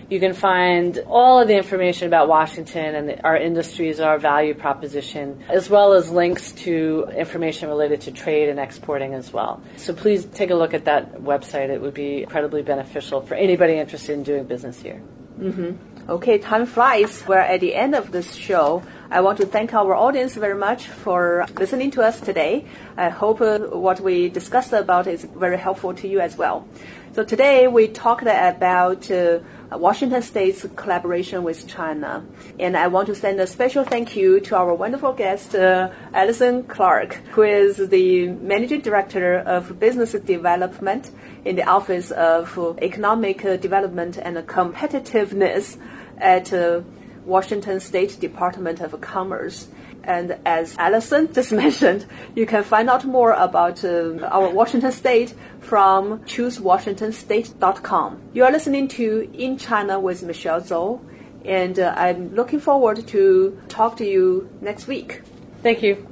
You 0.10 0.20
can 0.20 0.34
find 0.34 0.98
all 1.08 1.40
of 1.40 1.48
the 1.48 1.56
information 1.56 2.08
about 2.08 2.28
Washington 2.28 2.96
and 2.96 3.10
the, 3.10 3.24
our 3.24 3.38
industries, 3.38 4.00
our 4.00 4.20
value 4.20 4.54
proposition, 4.54 5.42
as 5.50 5.70
well 5.70 5.94
as 5.94 6.10
links 6.10 6.52
to 6.64 7.08
information 7.16 7.70
related 7.70 8.02
to 8.02 8.12
trade 8.12 8.50
and 8.50 8.60
exporting 8.60 9.14
as 9.14 9.32
well. 9.32 9.62
So 9.78 9.94
please 9.94 10.26
take 10.26 10.50
a 10.50 10.56
look 10.56 10.74
at 10.74 10.86
that 10.86 11.22
website. 11.22 11.70
It 11.70 11.82
would 11.82 11.94
be 11.94 12.24
incredibly 12.24 12.62
beneficial 12.62 13.22
for 13.22 13.36
anybody 13.36 13.76
interested 13.78 14.14
in 14.14 14.24
doing 14.24 14.44
business 14.46 14.82
here. 14.82 15.02
Mm-hmm. 15.40 16.10
Okay, 16.10 16.40
time 16.40 16.66
flies. 16.66 17.24
We're 17.28 17.38
at 17.38 17.62
the 17.62 17.74
end 17.74 17.96
of 17.96 18.12
this 18.12 18.34
show. 18.34 18.84
I 19.14 19.20
want 19.20 19.40
to 19.40 19.46
thank 19.46 19.74
our 19.74 19.94
audience 19.94 20.36
very 20.36 20.58
much 20.58 20.88
for 20.88 21.46
listening 21.60 21.92
to 21.92 22.02
us 22.02 22.22
today. 22.22 22.64
I 22.96 23.10
hope 23.10 23.42
uh, 23.42 23.60
what 23.60 24.00
we 24.00 24.30
discussed 24.30 24.72
about 24.72 25.06
is 25.06 25.26
very 25.26 25.58
helpful 25.58 25.94
to 25.96 26.08
you 26.08 26.22
as 26.22 26.38
well. 26.38 26.66
So 27.12 27.26
today 27.26 27.68
we 27.68 27.90
talked 27.90 28.22
about 28.22 29.12
uh, 29.12 29.40
Washington 29.74 30.22
State's 30.22 30.66
collaboration 30.78 31.44
with 31.44 31.68
China. 31.68 32.26
And 32.58 32.78
I 32.78 32.88
want 32.88 33.08
to 33.08 33.16
send 33.16 33.38
a 33.42 33.48
special 33.48 33.84
thank 33.84 34.16
you 34.16 34.40
to 34.40 34.56
our 34.56 34.74
wonderful 34.74 35.12
guest, 35.12 35.56
uh, 35.56 35.90
Allison 36.14 36.64
Clark, 36.64 37.16
who 37.32 37.42
is 37.42 37.90
the 37.90 38.30
Managing 38.30 38.80
Director 38.80 39.40
of 39.40 39.78
Business 39.78 40.14
Development 40.14 41.12
in 41.44 41.58
the 41.58 41.66
Office 41.66 42.12
of 42.12 42.58
Economic 42.82 43.42
Development 43.42 44.18
and 44.18 44.38
Competitiveness 44.48 45.78
at 46.18 46.54
uh, 46.54 46.80
Washington 47.26 47.80
State 47.80 48.20
Department 48.20 48.82
of 48.82 49.00
Commerce. 49.02 49.68
And 50.04 50.38
as 50.46 50.76
Allison 50.78 51.32
just 51.34 51.52
mentioned, 51.52 52.06
you 52.36 52.46
can 52.46 52.64
find 52.64 52.90
out 52.90 53.06
more 53.06 53.34
about 53.34 53.84
uh, 53.84 54.18
our 54.32 54.50
Washington 54.50 54.92
State 54.92 55.34
from 55.60 56.20
choosewashingtonstate.com. 56.22 58.22
You 58.34 58.46
are 58.46 58.52
listening 58.52 58.88
to 58.90 59.30
In 59.34 59.58
China 59.58 60.00
with 60.00 60.24
Michelle 60.24 60.62
Zhou, 60.62 61.02
and 61.46 61.80
uh, 61.80 61.94
I'm 61.96 62.34
looking 62.34 62.60
forward 62.60 63.06
to 63.08 63.62
talk 63.68 63.98
to 63.98 64.06
you 64.06 64.50
next 64.62 64.88
week. 64.88 65.22
Thank 65.62 65.84
you. 65.84 66.08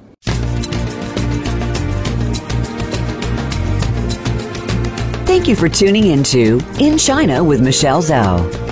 Thank 5.26 5.48
you 5.48 5.56
for 5.56 5.70
tuning 5.70 6.08
into 6.08 6.60
In 6.80 6.98
China 6.98 7.44
with 7.44 7.62
Michelle 7.62 8.02
Zhou. 8.02 8.69